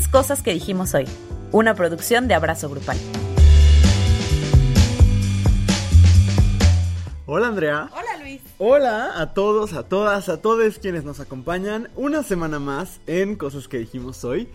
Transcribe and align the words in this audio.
es 0.00 0.08
Cosas 0.08 0.42
que 0.42 0.54
dijimos 0.54 0.94
hoy, 0.94 1.04
una 1.52 1.74
producción 1.74 2.26
de 2.26 2.32
Abrazo 2.32 2.70
Grupal. 2.70 2.96
Hola 7.26 7.48
Andrea. 7.48 7.90
Hola 7.92 8.22
Luis. 8.22 8.40
Hola 8.56 9.20
a 9.20 9.34
todos, 9.34 9.74
a 9.74 9.82
todas, 9.82 10.30
a 10.30 10.40
todos 10.40 10.78
quienes 10.78 11.04
nos 11.04 11.20
acompañan 11.20 11.90
una 11.96 12.22
semana 12.22 12.58
más 12.58 13.00
en 13.06 13.36
Cosas 13.36 13.68
que 13.68 13.78
dijimos 13.78 14.24
hoy. 14.24 14.48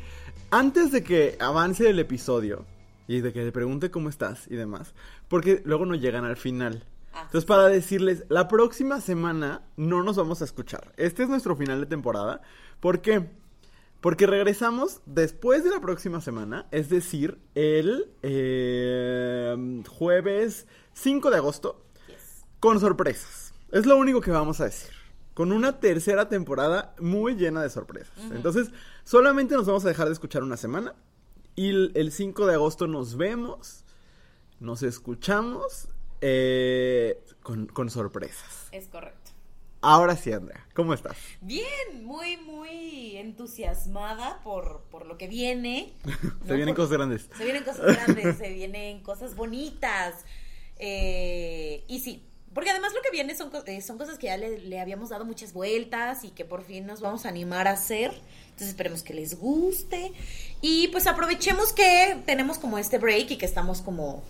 Antes 0.50 0.92
de 0.92 1.04
que 1.04 1.38
avance 1.40 1.88
el 1.88 2.00
episodio 2.00 2.66
y 3.08 3.22
de 3.22 3.32
que 3.32 3.44
le 3.44 3.52
pregunte 3.52 3.92
cómo 3.92 4.10
estás 4.10 4.48
y 4.48 4.56
demás, 4.56 4.96
porque 5.28 5.62
luego 5.64 5.86
no 5.86 5.94
llegan 5.94 6.26
al 6.26 6.38
final. 6.38 6.86
Ah. 7.14 7.22
Entonces, 7.26 7.46
para 7.46 7.68
decirles, 7.68 8.26
la 8.30 8.48
próxima 8.48 9.00
semana 9.00 9.62
no 9.78 10.02
nos 10.02 10.18
vamos 10.18 10.42
a 10.42 10.46
escuchar. 10.46 10.92
Este 10.98 11.22
es 11.22 11.30
nuestro 11.30 11.56
final 11.56 11.82
de 11.82 11.86
temporada. 11.86 12.42
¿Por 12.80 13.02
qué? 13.02 13.30
Porque 14.06 14.28
regresamos 14.28 15.02
después 15.08 15.64
de 15.64 15.72
la 15.72 15.80
próxima 15.80 16.22
semana, 16.22 16.68
es 16.70 16.90
decir, 16.90 17.40
el 17.56 18.14
eh, 18.22 19.82
jueves 19.90 20.68
5 20.94 21.32
de 21.32 21.38
agosto, 21.38 21.84
con 22.60 22.80
sorpresas. 22.80 23.56
Es 23.72 23.88
lo 23.88 23.98
único 23.98 24.22
que 24.22 24.30
vamos 24.30 24.62
a 24.62 24.66
decir. 24.66 24.92
Con 25.34 25.52
una 25.52 25.80
tercera 25.80 26.30
temporada 26.30 26.94
muy 27.00 27.34
llena 27.34 27.64
de 27.64 27.72
sorpresas. 27.72 28.16
Entonces, 28.30 28.70
solamente 29.06 29.56
nos 29.56 29.66
vamos 29.66 29.84
a 29.86 29.88
dejar 29.88 30.06
de 30.06 30.14
escuchar 30.14 30.44
una 30.44 30.56
semana. 30.56 30.94
Y 31.56 31.70
el, 31.70 31.92
el 31.96 32.12
5 32.12 32.46
de 32.46 32.54
agosto 32.54 32.86
nos 32.86 33.18
vemos, 33.18 33.86
nos 34.60 34.84
escuchamos 34.84 35.88
eh, 36.22 37.24
con, 37.42 37.66
con 37.66 37.90
sorpresas. 37.90 38.68
Es 38.72 38.88
correcto. 38.88 39.25
Ahora 39.88 40.16
sí, 40.18 40.32
Andrea, 40.32 40.66
¿cómo 40.74 40.94
estás? 40.96 41.16
Bien, 41.42 42.04
muy, 42.04 42.38
muy 42.38 43.18
entusiasmada 43.18 44.42
por, 44.44 44.82
por 44.90 45.06
lo 45.06 45.16
que 45.18 45.28
viene. 45.28 45.94
Se 46.04 46.48
¿no? 46.50 46.56
vienen 46.56 46.74
Por- 46.74 46.86
cosas 46.86 46.92
grandes. 46.98 47.30
Se 47.38 47.44
vienen 47.44 47.64
cosas 47.64 47.86
grandes, 47.96 48.38
se 48.40 48.50
vienen 48.50 49.04
cosas 49.04 49.36
bonitas. 49.36 50.16
Eh, 50.80 51.84
y 51.88 52.00
sí, 52.00 52.24
porque 52.54 52.72
además 52.72 52.94
lo 52.94 53.02
que 53.02 53.12
viene 53.12 53.36
son, 53.36 53.52
eh, 53.68 53.82
son 53.82 53.98
cosas 53.98 54.18
que 54.18 54.26
ya 54.28 54.38
le, 54.38 54.60
le 54.60 54.80
habíamos 54.80 55.10
dado 55.10 55.24
muchas 55.24 55.54
vueltas 55.54 56.24
y 56.24 56.32
que 56.32 56.46
por 56.46 56.64
fin 56.64 56.86
nos 56.88 57.02
vamos 57.02 57.26
a 57.26 57.30
animar 57.30 57.68
a 57.68 57.72
hacer. 57.74 58.12
Entonces 58.46 58.70
esperemos 58.70 59.04
que 59.04 59.14
les 59.14 59.38
guste. 59.38 60.14
Y 60.62 60.88
pues 60.88 61.06
aprovechemos 61.06 61.74
que 61.74 62.18
tenemos 62.26 62.58
como 62.58 62.78
este 62.80 62.98
break 62.98 63.30
y 63.32 63.38
que 63.38 63.46
estamos 63.46 63.82
como 63.82 64.24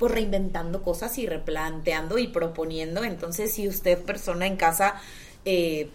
pues 0.00 0.12
reinventando 0.12 0.82
cosas 0.82 1.18
y 1.18 1.26
replanteando 1.26 2.16
y 2.16 2.28
proponiendo. 2.28 3.04
Entonces, 3.04 3.52
si 3.52 3.68
usted, 3.68 3.98
persona 4.02 4.46
en 4.46 4.56
casa, 4.56 4.94
eh, 5.44 5.90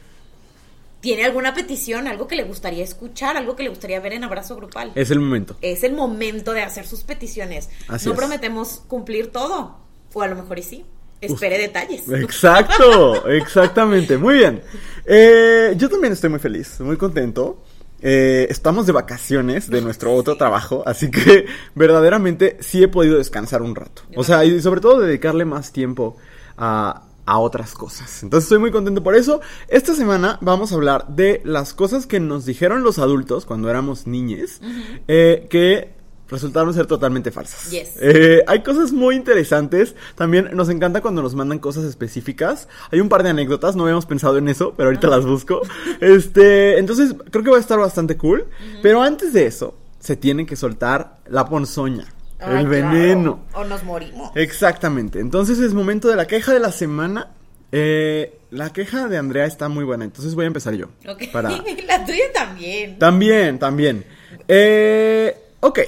tiene 1.01 1.25
alguna 1.25 1.55
petición, 1.55 2.07
algo 2.07 2.27
que 2.27 2.35
le 2.35 2.43
gustaría 2.43 2.83
escuchar, 2.83 3.35
algo 3.35 3.55
que 3.55 3.63
le 3.63 3.69
gustaría 3.69 3.99
ver 3.99 4.13
en 4.13 4.23
abrazo 4.23 4.55
grupal, 4.55 4.91
Es 4.93 5.09
el 5.09 5.19
momento. 5.19 5.57
es 5.59 5.83
el 5.83 5.93
momento 5.93 6.53
de 6.53 6.61
hacer 6.61 6.85
sus 6.85 7.01
peticiones. 7.01 7.71
Así 7.87 8.05
no 8.05 8.13
es. 8.13 8.17
prometemos 8.19 8.83
cumplir 8.87 9.31
todo, 9.31 9.75
o 10.13 10.21
a 10.21 10.27
lo 10.27 10.35
mejor 10.35 10.59
y 10.59 10.63
sí. 10.63 10.85
Espere 11.19 11.57
detalles. 11.57 12.07
Exacto, 12.07 13.27
exactamente. 13.27 14.19
Muy 14.19 14.35
bien. 14.35 14.61
Eh, 15.03 15.73
yo 15.77 15.89
también 15.89 16.13
estoy 16.13 16.29
muy 16.29 16.37
feliz, 16.37 16.79
muy 16.79 16.97
contento. 16.97 17.63
Eh, 18.07 18.45
estamos 18.51 18.85
de 18.85 18.91
vacaciones 18.91 19.67
de 19.67 19.81
nuestro 19.81 20.13
otro 20.13 20.37
trabajo, 20.37 20.83
así 20.85 21.09
que 21.09 21.47
verdaderamente 21.73 22.55
sí 22.59 22.83
he 22.83 22.87
podido 22.87 23.17
descansar 23.17 23.63
un 23.63 23.73
rato. 23.73 24.03
O 24.15 24.23
sea, 24.23 24.45
y 24.45 24.61
sobre 24.61 24.79
todo 24.79 24.99
dedicarle 24.99 25.43
más 25.43 25.71
tiempo 25.71 26.15
a, 26.55 27.01
a 27.25 27.39
otras 27.39 27.73
cosas. 27.73 28.21
Entonces 28.21 28.45
estoy 28.45 28.59
muy 28.59 28.69
contento 28.69 29.01
por 29.01 29.15
eso. 29.15 29.41
Esta 29.67 29.95
semana 29.95 30.37
vamos 30.41 30.71
a 30.71 30.75
hablar 30.75 31.07
de 31.07 31.41
las 31.45 31.73
cosas 31.73 32.05
que 32.05 32.19
nos 32.19 32.45
dijeron 32.45 32.83
los 32.83 32.99
adultos 32.99 33.47
cuando 33.47 33.71
éramos 33.71 34.05
niñes, 34.05 34.61
eh, 35.07 35.47
que 35.49 35.94
resultaron 36.29 36.73
ser 36.73 36.85
totalmente 36.85 37.31
falsas. 37.31 37.69
Yes. 37.69 37.93
Eh, 38.01 38.43
hay 38.47 38.63
cosas 38.63 38.91
muy 38.91 39.15
interesantes. 39.15 39.95
También 40.15 40.49
nos 40.53 40.69
encanta 40.69 41.01
cuando 41.01 41.21
nos 41.21 41.35
mandan 41.35 41.59
cosas 41.59 41.83
específicas. 41.85 42.67
Hay 42.91 42.99
un 42.99 43.09
par 43.09 43.23
de 43.23 43.29
anécdotas, 43.29 43.75
no 43.75 43.83
habíamos 43.83 44.05
pensado 44.05 44.37
en 44.37 44.47
eso, 44.47 44.73
pero 44.75 44.89
ahorita 44.89 45.07
las 45.07 45.25
busco. 45.25 45.61
Este, 46.01 46.77
entonces 46.79 47.13
creo 47.31 47.43
que 47.43 47.51
va 47.51 47.57
a 47.57 47.61
estar 47.61 47.79
bastante 47.79 48.17
cool. 48.17 48.45
Pero 48.81 49.01
antes 49.01 49.33
de 49.33 49.45
eso, 49.45 49.75
se 49.99 50.15
tiene 50.15 50.45
que 50.45 50.55
soltar 50.55 51.17
la 51.27 51.45
ponzoña, 51.45 52.05
Ay, 52.39 52.63
el 52.63 52.67
claro. 52.67 52.69
veneno. 52.69 53.39
O 53.53 53.63
nos 53.63 53.83
morimos. 53.83 54.31
Exactamente. 54.35 55.19
Entonces 55.19 55.59
es 55.59 55.73
momento 55.73 56.07
de 56.07 56.15
la 56.15 56.27
queja 56.27 56.53
de 56.53 56.59
la 56.59 56.71
semana. 56.71 57.31
Eh, 57.71 58.39
la 58.51 58.71
queja 58.71 59.07
de 59.07 59.17
Andrea 59.17 59.45
está 59.45 59.67
muy 59.67 59.83
buena, 59.83 60.05
entonces 60.05 60.33
voy 60.35 60.45
a 60.45 60.47
empezar 60.47 60.73
yo. 60.75 60.87
Ok. 61.07 61.23
Para... 61.33 61.49
La 61.87 62.05
tuya 62.05 62.31
también. 62.33 62.97
También, 62.99 63.59
también. 63.59 64.05
Eh, 64.47 65.35
ok, 65.59 65.79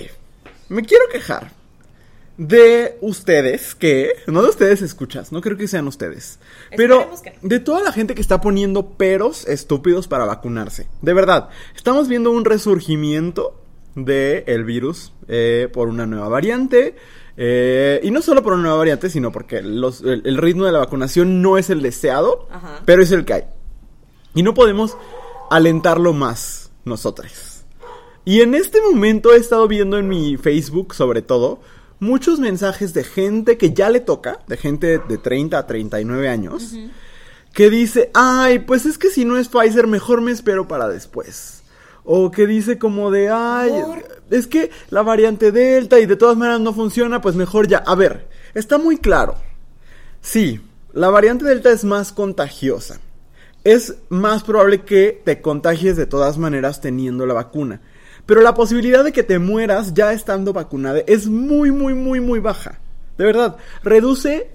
me 0.69 0.83
quiero 0.83 1.05
quejar 1.11 1.51
de 2.37 2.97
ustedes 3.01 3.73
que, 3.73 4.11
no 4.27 4.43
de 4.43 4.49
ustedes 4.49 4.81
escuchas, 4.83 5.31
no 5.31 5.41
creo 5.41 5.57
que 5.57 5.67
sean 5.67 5.87
ustedes, 5.87 6.39
pero 6.75 7.09
que 7.23 7.33
de 7.41 7.59
toda 7.59 7.81
la 7.81 7.91
gente 7.91 8.13
que 8.13 8.21
está 8.21 8.41
poniendo 8.41 8.89
peros 8.91 9.47
estúpidos 9.47 10.07
para 10.07 10.25
vacunarse. 10.25 10.87
De 11.01 11.13
verdad, 11.13 11.49
estamos 11.75 12.07
viendo 12.07 12.29
un 12.29 12.45
resurgimiento 12.45 13.59
del 13.95 14.43
el 14.45 14.63
virus 14.65 15.13
eh, 15.27 15.67
por 15.73 15.87
una 15.87 16.05
nueva 16.05 16.29
variante. 16.29 16.95
eh, 17.39 17.99
y 18.03 18.09
no 18.11 18.21
solo 18.23 18.41
por 18.43 18.53
una 18.53 18.63
nueva 18.63 18.77
variante, 18.77 19.09
sino 19.11 19.31
porque 19.31 19.61
los- 19.61 20.01
el, 20.01 20.21
el 20.25 20.37
ritmo 20.37 20.65
de 20.65 20.71
la 20.71 20.79
vacunación 20.79 21.41
no 21.41 21.57
es 21.59 21.69
el 21.71 21.81
deseado, 21.83 22.47
Ajá. 22.51 22.81
pero 22.85 23.01
es 23.03 23.11
el 23.11 23.25
que 23.25 23.33
hay. 23.33 23.43
Y 24.35 24.41
no 24.43 24.53
podemos 24.55 24.95
alentarlo 25.51 26.13
más 26.13 26.71
nosotros. 26.85 27.31
Y 28.27 28.41
en 28.41 28.55
este 28.55 28.81
momento 28.81 29.31
he 29.31 29.37
estado 29.37 29.69
viendo 29.69 29.97
en 29.97 30.09
mi 30.09 30.35
Facebook, 30.35 30.93
sobre 30.93 31.21
todo, 31.21 31.61
muchos 32.01 32.41
mensajes 32.41 32.93
de 32.93 33.05
gente 33.05 33.57
que 33.57 33.71
ya 33.71 33.89
le 33.89 34.01
toca, 34.01 34.39
de 34.47 34.57
gente 34.57 34.99
de 34.99 35.17
30 35.17 35.57
a 35.57 35.65
39 35.65 36.27
años, 36.27 36.73
que 37.53 37.69
dice, 37.69 38.11
ay, 38.13 38.59
pues 38.59 38.85
es 38.85 38.97
que 38.97 39.09
si 39.11 39.23
no 39.23 39.37
es 39.37 39.47
Pfizer, 39.47 39.87
mejor 39.87 40.19
me 40.19 40.33
espero 40.33 40.67
para 40.67 40.89
después. 40.89 41.63
O 42.03 42.29
que 42.29 42.47
dice 42.47 42.77
como 42.77 43.11
de, 43.11 43.29
ay, 43.29 43.71
es 44.29 44.47
que 44.47 44.71
la 44.89 45.03
variante 45.03 45.53
Delta 45.53 45.97
y 45.97 46.05
de 46.05 46.17
todas 46.17 46.35
maneras 46.35 46.59
no 46.59 46.73
funciona, 46.73 47.21
pues 47.21 47.35
mejor 47.35 47.69
ya. 47.69 47.77
A 47.77 47.95
ver, 47.95 48.27
está 48.53 48.77
muy 48.77 48.97
claro. 48.97 49.35
Sí, 50.19 50.59
la 50.91 51.09
variante 51.09 51.45
Delta 51.45 51.71
es 51.71 51.85
más 51.85 52.11
contagiosa. 52.11 52.99
Es 53.63 53.95
más 54.09 54.43
probable 54.43 54.81
que 54.81 55.21
te 55.23 55.41
contagies 55.41 55.95
de 55.95 56.07
todas 56.07 56.37
maneras 56.37 56.81
teniendo 56.81 57.25
la 57.25 57.33
vacuna. 57.33 57.79
Pero 58.27 58.41
la 58.41 58.53
posibilidad 58.53 59.03
de 59.03 59.11
que 59.11 59.23
te 59.23 59.39
mueras 59.39 59.95
ya 59.95 60.13
estando 60.13 60.53
vacunada 60.53 60.99
es 61.07 61.25
muy, 61.25 61.71
muy, 61.71 61.95
muy, 61.95 62.19
muy 62.19 62.39
baja. 62.39 62.79
De 63.17 63.25
verdad, 63.25 63.57
reduce 63.83 64.51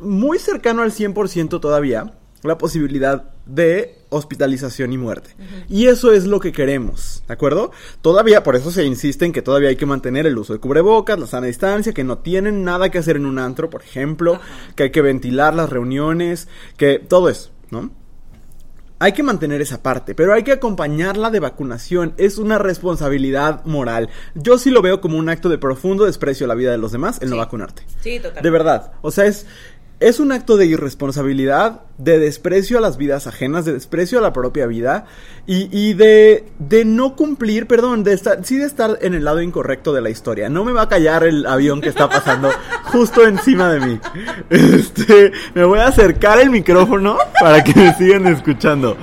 muy 0.00 0.40
cercano 0.40 0.82
al 0.82 0.90
100% 0.90 1.60
todavía 1.60 2.14
la 2.42 2.58
posibilidad 2.58 3.30
de 3.44 3.98
hospitalización 4.08 4.92
y 4.92 4.98
muerte. 4.98 5.36
Y 5.68 5.86
eso 5.86 6.12
es 6.12 6.26
lo 6.26 6.40
que 6.40 6.52
queremos, 6.52 7.22
¿de 7.28 7.34
acuerdo? 7.34 7.70
Todavía, 8.00 8.42
por 8.42 8.56
eso 8.56 8.70
se 8.70 8.84
insiste 8.84 9.26
en 9.26 9.32
que 9.32 9.42
todavía 9.42 9.68
hay 9.68 9.76
que 9.76 9.86
mantener 9.86 10.26
el 10.26 10.38
uso 10.38 10.54
de 10.54 10.58
cubrebocas, 10.58 11.18
la 11.18 11.26
sana 11.26 11.46
distancia, 11.46 11.92
que 11.92 12.04
no 12.04 12.18
tienen 12.18 12.64
nada 12.64 12.90
que 12.90 12.98
hacer 12.98 13.16
en 13.16 13.26
un 13.26 13.38
antro, 13.38 13.68
por 13.68 13.82
ejemplo, 13.82 14.40
que 14.74 14.84
hay 14.84 14.90
que 14.90 15.02
ventilar 15.02 15.54
las 15.54 15.70
reuniones, 15.70 16.48
que 16.76 16.98
todo 16.98 17.28
eso, 17.28 17.50
¿no? 17.70 17.90
Hay 19.02 19.12
que 19.12 19.22
mantener 19.22 19.62
esa 19.62 19.82
parte, 19.82 20.14
pero 20.14 20.34
hay 20.34 20.42
que 20.42 20.52
acompañarla 20.52 21.30
de 21.30 21.40
vacunación. 21.40 22.12
Es 22.18 22.36
una 22.36 22.58
responsabilidad 22.58 23.64
moral. 23.64 24.10
Yo 24.34 24.58
sí 24.58 24.68
lo 24.70 24.82
veo 24.82 25.00
como 25.00 25.16
un 25.16 25.30
acto 25.30 25.48
de 25.48 25.56
profundo 25.56 26.04
desprecio 26.04 26.44
a 26.44 26.48
la 26.48 26.54
vida 26.54 26.70
de 26.70 26.76
los 26.76 26.92
demás 26.92 27.18
el 27.22 27.30
no 27.30 27.38
vacunarte. 27.38 27.82
Sí, 28.02 28.20
total. 28.20 28.42
De 28.42 28.50
verdad. 28.50 28.92
O 29.00 29.10
sea, 29.10 29.24
es, 29.24 29.46
es 30.00 30.18
un 30.18 30.32
acto 30.32 30.56
de 30.56 30.64
irresponsabilidad, 30.64 31.82
de 31.98 32.18
desprecio 32.18 32.78
a 32.78 32.80
las 32.80 32.96
vidas 32.96 33.26
ajenas, 33.26 33.66
de 33.66 33.74
desprecio 33.74 34.18
a 34.18 34.22
la 34.22 34.32
propia 34.32 34.66
vida 34.66 35.04
y, 35.46 35.68
y 35.70 35.92
de, 35.92 36.46
de 36.58 36.86
no 36.86 37.14
cumplir, 37.14 37.66
perdón, 37.66 38.02
de 38.02 38.14
estar, 38.14 38.42
sí 38.42 38.56
de 38.56 38.64
estar 38.64 38.98
en 39.02 39.12
el 39.12 39.24
lado 39.24 39.42
incorrecto 39.42 39.92
de 39.92 40.00
la 40.00 40.08
historia. 40.08 40.48
No 40.48 40.64
me 40.64 40.72
va 40.72 40.82
a 40.82 40.88
callar 40.88 41.24
el 41.24 41.44
avión 41.44 41.82
que 41.82 41.90
está 41.90 42.08
pasando 42.08 42.50
justo 42.84 43.26
encima 43.26 43.70
de 43.70 43.80
mí. 43.80 44.00
Este, 44.48 45.32
me 45.54 45.64
voy 45.64 45.80
a 45.80 45.88
acercar 45.88 46.40
el 46.40 46.48
micrófono 46.48 47.18
para 47.38 47.62
que 47.62 47.74
me 47.74 47.94
sigan 47.94 48.26
escuchando. 48.26 48.96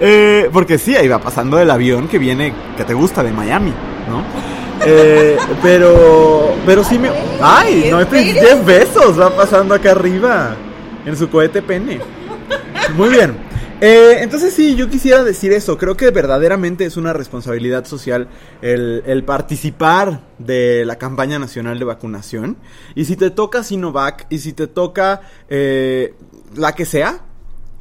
Eh, 0.00 0.50
porque 0.52 0.78
sí, 0.78 0.96
ahí 0.96 1.06
va 1.06 1.20
pasando 1.20 1.60
el 1.60 1.70
avión 1.70 2.08
que 2.08 2.18
viene, 2.18 2.52
que 2.76 2.84
te 2.84 2.94
gusta, 2.94 3.22
de 3.22 3.30
Miami, 3.30 3.72
¿no? 4.08 4.59
Eh, 4.86 5.36
pero, 5.62 6.54
pero 6.64 6.84
sí 6.84 6.98
me... 6.98 7.10
¡Ay! 7.40 7.88
No, 7.90 8.00
es 8.00 8.08
Jeff 8.08 8.64
Bezos 8.64 9.18
va 9.20 9.34
pasando 9.34 9.74
acá 9.74 9.92
arriba. 9.92 10.56
En 11.04 11.16
su 11.16 11.30
cohete 11.30 11.62
pene. 11.62 12.00
Muy 12.94 13.08
bien. 13.08 13.36
Eh, 13.80 14.18
entonces 14.20 14.52
sí, 14.52 14.76
yo 14.76 14.90
quisiera 14.90 15.24
decir 15.24 15.52
eso. 15.52 15.78
Creo 15.78 15.96
que 15.96 16.10
verdaderamente 16.10 16.84
es 16.84 16.98
una 16.98 17.14
responsabilidad 17.14 17.86
social 17.86 18.28
el, 18.60 19.02
el 19.06 19.24
participar 19.24 20.20
de 20.38 20.84
la 20.84 20.96
campaña 20.96 21.38
nacional 21.38 21.78
de 21.78 21.86
vacunación. 21.86 22.58
Y 22.94 23.06
si 23.06 23.16
te 23.16 23.30
toca 23.30 23.64
Sinovac 23.64 24.26
y 24.28 24.38
si 24.38 24.52
te 24.52 24.66
toca 24.66 25.22
eh, 25.48 26.14
la 26.54 26.74
que 26.74 26.84
sea, 26.84 27.22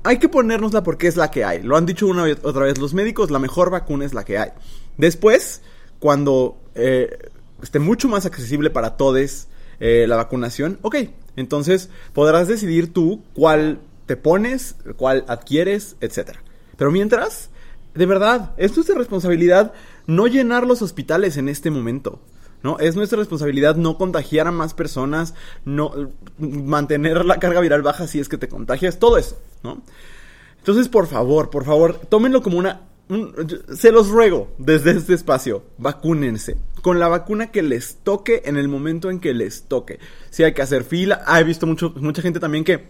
hay 0.04 0.18
que 0.18 0.30
ponérnosla 0.30 0.84
porque 0.84 1.08
es 1.08 1.18
la 1.18 1.30
que 1.30 1.44
hay. 1.44 1.62
Lo 1.64 1.76
han 1.76 1.86
dicho 1.86 2.08
una 2.08 2.24
vez, 2.24 2.38
otra 2.44 2.64
vez 2.64 2.78
los 2.78 2.94
médicos, 2.94 3.30
la 3.30 3.40
mejor 3.40 3.70
vacuna 3.70 4.06
es 4.06 4.14
la 4.14 4.24
que 4.24 4.38
hay. 4.38 4.52
Después, 4.98 5.62
cuando 6.00 6.58
eh, 6.76 7.30
esté 7.62 7.80
mucho 7.80 8.08
más 8.08 8.26
accesible 8.26 8.70
para 8.70 8.98
todos 8.98 9.48
eh, 9.80 10.06
la 10.08 10.16
vacunación, 10.16 10.78
ok, 10.82 10.96
entonces 11.36 11.90
podrás 12.14 12.48
decidir 12.48 12.94
tú 12.94 13.22
cuál 13.34 13.80
te 14.06 14.18
pones, 14.18 14.76
cuál 14.98 15.24
adquieres, 15.28 15.96
etcétera. 16.02 16.42
Pero 16.78 16.92
mientras, 16.92 17.50
de 17.94 18.06
verdad, 18.06 18.52
es 18.58 18.76
nuestra 18.76 18.98
responsabilidad 18.98 19.74
no 20.08 20.28
llenar 20.28 20.66
los 20.66 20.82
hospitales 20.82 21.38
en 21.38 21.48
este 21.48 21.70
momento. 21.70 22.20
¿no? 22.64 22.80
Es 22.80 22.96
nuestra 22.96 23.20
responsabilidad 23.20 23.76
no 23.76 23.98
contagiar 23.98 24.48
a 24.48 24.52
más 24.52 24.74
personas, 24.74 25.34
no 25.64 25.92
mantener 26.38 27.24
la 27.26 27.40
carga 27.40 27.62
viral 27.62 27.82
baja 27.82 28.08
si 28.08 28.20
es 28.20 28.28
que 28.28 28.38
te 28.38 28.50
contagias, 28.50 29.00
todo 29.00 29.18
eso, 29.18 29.38
¿no? 29.64 29.82
Entonces, 30.58 30.90
por 30.90 31.08
favor, 31.08 31.50
por 31.50 31.64
favor, 31.64 32.02
tómenlo 32.10 32.42
como 32.42 32.58
una 32.58 32.82
se 33.76 33.92
los 33.92 34.10
ruego 34.10 34.54
desde 34.58 34.92
este 34.92 35.16
espacio, 35.16 35.64
vacúnense 35.78 36.58
con 36.82 37.00
la 37.00 37.08
vacuna 37.08 37.52
que 37.52 37.64
les 37.64 37.98
toque 38.04 38.44
en 38.46 38.58
el 38.58 38.68
momento 38.68 39.10
en 39.10 39.20
que 39.20 39.34
les 39.34 39.64
toque. 39.64 40.00
Si 40.30 40.44
hay 40.44 40.54
que 40.54 40.62
hacer 40.62 40.84
fila, 40.84 41.24
ah, 41.26 41.40
he 41.40 41.44
visto 41.44 41.66
mucho, 41.66 41.94
mucha 41.98 42.22
gente 42.22 42.40
también 42.40 42.64
que 42.64 42.88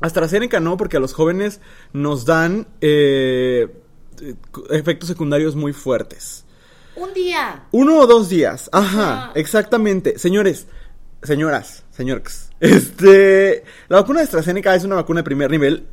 AstraZeneca 0.00 0.60
no, 0.60 0.76
porque 0.76 0.96
a 0.96 1.00
los 1.00 1.12
jóvenes 1.12 1.60
nos 1.92 2.24
dan 2.24 2.66
eh, 2.80 3.68
efectos 4.70 5.08
secundarios 5.08 5.54
muy 5.54 5.72
fuertes. 5.72 6.44
Un 6.96 7.12
día. 7.12 7.64
Uno 7.72 7.98
o 7.98 8.06
dos 8.06 8.28
días. 8.28 8.70
Ajá, 8.72 9.32
exactamente. 9.34 10.18
Señores, 10.18 10.66
señoras, 11.22 11.84
señores. 11.90 12.50
Este, 12.60 13.64
la 13.88 13.98
vacuna 14.00 14.20
de 14.20 14.24
AstraZeneca 14.24 14.74
es 14.74 14.84
una 14.84 14.94
vacuna 14.94 15.20
de 15.20 15.24
primer 15.24 15.50
nivel 15.50 15.86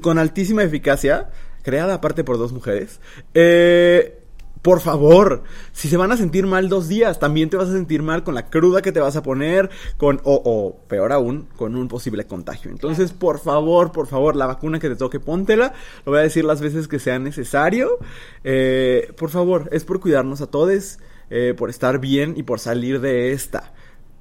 con 0.00 0.18
altísima 0.18 0.62
eficacia, 0.62 1.30
creada 1.66 1.94
aparte 1.94 2.22
por 2.22 2.38
dos 2.38 2.52
mujeres. 2.52 3.00
Eh, 3.34 4.22
por 4.62 4.80
favor, 4.80 5.42
si 5.72 5.88
se 5.88 5.96
van 5.96 6.12
a 6.12 6.16
sentir 6.16 6.46
mal 6.46 6.68
dos 6.68 6.86
días, 6.86 7.18
también 7.18 7.50
te 7.50 7.56
vas 7.56 7.68
a 7.68 7.72
sentir 7.72 8.04
mal 8.04 8.22
con 8.22 8.36
la 8.36 8.46
cruda 8.46 8.82
que 8.82 8.92
te 8.92 9.00
vas 9.00 9.16
a 9.16 9.22
poner, 9.24 9.68
con, 9.96 10.20
o, 10.22 10.40
o 10.44 10.76
peor 10.86 11.12
aún, 11.12 11.48
con 11.56 11.74
un 11.74 11.88
posible 11.88 12.24
contagio. 12.24 12.70
Entonces, 12.70 13.10
por 13.12 13.40
favor, 13.40 13.90
por 13.90 14.06
favor, 14.06 14.36
la 14.36 14.46
vacuna 14.46 14.78
que 14.78 14.88
te 14.88 14.94
toque, 14.94 15.18
póntela. 15.18 15.72
Lo 16.04 16.12
voy 16.12 16.20
a 16.20 16.22
decir 16.22 16.44
las 16.44 16.60
veces 16.60 16.86
que 16.86 17.00
sea 17.00 17.18
necesario. 17.18 17.98
Eh, 18.44 19.12
por 19.16 19.30
favor, 19.30 19.68
es 19.72 19.84
por 19.84 19.98
cuidarnos 19.98 20.40
a 20.40 20.46
todos, 20.46 21.00
eh, 21.30 21.52
por 21.58 21.68
estar 21.68 21.98
bien 21.98 22.34
y 22.36 22.44
por 22.44 22.60
salir 22.60 23.00
de 23.00 23.32
esta. 23.32 23.72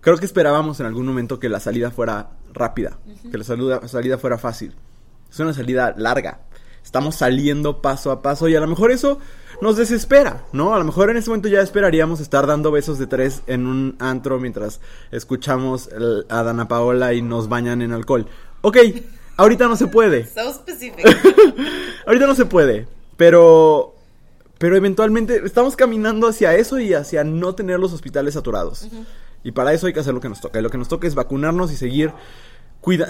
Creo 0.01 0.17
que 0.17 0.25
esperábamos 0.25 0.79
en 0.79 0.87
algún 0.87 1.05
momento 1.05 1.39
que 1.39 1.49
la 1.49 1.59
salida 1.59 1.91
fuera 1.91 2.31
rápida, 2.53 2.97
que 3.31 3.37
la 3.37 3.43
salida 3.43 4.17
fuera 4.17 4.39
fácil. 4.39 4.73
Es 5.31 5.39
una 5.39 5.53
salida 5.53 5.93
larga. 5.95 6.39
Estamos 6.85 7.15
saliendo 7.15 7.81
paso 7.81 8.11
a 8.11 8.21
paso 8.21 8.47
y 8.47 8.55
a 8.55 8.59
lo 8.59 8.67
mejor 8.67 8.91
eso 8.91 9.17
nos 9.59 9.75
desespera, 9.75 10.45
¿no? 10.53 10.75
A 10.75 10.77
lo 10.77 10.85
mejor 10.85 11.09
en 11.09 11.17
este 11.17 11.31
momento 11.31 11.49
ya 11.49 11.61
esperaríamos 11.61 12.19
estar 12.19 12.45
dando 12.45 12.71
besos 12.71 12.99
de 12.99 13.07
tres 13.07 13.41
en 13.47 13.65
un 13.65 13.95
antro 13.97 14.39
mientras 14.39 14.79
escuchamos 15.11 15.89
a 16.29 16.43
Dana 16.43 16.67
Paola 16.67 17.13
y 17.13 17.23
nos 17.23 17.49
bañan 17.49 17.81
en 17.81 17.91
alcohol. 17.91 18.27
Ok, 18.61 18.77
ahorita 19.35 19.67
no 19.67 19.75
se 19.75 19.87
puede. 19.87 20.25
So 20.33 20.53
specific. 20.53 21.05
ahorita 22.05 22.27
no 22.27 22.35
se 22.35 22.45
puede, 22.45 22.87
pero 23.17 23.95
pero 24.59 24.77
eventualmente 24.77 25.41
estamos 25.43 25.75
caminando 25.75 26.27
hacia 26.27 26.55
eso 26.55 26.79
y 26.79 26.93
hacia 26.93 27.23
no 27.23 27.55
tener 27.55 27.79
los 27.79 27.93
hospitales 27.93 28.35
saturados. 28.35 28.87
Y 29.43 29.51
para 29.51 29.73
eso 29.73 29.87
hay 29.87 29.93
que 29.93 29.99
hacer 29.99 30.13
lo 30.13 30.21
que 30.21 30.29
nos 30.29 30.39
toca. 30.39 30.59
Y 30.59 30.61
lo 30.61 30.69
que 30.69 30.77
nos 30.77 30.87
toca 30.87 31.07
es 31.07 31.15
vacunarnos 31.15 31.71
y 31.71 31.77
seguir, 31.77 32.13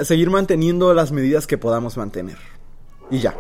seguir 0.04 0.30
manteniendo 0.30 0.94
las 0.94 1.12
medidas 1.12 1.46
que 1.46 1.58
podamos 1.58 1.98
mantener. 1.98 2.38
Y 3.12 3.20
ya. 3.20 3.36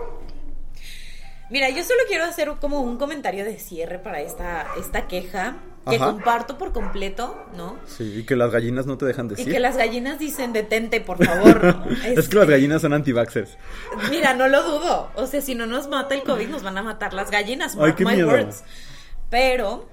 Mira, 1.50 1.69
yo 1.69 1.83
solo 1.83 2.01
quiero 2.07 2.24
hacer 2.24 2.51
como 2.59 2.81
un 2.81 2.97
comentario 2.97 3.45
de 3.45 3.59
cierre 3.59 4.00
para 4.00 4.21
esta, 4.21 4.68
esta 4.77 5.07
queja 5.07 5.57
que 5.89 6.00
comparto 6.00 6.57
por 6.57 6.74
completo, 6.74 7.45
¿no? 7.56 7.77
Sí, 7.86 8.19
y 8.19 8.24
que 8.24 8.36
las 8.36 8.51
gallinas 8.51 8.88
no 8.88 8.97
te 8.97 9.06
dejan 9.06 9.27
decir. 9.27 9.47
Y 9.47 9.51
que 9.51 9.59
las 9.59 9.77
gallinas 9.77 10.18
dicen 10.18 10.51
detente, 10.51 11.00
por 11.00 11.24
favor. 11.24 11.86
es 12.03 12.27
que 12.27 12.38
las 12.38 12.50
gallinas 12.50 12.81
son 12.81 12.94
anti-vaxxers. 12.94 13.57
Mira, 14.09 14.33
no 14.33 14.47
lo 14.47 14.63
dudo. 14.63 15.12
O 15.15 15.27
sea, 15.27 15.42
si 15.42 15.53
no 15.53 15.68
nos 15.68 15.88
mata 15.88 16.15
el 16.15 16.24
COVID, 16.24 16.47
nos 16.47 16.63
van 16.63 16.77
a 16.80 16.83
matar 16.83 17.13
las 17.13 17.30
gallinas. 17.30 17.77
Ay, 17.80 17.94
qué 17.94 18.03
my 18.03 18.24
words. 18.24 18.63
Pero, 19.30 19.88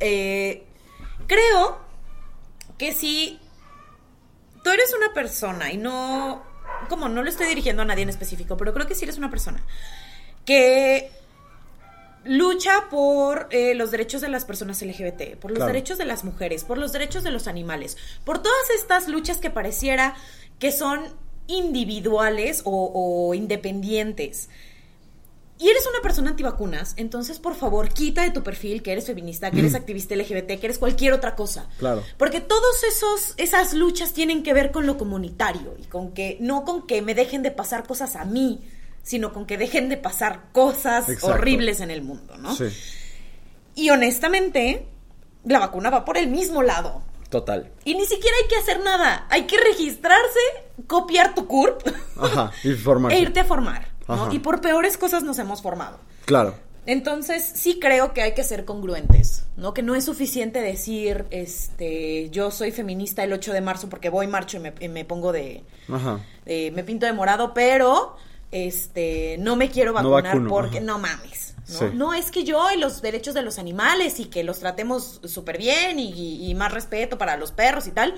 eh, 0.00 0.64
creo 1.26 1.78
que 2.78 2.94
si 2.94 3.38
tú 4.62 4.70
eres 4.70 4.94
una 4.96 5.12
persona 5.12 5.70
y 5.70 5.76
no, 5.76 6.42
como 6.88 7.10
no 7.10 7.22
lo 7.22 7.28
estoy 7.28 7.46
dirigiendo 7.48 7.82
a 7.82 7.84
nadie 7.84 8.02
en 8.04 8.08
específico, 8.08 8.56
pero 8.56 8.72
creo 8.72 8.86
que 8.86 8.94
si 8.94 9.04
eres 9.04 9.18
una 9.18 9.30
persona 9.30 9.62
que 10.44 11.10
lucha 12.24 12.88
por 12.90 13.48
eh, 13.50 13.74
los 13.74 13.90
derechos 13.90 14.20
de 14.20 14.28
las 14.28 14.44
personas 14.44 14.80
LGBT, 14.82 15.36
por 15.36 15.50
los 15.50 15.66
derechos 15.66 15.98
de 15.98 16.04
las 16.04 16.24
mujeres, 16.24 16.64
por 16.64 16.78
los 16.78 16.92
derechos 16.92 17.22
de 17.22 17.30
los 17.30 17.46
animales, 17.46 17.96
por 18.24 18.42
todas 18.42 18.70
estas 18.74 19.08
luchas 19.08 19.38
que 19.38 19.50
pareciera 19.50 20.14
que 20.58 20.72
son 20.72 21.00
individuales 21.46 22.62
o, 22.64 23.34
independientes. 23.34 24.48
Y 25.56 25.68
eres 25.68 25.86
una 25.86 26.02
persona 26.02 26.30
antivacunas, 26.30 26.94
entonces 26.96 27.38
por 27.38 27.54
favor 27.54 27.88
quita 27.88 28.22
de 28.22 28.32
tu 28.32 28.42
perfil 28.42 28.82
que 28.82 28.90
eres 28.90 29.06
feminista, 29.06 29.52
que 29.52 29.60
eres 29.60 29.72
mm. 29.72 29.76
activista 29.76 30.16
LGBT, 30.16 30.58
que 30.58 30.66
eres 30.66 30.78
cualquier 30.78 31.12
otra 31.12 31.36
cosa. 31.36 31.68
Claro. 31.78 32.02
Porque 32.18 32.40
todos 32.40 32.82
esos 32.82 33.34
esas 33.36 33.72
luchas 33.72 34.12
tienen 34.12 34.42
que 34.42 34.52
ver 34.52 34.72
con 34.72 34.84
lo 34.84 34.98
comunitario 34.98 35.76
y 35.80 35.84
con 35.84 36.12
que 36.12 36.38
no 36.40 36.64
con 36.64 36.88
que 36.88 37.02
me 37.02 37.14
dejen 37.14 37.42
de 37.42 37.52
pasar 37.52 37.86
cosas 37.86 38.16
a 38.16 38.24
mí, 38.24 38.62
sino 39.04 39.32
con 39.32 39.46
que 39.46 39.56
dejen 39.56 39.88
de 39.88 39.96
pasar 39.96 40.46
cosas 40.50 41.06
horribles 41.22 41.80
en 41.80 41.90
el 41.92 42.02
mundo, 42.02 42.36
¿no? 42.38 42.56
Sí. 42.56 42.64
Y 43.76 43.90
honestamente, 43.90 44.88
la 45.44 45.58
vacuna 45.60 45.90
va 45.90 46.04
por 46.04 46.16
el 46.16 46.28
mismo 46.28 46.62
lado. 46.62 47.02
Total. 47.28 47.70
Y 47.84 47.94
ni 47.94 48.06
siquiera 48.06 48.36
hay 48.42 48.48
que 48.48 48.56
hacer 48.56 48.80
nada. 48.82 49.26
Hay 49.30 49.42
que 49.42 49.58
registrarse, 49.58 50.40
copiar 50.86 51.34
tu 51.34 51.46
CURP. 51.46 51.86
Ajá, 52.16 52.50
y 52.62 52.72
formarse. 52.72 53.18
E 53.18 53.20
irte 53.20 53.40
a 53.40 53.44
formar. 53.44 53.88
¿no? 54.08 54.32
Y 54.32 54.38
por 54.38 54.60
peores 54.60 54.96
cosas 54.96 55.22
nos 55.22 55.38
hemos 55.38 55.60
formado. 55.60 55.98
Claro. 56.24 56.54
Entonces, 56.86 57.42
sí 57.42 57.78
creo 57.80 58.12
que 58.12 58.22
hay 58.22 58.34
que 58.34 58.44
ser 58.44 58.64
congruentes, 58.64 59.46
¿no? 59.56 59.72
Que 59.72 59.82
no 59.82 59.94
es 59.94 60.04
suficiente 60.04 60.60
decir, 60.60 61.24
este, 61.30 62.28
yo 62.30 62.50
soy 62.50 62.72
feminista 62.72 63.24
el 63.24 63.32
8 63.32 63.52
de 63.52 63.60
marzo 63.62 63.88
porque 63.88 64.10
voy, 64.10 64.26
marcho 64.26 64.58
y 64.58 64.60
me, 64.60 64.88
me 64.88 65.04
pongo 65.06 65.32
de, 65.32 65.64
Ajá. 65.88 66.20
me 66.46 66.84
pinto 66.84 67.06
de 67.06 67.14
morado, 67.14 67.54
pero 67.54 68.16
este, 68.54 69.36
no 69.40 69.56
me 69.56 69.68
quiero 69.68 69.92
vacunar 69.92 70.40
porque 70.46 70.80
no 70.80 71.00
mames. 71.00 71.56
¿no? 71.68 71.92
no 71.92 72.14
es 72.14 72.30
que 72.30 72.44
yo 72.44 72.70
y 72.70 72.78
los 72.78 73.02
derechos 73.02 73.34
de 73.34 73.42
los 73.42 73.58
animales 73.58 74.20
y 74.20 74.26
que 74.26 74.44
los 74.44 74.60
tratemos 74.60 75.20
súper 75.24 75.58
bien 75.58 75.98
y, 75.98 76.54
más 76.54 76.72
respeto 76.72 77.18
para 77.18 77.36
los 77.36 77.50
perros 77.50 77.88
y 77.88 77.90
tal, 77.90 78.14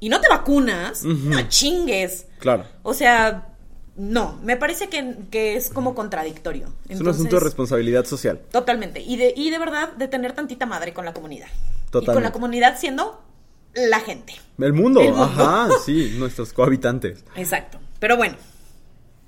y 0.00 0.08
no 0.08 0.20
te 0.20 0.28
vacunas, 0.28 1.04
no 1.04 1.40
chingues. 1.48 2.26
Claro. 2.40 2.64
O 2.82 2.94
sea, 2.94 3.54
no, 3.94 4.40
me 4.42 4.56
parece 4.56 4.88
que, 4.88 5.54
es 5.56 5.70
como 5.70 5.94
contradictorio. 5.94 6.74
es 6.88 7.00
un 7.00 7.08
asunto 7.08 7.36
de 7.36 7.44
responsabilidad 7.44 8.04
social. 8.06 8.40
Totalmente. 8.50 9.00
Y 9.00 9.16
de, 9.16 9.32
y 9.36 9.50
de 9.50 9.58
verdad, 9.60 9.92
de 9.92 10.08
tener 10.08 10.32
tantita 10.32 10.66
madre 10.66 10.92
con 10.92 11.04
la 11.04 11.14
comunidad. 11.14 11.48
Totalmente. 11.90 12.10
Y 12.10 12.14
con 12.14 12.22
la 12.24 12.32
comunidad 12.32 12.76
siendo 12.76 13.22
la 13.72 14.00
gente. 14.00 14.34
El 14.58 14.72
mundo, 14.72 15.00
El 15.00 15.12
mundo. 15.12 15.24
ajá, 15.24 15.68
sí, 15.84 16.16
nuestros 16.18 16.52
cohabitantes. 16.52 17.24
Exacto. 17.36 17.78
Pero 18.00 18.16
bueno, 18.16 18.36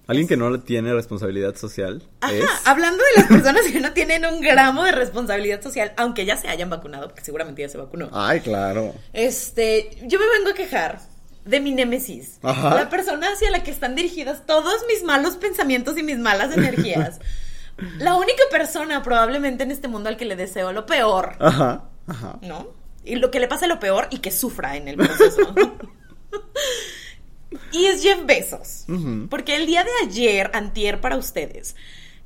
Alguien 0.09 0.27
que 0.27 0.38
no 0.38 0.59
tiene 0.61 0.95
responsabilidad 0.95 1.55
social. 1.57 2.03
Ajá, 2.23 2.33
hablando 2.65 3.05
de 3.05 3.21
las 3.21 3.29
personas 3.29 3.62
que 3.71 3.79
no 3.79 3.93
tienen 3.93 4.25
un 4.25 4.41
gramo 4.41 4.83
de 4.85 4.93
responsabilidad 4.93 5.61
social, 5.61 5.93
aunque 5.99 6.25
ya 6.25 6.38
se 6.38 6.49
hayan 6.49 6.71
vacunado, 6.71 7.09
porque 7.09 7.23
seguramente 7.23 7.61
ya 7.61 7.69
se 7.69 7.77
vacunó. 7.77 8.09
Ay, 8.11 8.41
claro. 8.41 8.95
Este, 9.12 9.91
yo 10.07 10.19
me 10.19 10.25
vengo 10.31 10.49
a 10.49 10.55
quejar 10.55 10.99
de 11.45 11.61
mi 11.61 11.73
némesis. 11.73 12.38
Ajá. 12.43 12.75
La 12.75 12.88
persona 12.88 13.29
hacia 13.31 13.50
la 13.50 13.62
que 13.62 13.71
están 13.71 13.95
dirigidas 13.95 14.47
todos 14.47 14.77
mis 14.88 15.03
malos 15.03 15.37
pensamientos 15.37 15.99
y 15.99 16.03
mis 16.03 16.17
malas 16.17 16.57
energías. 16.57 17.21
la 17.99 18.15
única 18.15 18.43
persona 18.50 19.03
probablemente 19.03 19.65
en 19.65 19.73
este 19.73 19.88
mundo 19.88 20.09
al 20.09 20.17
que 20.17 20.25
le 20.25 20.37
deseo 20.37 20.73
lo 20.73 20.87
peor. 20.87 21.37
Ajá, 21.38 21.85
ajá. 22.07 22.38
¿No? 22.41 22.69
Y 23.05 23.17
lo 23.17 23.31
que 23.31 23.41
le 23.41 23.47
pase 23.47 23.67
lo 23.67 23.79
peor 23.79 24.09
y 24.11 24.21
que 24.21 24.31
sufra 24.31 24.75
en 24.77 24.88
el 24.88 24.97
proceso. 24.97 25.55
Y 27.73 27.87
es 27.87 28.03
Jeff 28.03 28.25
Bezos. 28.25 28.85
Porque 29.29 29.57
el 29.57 29.67
día 29.67 29.85
de 29.85 29.91
ayer, 30.07 30.51
antier 30.55 31.01
para 31.01 31.17
ustedes, 31.17 31.77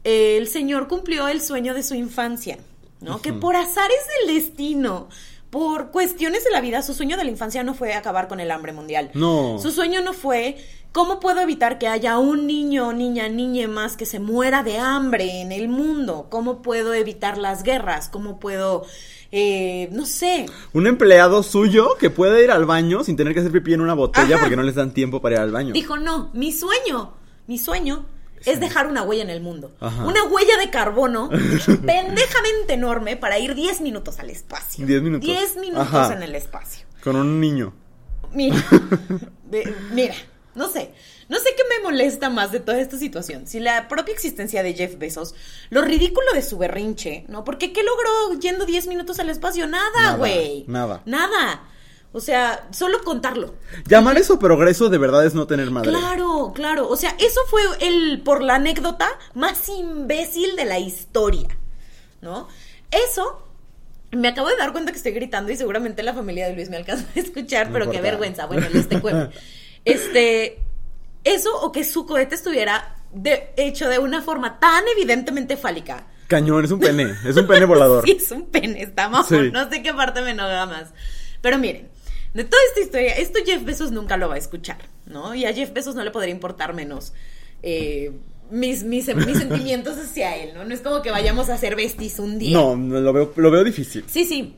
el 0.04 0.48
señor 0.48 0.88
cumplió 0.88 1.28
el 1.28 1.40
sueño 1.40 1.74
de 1.74 1.82
su 1.82 1.94
infancia, 1.94 2.58
¿no? 3.00 3.20
Que 3.20 3.32
por 3.32 3.56
azares 3.56 3.98
del 4.18 4.34
destino, 4.34 5.08
por 5.50 5.90
cuestiones 5.90 6.44
de 6.44 6.50
la 6.50 6.60
vida, 6.60 6.82
su 6.82 6.94
sueño 6.94 7.16
de 7.16 7.24
la 7.24 7.30
infancia 7.30 7.62
no 7.62 7.74
fue 7.74 7.94
acabar 7.94 8.26
con 8.26 8.40
el 8.40 8.50
hambre 8.50 8.72
mundial. 8.72 9.10
No. 9.14 9.58
Su 9.60 9.70
sueño 9.70 10.00
no 10.00 10.12
fue 10.12 10.56
cómo 10.92 11.20
puedo 11.20 11.40
evitar 11.40 11.78
que 11.78 11.88
haya 11.88 12.18
un 12.18 12.46
niño, 12.46 12.92
niña, 12.92 13.28
niña 13.28 13.68
más 13.68 13.96
que 13.96 14.06
se 14.06 14.18
muera 14.18 14.62
de 14.62 14.78
hambre 14.78 15.40
en 15.40 15.52
el 15.52 15.68
mundo. 15.68 16.28
Cómo 16.30 16.62
puedo 16.62 16.94
evitar 16.94 17.36
las 17.36 17.62
guerras. 17.64 18.08
Cómo 18.08 18.38
puedo 18.38 18.86
eh, 19.32 19.88
no 19.92 20.04
sé. 20.06 20.46
Un 20.72 20.86
empleado 20.86 21.42
suyo 21.42 21.96
que 21.98 22.10
puede 22.10 22.44
ir 22.44 22.50
al 22.50 22.66
baño 22.66 23.02
sin 23.02 23.16
tener 23.16 23.32
que 23.34 23.40
hacer 23.40 23.50
pipí 23.52 23.72
en 23.72 23.80
una 23.80 23.94
botella 23.94 24.38
porque 24.38 24.56
no 24.56 24.62
les 24.62 24.74
dan 24.74 24.92
tiempo 24.92 25.20
para 25.22 25.36
ir 25.36 25.40
al 25.40 25.50
baño. 25.50 25.72
Dijo, 25.72 25.96
no, 25.96 26.30
mi 26.34 26.52
sueño, 26.52 27.14
mi 27.46 27.58
sueño 27.58 28.06
es 28.44 28.60
dejar 28.60 28.86
una 28.88 29.02
huella 29.02 29.22
en 29.22 29.30
el 29.30 29.40
mundo. 29.40 29.72
Ajá. 29.80 30.04
Una 30.04 30.24
huella 30.24 30.56
de 30.58 30.68
carbono 30.70 31.30
pendejamente 31.86 32.74
enorme 32.74 33.16
para 33.16 33.38
ir 33.38 33.54
10 33.54 33.80
minutos 33.80 34.18
al 34.18 34.30
espacio. 34.30 34.86
10 34.86 35.02
minutos. 35.02 35.26
10 35.26 35.56
minutos 35.56 35.88
Ajá. 35.94 36.12
en 36.14 36.22
el 36.22 36.34
espacio. 36.34 36.86
Con 37.02 37.16
un 37.16 37.40
niño. 37.40 37.72
Mira, 38.32 38.56
de- 39.50 39.74
mira, 39.92 40.14
no 40.54 40.68
sé. 40.68 40.92
No 41.32 41.38
sé 41.38 41.54
qué 41.56 41.62
me 41.66 41.82
molesta 41.82 42.28
más 42.28 42.52
de 42.52 42.60
toda 42.60 42.78
esta 42.78 42.98
situación. 42.98 43.46
Si 43.46 43.58
la 43.58 43.88
propia 43.88 44.12
existencia 44.12 44.62
de 44.62 44.74
Jeff 44.74 44.98
Bezos, 44.98 45.34
lo 45.70 45.80
ridículo 45.80 46.26
de 46.34 46.42
su 46.42 46.58
berrinche, 46.58 47.24
¿no? 47.26 47.42
Porque 47.42 47.72
¿qué 47.72 47.82
logró 47.82 48.38
yendo 48.38 48.66
10 48.66 48.86
minutos 48.88 49.18
al 49.18 49.30
espacio? 49.30 49.66
Nada, 49.66 50.16
güey. 50.16 50.66
nada. 50.68 51.00
Nada. 51.06 51.62
O 52.12 52.20
sea, 52.20 52.68
solo 52.70 53.02
contarlo. 53.02 53.54
Llamar 53.88 54.18
eso 54.18 54.38
progreso 54.38 54.90
de 54.90 54.98
verdad 54.98 55.24
es 55.24 55.32
no 55.32 55.46
tener 55.46 55.70
madre. 55.70 55.88
Claro, 55.88 56.52
claro. 56.54 56.86
O 56.86 56.96
sea, 56.96 57.16
eso 57.18 57.40
fue 57.48 57.62
el, 57.80 58.20
por 58.20 58.42
la 58.42 58.56
anécdota, 58.56 59.08
más 59.32 59.70
imbécil 59.70 60.54
de 60.54 60.66
la 60.66 60.80
historia. 60.80 61.48
¿No? 62.20 62.46
Eso. 62.90 63.42
Me 64.10 64.28
acabo 64.28 64.48
de 64.48 64.58
dar 64.58 64.72
cuenta 64.72 64.92
que 64.92 64.98
estoy 64.98 65.12
gritando 65.12 65.50
y 65.50 65.56
seguramente 65.56 66.02
la 66.02 66.12
familia 66.12 66.46
de 66.46 66.52
Luis 66.52 66.68
me 66.68 66.76
alcanza 66.76 67.06
a 67.16 67.18
escuchar, 67.18 67.68
No 67.68 67.72
pero 67.72 67.90
qué 67.90 68.02
vergüenza. 68.02 68.44
Bueno, 68.44 68.66
este 68.74 69.00
cuerpo. 69.00 69.32
Este. 69.86 70.62
Eso 71.24 71.50
o 71.62 71.70
que 71.72 71.84
su 71.84 72.04
cohete 72.06 72.34
estuviera 72.34 72.96
de- 73.12 73.50
hecho 73.56 73.88
de 73.88 73.98
una 73.98 74.22
forma 74.22 74.58
tan 74.58 74.84
evidentemente 74.96 75.56
fálica. 75.56 76.06
Cañón, 76.28 76.64
es 76.64 76.70
un 76.70 76.80
pene. 76.80 77.14
Es 77.26 77.36
un 77.36 77.46
pene 77.46 77.64
volador. 77.66 78.04
Sí, 78.06 78.12
es 78.18 78.30
un 78.30 78.46
pene, 78.46 78.82
está. 78.82 79.10
Sí. 79.28 79.50
No 79.52 79.68
sé 79.70 79.82
qué 79.82 79.92
parte 79.92 80.22
me 80.22 80.30
enoja 80.30 80.66
más. 80.66 80.90
Pero 81.40 81.58
miren, 81.58 81.90
de 82.34 82.44
toda 82.44 82.62
esta 82.68 82.80
historia, 82.80 83.12
esto 83.16 83.40
Jeff 83.44 83.62
Bezos 83.64 83.90
nunca 83.92 84.16
lo 84.16 84.28
va 84.28 84.36
a 84.36 84.38
escuchar, 84.38 84.78
¿no? 85.06 85.34
Y 85.34 85.44
a 85.44 85.52
Jeff 85.52 85.72
Bezos 85.72 85.94
no 85.94 86.02
le 86.02 86.10
podría 86.10 86.32
importar 86.32 86.72
menos 86.72 87.12
eh, 87.62 88.12
mis, 88.50 88.82
mis, 88.84 89.14
mis 89.14 89.38
sentimientos 89.38 89.98
hacia 89.98 90.36
él, 90.36 90.54
¿no? 90.54 90.64
No 90.64 90.72
es 90.72 90.80
como 90.80 91.02
que 91.02 91.10
vayamos 91.10 91.50
a 91.50 91.54
hacer 91.54 91.76
besties 91.76 92.18
un 92.18 92.38
día. 92.38 92.56
No, 92.56 92.74
no, 92.76 93.00
lo 93.00 93.12
veo, 93.12 93.32
lo 93.36 93.50
veo 93.50 93.62
difícil. 93.64 94.04
Sí, 94.08 94.24
sí. 94.24 94.56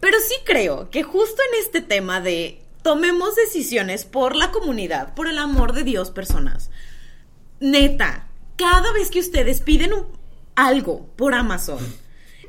Pero 0.00 0.16
sí 0.26 0.34
creo 0.44 0.88
que 0.90 1.02
justo 1.02 1.40
en 1.52 1.62
este 1.62 1.80
tema 1.82 2.20
de 2.20 2.61
tomemos 2.82 3.34
decisiones 3.34 4.04
por 4.04 4.36
la 4.36 4.50
comunidad, 4.50 5.14
por 5.14 5.28
el 5.28 5.38
amor 5.38 5.72
de 5.72 5.84
Dios, 5.84 6.10
personas. 6.10 6.70
Neta, 7.60 8.28
cada 8.56 8.92
vez 8.92 9.10
que 9.10 9.20
ustedes 9.20 9.60
piden 9.60 9.92
algo 10.54 11.06
por 11.16 11.34
Amazon, 11.34 11.78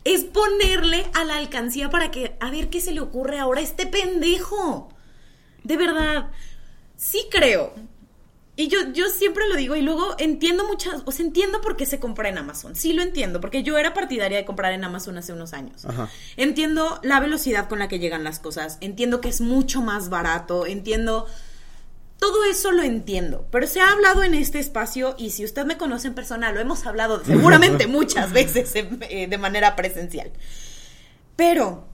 es 0.04 0.24
ponerle 0.24 1.06
a 1.14 1.24
la 1.24 1.38
alcancía 1.38 1.90
para 1.90 2.12
que, 2.12 2.36
a 2.40 2.52
ver 2.52 2.70
qué 2.70 2.82
se 2.82 2.92
le 2.92 3.00
ocurre 3.00 3.40
ahora 3.40 3.62
a 3.62 3.64
este 3.64 3.88
pendejo. 3.88 4.90
De 5.64 5.78
verdad, 5.78 6.32
sí 6.98 7.28
creo. 7.32 7.74
Y 8.56 8.68
yo, 8.68 8.78
yo 8.94 9.10
siempre 9.10 9.48
lo 9.50 9.56
digo 9.56 9.76
y 9.76 9.82
luego 9.82 10.16
entiendo 10.20 10.64
muchas, 10.68 11.02
o 11.06 11.12
sea, 11.12 11.26
entiendo 11.26 11.60
por 11.62 11.76
qué 11.76 11.88
se 11.88 12.00
compra 12.00 12.30
en 12.30 12.38
Amazon. 12.38 12.76
Sí 12.76 12.94
lo 12.94 13.02
entiendo, 13.02 13.42
porque 13.42 13.64
yo 13.64 13.78
era 13.80 13.96
partidaria 13.96 14.38
de 14.38 14.46
comprar 14.46 14.74
en 14.74 14.84
Amazon 14.84 15.18
hace 15.18 15.34
unos 15.34 15.54
años. 15.54 15.86
Ajá. 15.86 16.08
Entiendo 16.38 17.00
la 17.02 17.20
velocidad 17.20 17.68
con 17.68 17.80
la 17.80 17.88
que 17.88 17.98
llegan 17.98 18.24
las 18.24 18.40
cosas, 18.40 18.78
entiendo 18.82 19.22
que 19.22 19.30
es 19.30 19.42
mucho 19.42 19.82
más 19.82 20.10
barato, 20.10 20.66
entiendo... 20.68 21.26
Todo 22.20 22.46
eso 22.46 22.72
lo 22.72 22.84
entiendo, 22.84 23.48
pero 23.52 23.68
se 23.68 23.82
ha 23.82 23.90
hablado 23.92 24.24
en 24.24 24.34
este 24.34 24.58
espacio 24.60 25.14
y 25.18 25.32
si 25.32 25.44
usted 25.44 25.66
me 25.66 25.78
conoce 25.78 26.08
en 26.08 26.14
persona, 26.14 26.54
lo 26.54 26.62
hemos 26.62 26.86
hablado 26.86 27.22
seguramente 27.26 27.86
muchas 27.88 28.32
veces 28.32 28.74
en- 28.76 29.00
eh, 29.10 29.28
de 29.28 29.38
manera 29.38 29.76
presencial. 29.76 30.32
Pero 31.36 31.88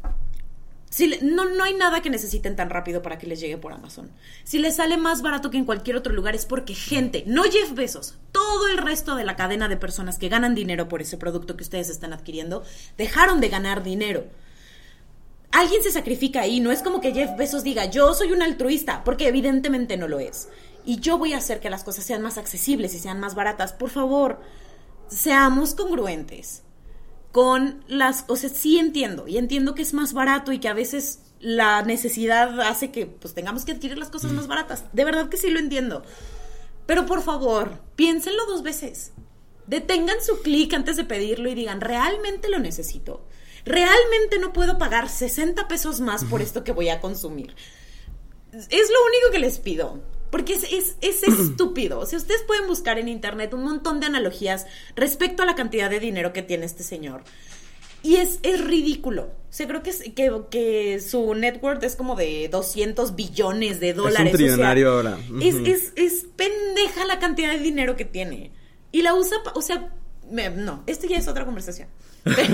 si 0.90 1.20
no, 1.22 1.46
no 1.46 1.64
hay 1.64 1.76
nada 1.76 2.02
que 2.02 2.10
necesiten 2.10 2.56
tan 2.56 2.70
rápido 2.70 3.04
para 3.04 3.20
que 3.20 3.28
les 3.28 3.40
llegue 3.40 3.58
por 3.58 3.74
Amazon. 3.74 4.10
Si 4.44 4.58
les 4.58 4.78
sale 4.78 4.98
más 4.98 5.22
barato 5.22 5.52
que 5.52 5.58
en 5.58 5.66
cualquier 5.66 5.96
otro 5.96 6.14
lugar 6.14 6.34
es 6.34 6.46
porque 6.46 6.74
gente, 6.74 7.24
no 7.28 7.44
Jeff 7.44 7.74
Bezos, 7.74 8.16
todo 8.32 8.68
el 8.68 8.78
resto 8.78 9.16
de 9.16 9.24
la 9.24 9.36
cadena 9.36 9.70
de 9.70 9.78
personas 9.78 10.18
que 10.18 10.30
ganan 10.30 10.56
dinero 10.56 10.90
por 10.90 11.02
ese 11.02 11.18
producto 11.18 11.56
que 11.56 11.64
ustedes 11.64 11.90
están 11.90 12.12
adquiriendo, 12.12 12.64
dejaron 12.98 13.40
de 13.40 13.50
ganar 13.50 13.84
dinero. 13.84 14.26
Alguien 15.52 15.84
se 15.84 15.92
sacrifica 15.92 16.42
ahí, 16.42 16.60
no 16.60 16.72
es 16.72 16.82
como 16.82 17.02
que 17.02 17.14
Jeff 17.14 17.38
Bezos 17.38 17.64
diga, 17.64 17.86
yo 17.86 18.14
soy 18.16 18.32
un 18.32 18.42
altruista, 18.42 19.04
porque 19.04 19.28
evidentemente 19.28 19.96
no 19.96 20.08
lo 20.08 20.20
es. 20.20 20.50
Y 20.86 21.00
yo 21.00 21.20
voy 21.20 21.34
a 21.34 21.38
hacer 21.38 21.60
que 21.60 21.70
las 21.70 21.84
cosas 21.84 22.04
sean 22.04 22.24
más 22.24 22.40
accesibles 22.40 22.96
y 22.96 23.00
sean 23.00 23.20
más 23.20 23.36
baratas. 23.36 23.74
Por 23.74 23.90
favor, 23.92 24.40
seamos 25.08 25.76
congruentes 25.76 26.64
con 27.32 27.84
las, 27.88 28.26
o 28.28 28.36
sea, 28.36 28.50
sí 28.50 28.80
entiendo, 28.80 29.28
y 29.28 29.38
entiendo 29.38 29.76
que 29.76 29.82
es 29.82 29.94
más 29.94 30.14
barato 30.14 30.52
y 30.52 30.60
que 30.60 30.68
a 30.68 30.74
veces 30.74 31.20
la 31.40 31.82
necesidad 31.84 32.60
hace 32.62 32.92
que 32.92 33.06
pues 33.06 33.34
tengamos 33.34 33.66
que 33.66 33.72
adquirir 33.72 33.98
las 33.98 34.10
cosas 34.10 34.32
más 34.32 34.48
baratas. 34.48 34.86
De 34.94 35.06
verdad 35.06 35.30
que 35.30 35.38
sí 35.38 35.50
lo 35.50 35.60
entiendo. 35.60 36.04
Pero 36.86 37.06
por 37.06 37.22
favor, 37.22 37.80
piénsenlo 37.96 38.46
dos 38.48 38.64
veces. 38.64 39.12
Detengan 39.68 40.22
su 40.24 40.42
clic 40.42 40.74
antes 40.74 40.98
de 40.98 41.06
pedirlo 41.06 41.50
y 41.50 41.56
digan, 41.56 41.82
¿realmente 41.82 42.50
lo 42.50 42.60
necesito? 42.60 43.26
¿Realmente 43.64 44.40
no 44.40 44.52
puedo 44.52 44.78
pagar 44.78 45.10
60 45.10 45.68
pesos 45.68 46.00
más 46.00 46.26
por 46.26 46.42
esto 46.42 46.64
que 46.64 46.72
voy 46.72 46.90
a 46.90 47.00
consumir? 47.00 47.56
Es 48.52 48.90
lo 48.90 49.06
único 49.06 49.32
que 49.32 49.40
les 49.40 49.60
pido. 49.60 50.02
Porque 50.32 50.54
es, 50.54 50.64
es, 50.72 50.96
es 51.02 51.24
estúpido. 51.40 52.00
O 52.00 52.06
sea, 52.06 52.20
ustedes 52.20 52.44
pueden 52.44 52.68
buscar 52.68 53.00
en 53.00 53.08
internet 53.08 53.54
un 53.54 53.64
montón 53.64 54.00
de 54.00 54.06
analogías 54.08 54.66
respecto 54.96 55.44
a 55.44 55.46
la 55.46 55.56
cantidad 55.56 55.90
de 55.90 56.00
dinero 56.00 56.34
que 56.34 56.42
tiene 56.44 56.66
este 56.66 56.84
señor. 56.84 57.24
Y 58.02 58.16
es, 58.16 58.40
es 58.44 58.64
ridículo. 58.64 59.24
O 59.24 59.52
sea, 59.54 59.68
creo 59.68 59.84
que, 59.84 59.90
es- 59.90 60.04
que, 60.16 60.32
que 60.50 61.02
su 61.02 61.34
net 61.36 61.60
worth 61.62 61.84
es 61.84 61.96
como 61.98 62.16
de 62.16 62.48
200 62.50 63.16
billones 63.16 63.80
de 63.82 63.94
dólares. 63.94 64.34
o 64.34 64.38
sea, 64.38 64.48
trillonario 64.48 64.92
ahora. 64.94 65.18
Es, 65.42 65.56
Ujú. 65.56 65.66
es, 65.66 65.92
es 65.98 66.26
pendeja 66.36 67.04
la 67.06 67.20
cantidad 67.20 67.52
de 67.52 67.60
dinero 67.60 67.98
que 67.98 68.06
tiene. 68.06 68.52
Y 68.94 69.02
la 69.02 69.16
usa, 69.16 69.38
o 69.54 69.62
sea, 69.62 69.94
me- 70.32 70.50
no, 70.50 70.84
esto 70.88 71.08
ya 71.08 71.18
es 71.18 71.28
otra 71.28 71.44
conversación. 71.44 71.90
Pero- 72.24 72.38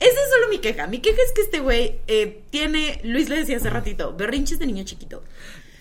Esa 0.00 0.20
es 0.20 0.30
solo 0.30 0.48
mi 0.50 0.58
queja. 0.58 0.86
Mi 0.86 0.98
queja 1.00 1.18
es 1.24 1.32
que 1.32 1.42
este 1.42 1.60
güey 1.60 1.98
eh, 2.06 2.42
tiene, 2.50 3.00
Luis 3.04 3.28
le 3.28 3.36
decía 3.36 3.56
hace 3.56 3.70
ratito, 3.70 4.14
berrinches 4.16 4.58
de 4.58 4.66
niño 4.66 4.84
chiquito. 4.84 5.22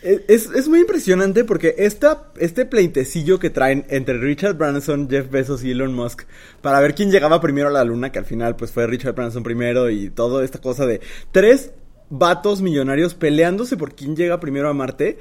Es, 0.01 0.49
es 0.55 0.67
muy 0.67 0.79
impresionante 0.79 1.43
porque 1.43 1.75
esta, 1.77 2.31
este 2.39 2.65
pleitecillo 2.65 3.37
que 3.37 3.51
traen 3.51 3.85
entre 3.89 4.17
Richard 4.17 4.55
Branson, 4.55 5.07
Jeff 5.07 5.29
Bezos 5.29 5.63
y 5.63 5.71
Elon 5.71 5.93
Musk 5.93 6.23
para 6.61 6.79
ver 6.79 6.95
quién 6.95 7.11
llegaba 7.11 7.39
primero 7.39 7.67
a 7.67 7.71
la 7.71 7.83
luna, 7.83 8.11
que 8.11 8.17
al 8.17 8.25
final 8.25 8.55
pues 8.55 8.71
fue 8.71 8.87
Richard 8.87 9.13
Branson 9.13 9.43
primero 9.43 9.91
y 9.91 10.09
toda 10.09 10.43
esta 10.43 10.59
cosa 10.59 10.87
de 10.87 11.01
tres 11.31 11.71
vatos 12.09 12.61
millonarios 12.61 13.13
peleándose 13.13 13.77
por 13.77 13.93
quién 13.93 14.15
llega 14.15 14.39
primero 14.39 14.69
a 14.69 14.73
Marte. 14.73 15.19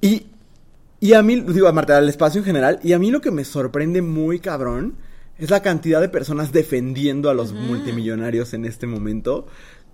Y, 0.00 0.28
y 0.98 1.12
a 1.12 1.22
mí, 1.22 1.40
digo, 1.40 1.68
a 1.68 1.72
Marte, 1.72 1.92
al 1.92 2.08
espacio 2.08 2.40
en 2.40 2.46
general, 2.46 2.80
y 2.82 2.94
a 2.94 2.98
mí 2.98 3.10
lo 3.10 3.20
que 3.20 3.30
me 3.30 3.44
sorprende 3.44 4.00
muy 4.00 4.40
cabrón 4.40 4.96
es 5.38 5.50
la 5.50 5.60
cantidad 5.60 6.00
de 6.00 6.08
personas 6.08 6.52
defendiendo 6.52 7.28
a 7.28 7.34
los 7.34 7.52
multimillonarios 7.52 8.54
en 8.54 8.64
este 8.64 8.86
momento. 8.86 9.46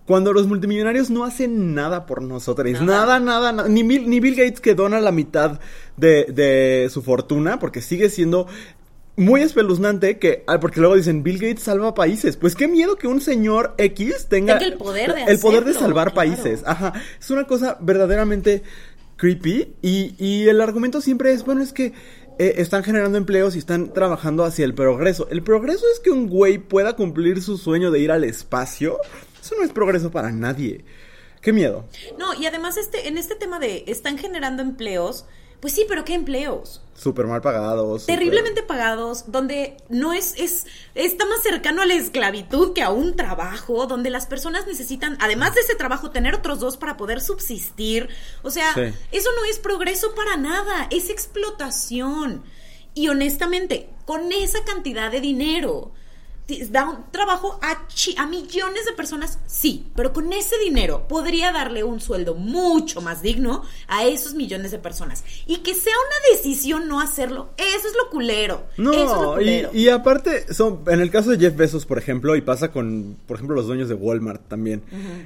Cuando 0.09 0.33
los 0.33 0.47
multimillonarios 0.47 1.11
no 1.11 1.25
hacen 1.25 1.75
nada 1.75 2.07
por 2.07 2.23
nosotros, 2.23 2.67
nada, 2.81 3.21
nada, 3.21 3.53
nada. 3.53 3.69
Ni, 3.69 3.83
Bill, 3.83 4.09
ni 4.09 4.21
Bill 4.21 4.37
Gates 4.37 4.59
que 4.59 4.75
dona 4.75 5.01
la 5.01 5.13
mitad 5.13 5.61
de, 5.99 6.25
de 6.25 6.89
su 6.91 7.03
fortuna, 7.03 7.59
porque 7.59 7.83
sigue 7.83 8.09
siendo 8.09 8.47
muy 9.17 9.43
espeluznante 9.43 10.19
que, 10.19 10.45
ah, 10.47 10.61
porque 10.61 10.81
luego 10.81 10.97
dicen, 10.97 11.23
Bill 11.23 11.39
Gates 11.39 11.63
salva 11.63 11.93
países. 11.93 12.39
Pues 12.39 12.55
qué 12.55 12.69
miedo 12.69 12.97
que 12.97 13.07
un 13.07 13.21
señor 13.21 13.75
X 13.77 14.29
tenga 14.31 14.59
Tenga 14.59 14.73
el 14.73 14.79
poder 14.79 15.15
de 15.15 15.25
el 15.25 15.39
poder 15.41 15.67
de 15.67 15.75
salvar 15.75 16.13
claro. 16.13 16.15
países. 16.15 16.63
Ajá, 16.65 16.95
es 17.21 17.29
una 17.29 17.45
cosa 17.45 17.77
verdaderamente 17.79 18.63
creepy 19.17 19.75
y, 19.83 20.15
y 20.19 20.49
el 20.49 20.63
argumento 20.63 21.03
siempre 21.03 21.33
es, 21.33 21.45
bueno, 21.45 21.63
es 21.63 21.75
que 21.75 21.93
eh, 22.39 22.55
están 22.63 22.85
generando 22.85 23.19
empleos 23.19 23.57
y 23.57 23.59
están 23.59 23.93
trabajando 23.93 24.45
hacia 24.45 24.65
el 24.65 24.73
progreso. 24.73 25.29
El 25.29 25.43
progreso 25.43 25.85
es 25.93 25.99
que 25.99 26.11
un 26.11 26.29
güey 26.29 26.59
pueda 26.59 26.95
cumplir 26.95 27.43
su 27.43 27.59
sueño 27.59 27.91
de 27.91 27.99
ir 27.99 28.13
al 28.13 28.23
espacio. 28.23 28.99
Eso 29.49 29.57
no 29.57 29.65
es 29.65 29.73
progreso 29.73 30.11
para 30.11 30.31
nadie. 30.31 30.85
Qué 31.41 31.55
miedo. 31.55 31.87
No, 32.19 32.35
y 32.35 32.45
además 32.45 32.77
este, 32.77 33.09
en 33.09 33.17
este 33.17 33.35
tema 33.35 33.59
de 33.59 33.85
están 33.87 34.19
generando 34.19 34.61
empleos, 34.61 35.25
pues 35.61 35.73
sí, 35.73 35.87
pero 35.89 36.05
¿qué 36.05 36.13
empleos? 36.13 36.83
Súper 36.95 37.27
mal 37.27 37.41
pagados. 37.41 38.05
Terriblemente 38.05 38.63
pagados, 38.63 39.33
donde 39.33 39.79
no 39.89 40.13
es, 40.13 40.35
es, 40.37 40.67
está 40.95 41.25
más 41.25 41.43
cercano 41.43 41.81
a 41.81 41.87
la 41.87 41.95
esclavitud 41.95 42.75
que 42.75 42.83
a 42.83 42.91
un 42.91 43.17
trabajo, 43.17 43.87
donde 43.87 44.11
las 44.11 44.27
personas 44.27 44.67
necesitan, 44.67 45.17
además 45.19 45.55
de 45.55 45.63
ese 45.63 45.77
trabajo, 45.77 46.11
tener 46.11 46.35
otros 46.35 46.61
dos 46.61 46.77
para 46.77 46.99
poder 46.99 47.23
subsistir. 47.23 48.11
O 48.43 48.51
sea, 48.51 48.75
Sí. 48.75 48.83
eso 49.13 49.31
no 49.35 49.45
es 49.51 49.59
progreso 49.59 50.15
para 50.15 50.37
nada, 50.37 50.89
es 50.91 51.09
explotación. 51.09 52.45
Y 52.93 53.09
honestamente, 53.09 53.89
con 54.05 54.31
esa 54.31 54.63
cantidad 54.65 55.11
de 55.11 55.23
dinero, 55.23 55.93
da 56.71 56.89
un 56.89 57.11
trabajo 57.11 57.59
a, 57.63 57.87
chi- 57.89 58.15
a 58.17 58.27
millones 58.27 58.87
de 58.87 58.93
personas, 58.95 59.39
sí, 59.47 59.87
pero 59.95 60.13
con 60.15 60.33
ese 60.33 60.57
dinero 60.59 61.07
podría 61.07 61.53
darle 61.53 61.85
un 61.85 62.01
sueldo 62.01 62.35
mucho 62.35 63.01
más 63.03 63.21
digno 63.21 63.63
a 63.87 64.07
esos 64.07 64.35
millones 64.35 64.71
de 64.71 64.79
personas. 64.79 65.25
Y 65.47 65.59
que 65.59 65.75
sea 65.75 65.93
una 65.93 66.37
decisión 66.37 66.89
no 66.89 67.01
hacerlo, 67.01 67.51
eso 67.59 67.89
es 67.89 67.95
lo 68.03 68.09
culero. 68.11 68.65
eso 68.79 68.93
es 68.93 68.97
lo 69.11 69.23
No, 69.23 69.33
y, 69.41 69.45
culero. 69.45 69.71
y 69.75 69.89
aparte, 69.91 70.53
son, 70.55 70.83
en 70.87 71.01
el 71.01 71.11
caso 71.11 71.31
de 71.31 71.39
Jeff 71.39 71.55
Bezos, 71.55 71.85
por 71.85 71.99
ejemplo, 71.99 72.35
y 72.35 72.41
pasa 72.41 72.73
con, 72.73 73.19
por 73.27 73.37
ejemplo, 73.37 73.55
los 73.55 73.67
dueños 73.67 73.89
de 73.91 73.95
Walmart 73.95 74.49
también, 74.49 74.83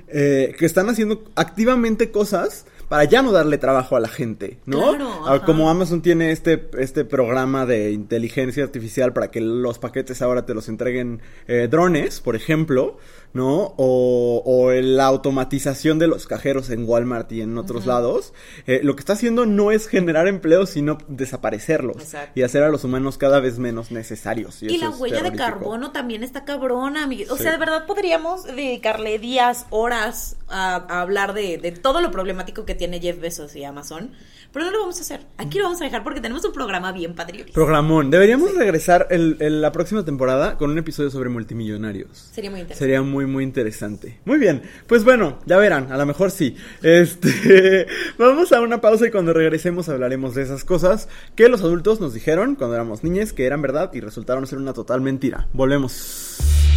eh, 0.08 0.54
que 0.58 0.66
están 0.66 0.88
haciendo 0.88 1.22
activamente 1.36 2.10
cosas 2.10 2.66
para 2.92 3.04
ya 3.04 3.22
no 3.22 3.32
darle 3.32 3.56
trabajo 3.56 3.96
a 3.96 4.00
la 4.00 4.08
gente, 4.08 4.58
¿no? 4.66 4.90
Claro, 4.90 5.08
Ah. 5.26 5.40
Como 5.46 5.70
Amazon 5.70 6.02
tiene 6.02 6.30
este, 6.30 6.68
este 6.78 7.06
programa 7.06 7.64
de 7.64 7.90
inteligencia 7.92 8.62
artificial 8.64 9.14
para 9.14 9.30
que 9.30 9.40
los 9.40 9.78
paquetes 9.78 10.20
ahora 10.20 10.44
te 10.44 10.52
los 10.52 10.68
entreguen 10.68 11.22
eh, 11.48 11.68
drones, 11.70 12.20
por 12.20 12.36
ejemplo, 12.36 12.98
¿no? 13.32 13.72
O, 13.78 14.42
o 14.44 14.72
la 14.72 15.06
automatización 15.06 15.98
de 15.98 16.06
los 16.06 16.26
cajeros 16.26 16.68
en 16.68 16.86
Walmart 16.86 17.32
y 17.32 17.40
en 17.40 17.56
otros 17.56 17.86
lados, 17.86 18.34
eh, 18.66 18.80
lo 18.82 18.94
que 18.94 19.00
está 19.00 19.14
haciendo 19.14 19.46
no 19.46 19.70
es 19.72 19.86
generar 19.86 20.28
empleos, 20.28 20.68
sino 20.68 20.98
desaparecerlos 21.08 21.96
Exacto. 21.96 22.32
y 22.38 22.42
hacer 22.42 22.62
a 22.62 22.68
los 22.68 22.84
humanos 22.84 23.16
cada 23.16 23.40
vez 23.40 23.58
menos 23.58 23.90
necesarios. 23.90 24.62
Y, 24.62 24.76
la 24.76 24.90
huella 24.90 25.22
de 25.22 25.32
carbono 25.32 25.92
también 25.92 26.22
está 26.24 26.44
cabrona, 26.44 27.04
amigues. 27.04 27.30
O 27.30 27.36
Sí. 27.38 27.44
sea, 27.44 27.52
de 27.52 27.58
verdad 27.58 27.86
podríamos 27.86 28.44
dedicarle 28.44 29.18
días, 29.18 29.64
horas 29.70 30.36
a, 30.48 30.74
a 30.74 31.00
hablar 31.00 31.32
de, 31.32 31.56
de 31.56 31.72
todo 31.72 32.02
lo 32.02 32.10
problemático 32.10 32.66
que 32.66 32.74
tiene 32.74 32.81
Jeff 33.00 33.20
Bezos 33.20 33.54
y 33.56 33.64
Amazon. 33.64 34.10
Pero 34.52 34.66
no 34.66 34.70
lo 34.70 34.80
vamos 34.80 34.98
a 34.98 35.00
hacer. 35.00 35.20
Aquí 35.38 35.56
lo 35.58 35.64
vamos 35.64 35.80
a 35.80 35.84
dejar 35.84 36.04
porque 36.04 36.20
tenemos 36.20 36.44
un 36.44 36.52
programa 36.52 36.92
bien 36.92 37.14
padre. 37.14 37.46
Programón. 37.54 38.10
Deberíamos 38.10 38.54
regresar 38.54 39.06
el- 39.10 39.36
el- 39.40 39.62
la 39.62 39.72
próxima 39.72 40.04
temporada 40.04 40.58
con 40.58 40.70
un 40.70 40.76
episodio 40.78 41.10
sobre 41.10 41.30
multimillonarios. 41.30 42.18
Sería 42.32 42.50
muy 42.50 42.60
interesante. 42.60 42.78
Sería 42.84 43.02
muy, 43.02 43.26
muy 43.26 43.44
interesante. 43.44 44.20
Muy 44.26 44.38
bien. 44.38 44.62
Pues 44.86 45.04
bueno, 45.04 45.38
ya 45.46 45.56
verán, 45.56 45.90
a 45.90 45.96
lo 45.96 46.04
mejor 46.04 46.30
sí. 46.30 46.54
Este, 46.82 47.86
vamos 48.18 48.52
a 48.52 48.60
una 48.60 48.80
pausa 48.80 49.06
y 49.06 49.10
cuando 49.10 49.32
regresemos 49.32 49.88
hablaremos 49.88 50.34
de 50.34 50.42
esas 50.42 50.64
cosas 50.64 51.08
que 51.34 51.48
los 51.48 51.62
adultos 51.62 52.00
nos 52.00 52.12
dijeron 52.12 52.54
cuando 52.56 52.74
éramos 52.74 53.02
niñas 53.04 53.32
que 53.32 53.46
eran 53.46 53.62
verdad 53.62 53.90
y 53.94 54.00
resultaron 54.00 54.46
ser 54.46 54.58
una 54.58 54.72
total 54.74 55.00
mentira. 55.00 55.48
Volvemos. 55.52 56.71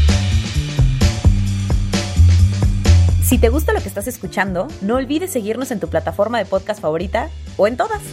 Si 3.25 3.39
te 3.39 3.49
gusta 3.49 3.73
lo 3.73 3.81
que 3.81 3.87
estás 3.87 4.07
escuchando, 4.07 4.67
no 4.81 4.97
olvides 4.97 5.31
seguirnos 5.31 5.71
en 5.71 5.79
tu 5.79 5.89
plataforma 5.89 6.37
de 6.37 6.45
podcast 6.45 6.79
favorita 6.79 7.31
o 7.57 7.65
en 7.65 7.75
todas. 7.75 8.03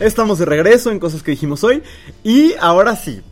Estamos 0.00 0.40
de 0.40 0.46
regreso 0.46 0.90
en 0.90 0.98
cosas 0.98 1.22
que 1.22 1.30
dijimos 1.30 1.62
hoy 1.62 1.84
y 2.24 2.54
ahora 2.60 2.96
sí. 2.96 3.22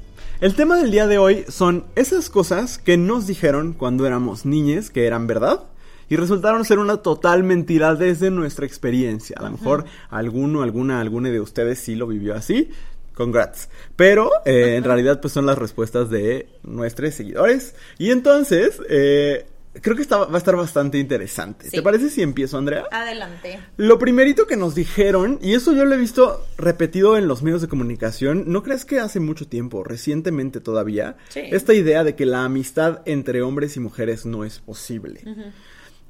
El 0.41 0.55
tema 0.55 0.77
del 0.77 0.93
día 0.93 1.09
de 1.09 1.19
hoy 1.19 1.45
son 1.49 1.87
esas 1.97 2.31
cosas 2.31 2.79
que 2.79 2.97
nos 2.97 3.27
dijeron 3.27 3.73
cuando 3.73 4.07
éramos 4.07 4.47
niñes 4.47 4.89
que 4.89 5.05
eran 5.05 5.27
verdad 5.27 5.65
y 6.09 6.17
resultaron 6.17 6.65
ser 6.65 6.79
una 6.79 6.99
total 6.99 7.43
mentira 7.43 7.95
desde 7.95 8.31
nuestra 8.31 8.65
experiencia. 8.65 9.37
A 9.39 9.43
lo 9.43 9.51
mejor 9.51 9.85
alguno, 10.09 10.63
alguna, 10.63 11.01
alguna 11.01 11.31
de 11.31 11.41
ustedes 11.41 11.81
sí 11.81 11.97
lo 11.97 12.07
vivió 12.07 12.35
así. 12.35 12.71
Congrats. 13.19 13.69
Pero 13.97 14.31
eh, 14.47 14.77
en 14.77 14.85
realidad 14.85 15.21
pues 15.21 15.33
son 15.35 15.45
las 15.45 15.59
respuestas 15.59 16.09
de 16.09 16.49
nuestros 16.63 17.13
seguidores. 17.15 17.75
Y 17.99 18.11
entonces 18.13 18.81
eh, 18.89 19.45
creo 19.83 19.97
que 19.97 20.03
está- 20.03 20.19
va 20.19 20.35
a 20.37 20.39
estar 20.39 20.55
bastante 20.55 20.99
interesante. 20.99 21.65
Sí. 21.65 21.73
¿Te 21.77 21.83
parece 21.83 22.11
si 22.11 22.23
empiezo, 22.23 22.59
Andrea? 22.59 22.85
Adelante. 22.93 23.59
Lo 23.77 23.99
primerito 23.99 24.47
que 24.47 24.57
nos 24.57 24.75
dijeron, 24.77 25.39
y 25.43 25.55
eso 25.55 25.73
yo 25.73 25.85
lo 25.85 25.95
he 25.97 25.99
visto 25.99 26.47
repetido 26.59 27.17
en 27.19 27.27
los 27.27 27.43
medios 27.43 27.61
de 27.61 27.67
comunicación, 27.69 28.45
¿no 28.47 28.63
crees 28.63 28.85
que 28.85 29.01
hace 29.01 29.19
mucho 29.19 29.49
tiempo, 29.49 29.83
recientemente 29.83 30.61
todavía, 30.61 31.17
Sí. 31.29 31.41
esta 31.51 31.75
idea 31.75 32.05
de 32.05 32.15
que 32.15 32.25
la 32.25 32.45
amistad 32.45 33.01
entre 33.05 33.43
hombres 33.43 33.77
y 33.77 33.81
mujeres 33.81 34.27
no 34.27 34.45
es 34.45 34.61
posible? 34.61 35.23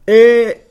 Eh, 0.07 0.67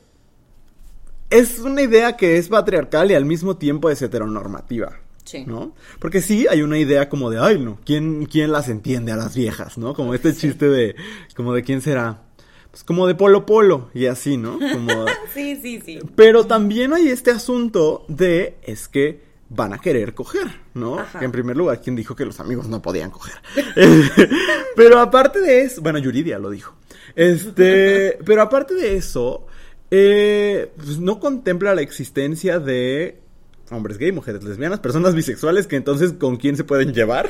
es 1.30 1.58
una 1.58 1.82
idea 1.82 2.16
que 2.16 2.38
es 2.38 2.48
patriarcal 2.48 3.10
y 3.10 3.14
al 3.14 3.24
mismo 3.26 3.56
tiempo 3.58 3.90
es 3.90 4.00
heteronormativa. 4.02 5.00
Sí. 5.28 5.44
¿No? 5.46 5.74
Porque 5.98 6.22
sí 6.22 6.46
hay 6.48 6.62
una 6.62 6.78
idea 6.78 7.10
como 7.10 7.28
de, 7.28 7.38
ay, 7.38 7.58
no, 7.58 7.78
¿quién, 7.84 8.24
quién 8.24 8.50
las 8.50 8.70
entiende 8.70 9.12
a 9.12 9.16
las 9.16 9.36
viejas, 9.36 9.76
¿no? 9.76 9.92
Como 9.92 10.14
este 10.14 10.34
chiste 10.34 10.70
de, 10.70 10.96
como 11.36 11.52
de 11.52 11.62
quién 11.62 11.82
será. 11.82 12.22
Pues 12.70 12.82
como 12.82 13.06
de 13.06 13.14
polo 13.14 13.44
polo 13.44 13.90
y 13.92 14.06
así, 14.06 14.38
¿no? 14.38 14.58
Como, 14.58 15.04
Sí, 15.34 15.56
sí, 15.56 15.82
sí. 15.84 15.98
pero 16.14 16.46
también 16.46 16.94
hay 16.94 17.08
este 17.08 17.30
asunto 17.30 18.06
de 18.08 18.56
es 18.62 18.88
que 18.88 19.20
van 19.50 19.74
a 19.74 19.78
querer 19.78 20.14
coger, 20.14 20.46
¿no? 20.72 20.98
Ajá. 20.98 21.22
En 21.22 21.30
primer 21.30 21.58
lugar, 21.58 21.82
quien 21.82 21.94
dijo 21.94 22.16
que 22.16 22.24
los 22.24 22.40
amigos 22.40 22.66
no 22.66 22.80
podían 22.80 23.10
coger. 23.10 23.34
pero 24.76 24.98
aparte 24.98 25.40
de 25.42 25.60
eso, 25.62 25.82
bueno, 25.82 25.98
Yuridia 25.98 26.38
lo 26.38 26.48
dijo. 26.48 26.74
Este, 27.14 28.18
pero 28.24 28.40
aparte 28.40 28.74
de 28.74 28.96
eso, 28.96 29.46
eh, 29.90 30.72
pues 30.76 30.98
no 30.98 31.20
contempla 31.20 31.74
la 31.74 31.82
existencia 31.82 32.58
de 32.58 33.27
hombres 33.70 33.98
gay, 33.98 34.12
mujeres 34.12 34.42
lesbianas, 34.44 34.80
personas 34.80 35.14
bisexuales 35.14 35.66
que 35.66 35.76
entonces 35.76 36.12
con 36.12 36.36
quién 36.36 36.56
se 36.56 36.64
pueden 36.64 36.92
llevar. 36.94 37.28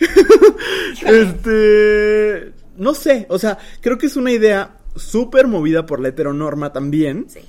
este, 1.06 2.52
no 2.76 2.94
sé, 2.94 3.26
o 3.28 3.38
sea, 3.38 3.58
creo 3.80 3.98
que 3.98 4.06
es 4.06 4.16
una 4.16 4.32
idea 4.32 4.78
súper 4.96 5.46
movida 5.46 5.86
por 5.86 6.00
la 6.00 6.08
heteronorma 6.08 6.72
también. 6.72 7.26
Sí. 7.28 7.40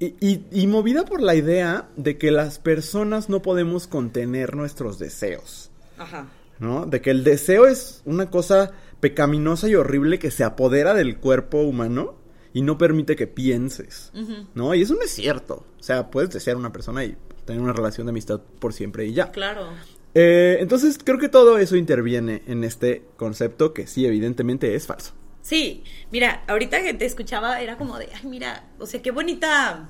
Y, 0.00 0.06
y- 0.20 0.44
y 0.50 0.66
movida 0.66 1.04
por 1.04 1.22
la 1.22 1.36
idea 1.36 1.88
de 1.96 2.18
que 2.18 2.32
las 2.32 2.58
personas 2.58 3.28
no 3.28 3.42
podemos 3.42 3.86
contener 3.86 4.56
nuestros 4.56 4.98
deseos, 4.98 5.70
Ajá. 5.98 6.26
¿no? 6.58 6.84
De 6.84 7.00
que 7.00 7.10
el 7.12 7.22
deseo 7.22 7.66
es 7.66 8.02
una 8.04 8.28
cosa 8.28 8.72
pecaminosa 8.98 9.68
y 9.68 9.76
horrible 9.76 10.18
que 10.18 10.32
se 10.32 10.42
apodera 10.42 10.94
del 10.94 11.18
cuerpo 11.18 11.62
humano 11.62 12.16
y 12.52 12.62
no 12.62 12.76
permite 12.76 13.14
que 13.14 13.28
pienses, 13.28 14.10
¿no? 14.54 14.74
Y 14.74 14.82
eso 14.82 14.94
no 14.94 15.02
es 15.02 15.10
cierto. 15.12 15.64
O 15.78 15.82
sea, 15.82 16.10
puedes 16.10 16.30
desear 16.30 16.56
a 16.56 16.58
una 16.58 16.72
persona 16.72 17.04
y 17.04 17.16
tener 17.48 17.62
una 17.62 17.72
relación 17.72 18.06
de 18.06 18.10
amistad 18.10 18.40
por 18.60 18.74
siempre 18.74 19.06
y 19.06 19.14
ya. 19.14 19.30
Claro. 19.32 19.70
Eh, 20.14 20.58
entonces, 20.60 20.98
creo 21.02 21.18
que 21.18 21.30
todo 21.30 21.58
eso 21.58 21.76
interviene 21.76 22.42
en 22.46 22.62
este 22.62 23.04
concepto 23.16 23.72
que 23.72 23.86
sí, 23.86 24.06
evidentemente 24.06 24.74
es 24.74 24.86
falso. 24.86 25.14
Sí, 25.40 25.82
mira, 26.12 26.44
ahorita 26.46 26.82
que 26.82 26.92
te 26.92 27.06
escuchaba 27.06 27.60
era 27.62 27.78
como 27.78 27.98
de, 27.98 28.10
ay, 28.14 28.28
mira, 28.28 28.64
o 28.78 28.86
sea, 28.86 29.00
qué 29.00 29.10
bonita 29.12 29.88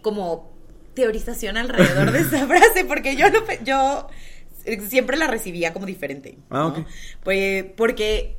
como 0.00 0.54
teorización 0.94 1.56
alrededor 1.56 2.12
de 2.12 2.20
esa 2.20 2.46
frase, 2.46 2.84
porque 2.84 3.16
yo 3.16 3.28
no, 3.30 3.40
yo 3.64 4.08
siempre 4.88 5.16
la 5.16 5.26
recibía 5.26 5.72
como 5.72 5.86
diferente. 5.86 6.38
Ah. 6.50 6.84
Pues, 7.24 7.64
porque 7.76 8.36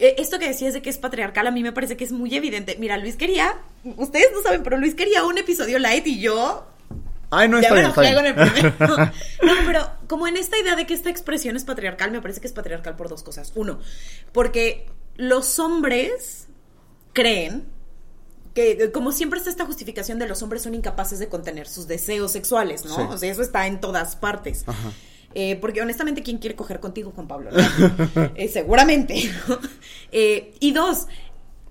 esto 0.00 0.38
que 0.38 0.48
decías 0.48 0.72
de 0.74 0.82
que 0.82 0.90
es 0.90 0.98
patriarcal 0.98 1.46
a 1.46 1.50
mí 1.50 1.62
me 1.62 1.72
parece 1.72 1.96
que 1.96 2.04
es 2.04 2.12
muy 2.12 2.34
evidente. 2.34 2.76
Mira, 2.78 2.96
Luis 2.96 3.16
quería, 3.16 3.58
ustedes 3.84 4.28
no 4.32 4.42
saben, 4.42 4.62
pero 4.62 4.78
Luis 4.78 4.94
quería 4.94 5.24
un 5.24 5.38
episodio 5.38 5.78
light 5.78 6.06
y 6.06 6.20
yo 6.20 6.66
Ay, 7.30 7.48
no 7.48 7.60
ya 7.60 7.68
está 7.68 7.74
me 7.74 7.80
bien, 7.80 7.90
está 7.90 8.14
con 8.14 8.26
el 8.26 8.34
bien. 8.34 8.74
primero. 8.74 8.96
No, 9.42 9.52
pero 9.66 9.90
como 10.08 10.26
en 10.26 10.36
esta 10.36 10.58
idea 10.58 10.74
de 10.74 10.86
que 10.86 10.94
esta 10.94 11.10
expresión 11.10 11.56
es 11.56 11.64
patriarcal, 11.64 12.10
me 12.10 12.20
parece 12.20 12.40
que 12.40 12.46
es 12.46 12.52
patriarcal 12.52 12.96
por 12.96 13.08
dos 13.08 13.22
cosas. 13.22 13.52
Uno, 13.54 13.78
porque 14.32 14.86
los 15.16 15.58
hombres 15.58 16.48
creen 17.12 17.66
que, 18.54 18.72
eh, 18.72 18.90
como 18.92 19.12
siempre 19.12 19.38
está 19.38 19.50
esta 19.50 19.64
justificación 19.64 20.18
de 20.18 20.26
los 20.26 20.42
hombres 20.42 20.62
son 20.62 20.74
incapaces 20.74 21.20
de 21.20 21.28
contener 21.28 21.68
sus 21.68 21.86
deseos 21.86 22.32
sexuales, 22.32 22.84
¿no? 22.84 22.96
Sí. 22.96 23.02
O 23.08 23.16
sea, 23.18 23.30
eso 23.30 23.42
está 23.42 23.66
en 23.68 23.80
todas 23.80 24.16
partes. 24.16 24.64
Ajá. 24.66 24.90
Eh, 25.34 25.56
porque 25.60 25.80
honestamente, 25.80 26.22
¿quién 26.22 26.38
quiere 26.38 26.56
coger 26.56 26.80
contigo, 26.80 27.12
Juan 27.14 27.28
Pablo? 27.28 27.50
¿no? 27.52 28.30
Eh, 28.34 28.48
seguramente. 28.48 29.30
¿no? 29.48 29.58
Eh, 30.12 30.54
y 30.60 30.72
dos, 30.72 31.06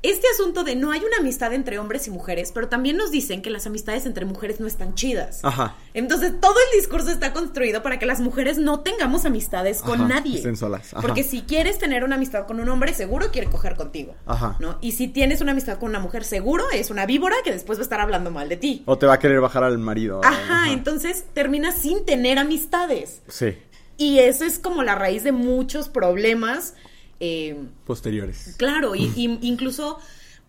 este 0.02 0.28
asunto 0.34 0.64
de 0.64 0.76
no 0.76 0.92
hay 0.92 1.02
una 1.02 1.18
amistad 1.20 1.54
entre 1.54 1.78
hombres 1.78 2.08
y 2.08 2.12
mujeres, 2.12 2.52
pero 2.54 2.70
también 2.70 2.96
nos 2.96 3.12
dicen 3.12 3.42
que 3.42 3.50
las 3.50 3.68
amistades 3.68 4.06
entre 4.06 4.24
mujeres 4.26 4.60
no 4.62 4.68
están 4.68 4.96
chidas. 4.96 5.42
Ajá. 5.44 5.76
Entonces 5.94 6.40
todo 6.40 6.56
el 6.72 6.80
discurso 6.80 7.10
está 7.10 7.34
construido 7.34 7.84
para 7.84 8.00
que 8.00 8.06
las 8.06 8.22
mujeres 8.22 8.58
no 8.58 8.80
tengamos 8.80 9.26
amistades 9.26 9.82
con 9.82 10.00
Ajá, 10.02 10.08
nadie. 10.08 10.38
estén 10.38 10.56
solas, 10.56 10.94
ajá. 10.94 11.02
Porque 11.02 11.24
si 11.24 11.42
quieres 11.42 11.80
tener 11.80 12.04
una 12.06 12.16
amistad 12.16 12.48
con 12.48 12.60
un 12.62 12.70
hombre, 12.70 12.94
seguro 12.94 13.30
quiere 13.32 13.50
coger 13.50 13.76
contigo. 13.76 14.16
Ajá. 14.26 14.56
¿no? 14.60 14.78
Y 14.80 14.94
si 14.94 15.10
tienes 15.10 15.42
una 15.42 15.52
amistad 15.52 15.80
con 15.80 15.90
una 15.90 16.00
mujer, 16.00 16.24
seguro 16.24 16.64
es 16.72 16.90
una 16.90 17.06
víbora 17.06 17.36
que 17.44 17.52
después 17.52 17.78
va 17.78 17.82
a 17.82 17.84
estar 17.84 18.00
hablando 18.00 18.32
mal 18.32 18.48
de 18.48 18.56
ti. 18.58 18.84
O 18.86 18.98
te 18.98 19.06
va 19.06 19.16
a 19.16 19.20
querer 19.20 19.42
bajar 19.42 19.64
al 19.66 19.78
marido. 19.80 20.22
Ajá, 20.24 20.72
entonces 20.72 21.26
terminas 21.34 21.76
sin 21.78 22.06
tener 22.06 22.40
amistades. 22.40 23.22
Sí, 23.28 23.58
Y 23.98 24.20
eso 24.20 24.46
es 24.46 24.60
como 24.60 24.82
la 24.84 24.96
raíz 24.96 25.24
de 25.26 25.34
muchos 25.34 25.90
problemas. 25.90 26.74
Eh, 27.20 27.56
posteriores. 27.86 28.56
Claro, 28.58 28.96
y, 28.96 29.12
y 29.16 29.40
incluso 29.48 30.00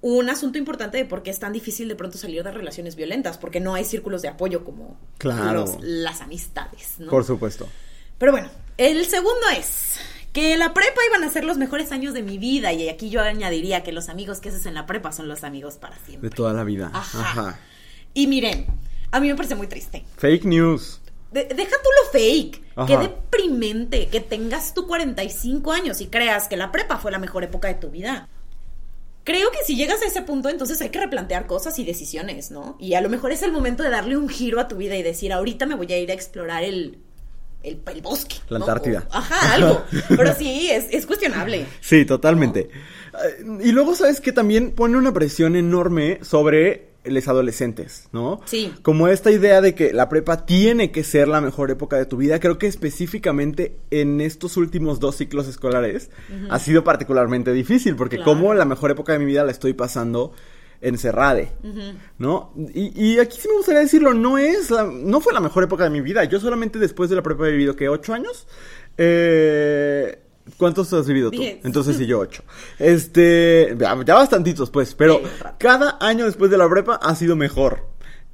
un 0.03 0.31
asunto 0.31 0.57
importante 0.59 0.97
de 0.97 1.05
por 1.05 1.23
qué 1.23 1.31
es 1.31 1.39
tan 1.39 1.53
difícil 1.53 1.87
de 1.89 1.95
pronto 1.95 2.17
salir 2.17 2.43
de 2.43 2.51
relaciones 2.51 2.97
violentas, 2.97 3.37
porque 3.39 3.61
no 3.61 3.75
hay 3.75 3.85
círculos 3.85 4.23
de 4.23 4.29
apoyo 4.29 4.65
como 4.65 4.99
Claro. 5.19 5.61
los- 5.67 5.77
las 5.81 6.21
amistades, 6.23 6.95
¿no? 6.99 7.11
Por 7.11 7.25
supuesto. 7.25 7.69
Pero 8.19 8.33
bueno, 8.33 8.49
el 8.79 9.05
segundo 9.07 9.47
es 9.57 9.97
que 10.33 10.57
la 10.57 10.73
prepa 10.73 11.01
iban 11.09 11.25
a 11.25 11.31
ser 11.31 11.45
los 11.45 11.59
mejores 11.59 11.91
años 11.93 12.15
de 12.15 12.23
mi 12.23 12.39
vida 12.39 12.73
y 12.73 12.89
aquí 12.89 13.11
yo 13.11 13.21
añadiría 13.21 13.83
que 13.83 13.93
los 13.93 14.09
amigos 14.09 14.41
que 14.41 14.49
haces 14.51 14.65
en 14.67 14.75
la 14.75 14.87
prepa 14.87 15.13
son 15.13 15.27
los 15.29 15.43
amigos 15.45 15.75
para 15.77 15.97
siempre. 16.07 16.31
De 16.31 16.35
toda 16.37 16.53
la 16.55 16.65
vida. 16.65 16.91
Ajá. 16.95 17.21
Ajá. 17.21 17.61
Y 18.15 18.27
miren, 18.27 18.67
a 19.11 19.21
mí 19.21 19.29
me 19.29 19.35
parece 19.35 19.55
muy 19.55 19.67
triste. 19.67 20.05
Fake 20.17 20.45
news. 20.45 21.01
De- 21.33 21.45
deja 21.45 21.77
tú 21.83 21.89
lo 22.05 22.11
fake. 22.13 22.63
Ajá. 22.77 22.87
Qué 22.87 22.97
deprimente 22.99 24.07
que 24.09 24.21
tengas 24.21 24.75
tú 24.75 24.87
45 24.87 25.73
años 25.73 26.01
y 26.01 26.07
creas 26.07 26.49
que 26.49 26.57
la 26.57 26.73
prepa 26.73 26.99
fue 26.99 27.11
la 27.13 27.19
mejor 27.19 27.45
época 27.45 27.69
de 27.69 27.75
tu 27.75 27.91
vida. 27.91 28.29
Creo 29.23 29.51
que 29.51 29.59
si 29.67 29.77
llegas 29.77 30.03
a 30.03 30.07
ese 30.07 30.23
punto, 30.23 30.49
entonces 30.49 30.81
hay 30.81 30.89
que 30.89 30.99
replantear 30.99 31.47
cosas 31.47 31.79
y 31.79 31.85
decisiones, 31.85 32.51
¿no? 32.51 32.77
Y 32.81 32.95
a 32.95 33.01
lo 33.01 33.09
mejor 33.11 33.33
es 33.33 33.43
el 33.43 33.53
momento 33.53 33.83
de 33.83 33.91
darle 33.91 34.17
un 34.17 34.29
giro 34.29 34.59
a 34.61 34.67
tu 34.67 34.77
vida 34.77 34.97
y 34.97 35.03
decir, 35.03 35.33
ahorita 35.33 35.67
me 35.67 35.75
voy 35.75 35.93
a 35.93 35.99
ir 35.99 36.11
a 36.11 36.15
explorar 36.15 36.65
el 36.65 36.99
el, 37.63 37.79
el 37.93 38.01
bosque. 38.01 38.37
La 38.49 38.59
¿no? 38.59 38.65
Antártida. 38.65 39.07
O- 39.11 39.15
ajá, 39.19 39.53
algo. 39.53 39.85
Pero 40.09 40.35
sí, 40.35 40.71
es, 40.71 40.87
es 40.91 41.05
cuestionable. 41.05 41.67
Sí, 41.83 42.07
totalmente. 42.07 42.71
Y 43.63 43.73
luego 43.73 43.95
sabes 43.95 44.21
que 44.21 44.33
también 44.33 44.73
pone 44.73 44.97
una 44.97 45.13
presión 45.13 45.57
enorme 45.57 46.19
sobre 46.23 46.89
los 47.05 47.29
adolescentes, 47.29 48.09
¿no? 48.13 48.41
Sí. 48.45 48.75
Como 48.83 49.09
esta 49.09 49.31
idea 49.31 49.63
de 49.63 49.75
que 49.75 49.93
la 49.95 50.09
prepa 50.11 50.45
tiene 50.45 50.91
que 50.91 51.03
ser 51.03 51.29
la 51.29 51.41
mejor 51.41 51.71
época 51.71 51.97
de 51.97 52.05
tu 52.05 52.19
vida, 52.19 52.41
creo 52.41 52.59
que 52.59 52.67
específicamente 52.67 53.77
en 53.91 54.21
estos 54.21 54.59
últimos 54.59 55.01
dos 55.01 55.17
ciclos 55.17 55.49
escolares 55.49 56.11
ha 56.51 56.59
sido 56.59 56.85
particularmente 56.85 57.53
difícil, 57.55 57.97
porque 57.97 58.17
Claro. 58.17 58.33
como 58.33 58.53
la 58.55 58.67
mejor 58.67 58.91
época 58.91 59.15
de 59.15 59.19
mi 59.19 59.25
vida 59.25 59.45
la 59.45 59.51
estoy 59.53 59.73
pasando 59.73 60.33
encerrade, 60.83 61.53
¿no? 62.19 62.53
Y, 62.75 62.93
y 63.15 63.19
aquí 63.19 63.39
sí 63.41 63.49
me 63.49 63.57
gustaría 63.57 63.81
decirlo, 63.81 64.13
no 64.15 64.37
es 64.39 64.71
la, 64.71 64.85
no 64.85 65.21
fue 65.23 65.33
la 65.33 65.41
mejor 65.41 65.65
época 65.65 65.85
de 65.85 65.91
mi 65.91 66.01
vida. 66.03 66.25
Yo 66.25 66.39
solamente 66.41 66.79
después 66.79 67.09
de 67.11 67.17
la 67.17 67.23
prepa 67.23 67.49
he 67.49 67.53
vivido 67.53 67.77
que 67.77 67.89
ocho 67.89 68.13
años. 68.15 68.47
Eh, 68.99 70.19
¿Cuántos 70.57 70.93
has 70.93 71.07
vivido 71.07 71.31
tú? 71.31 71.39
Diez. 71.41 71.65
Entonces 71.65 71.97
sí, 71.97 72.07
yo 72.07 72.19
ocho. 72.19 72.43
Este, 72.79 73.77
ya, 73.79 73.95
bastantitos, 73.95 74.71
pues, 74.71 74.95
pero 74.95 75.21
cada 75.59 75.97
año 76.01 76.25
después 76.27 76.51
de 76.51 76.59
la 76.59 76.69
prepa 76.69 76.97
ha 76.97 77.15
sido 77.15 77.37
mejor. 77.37 77.87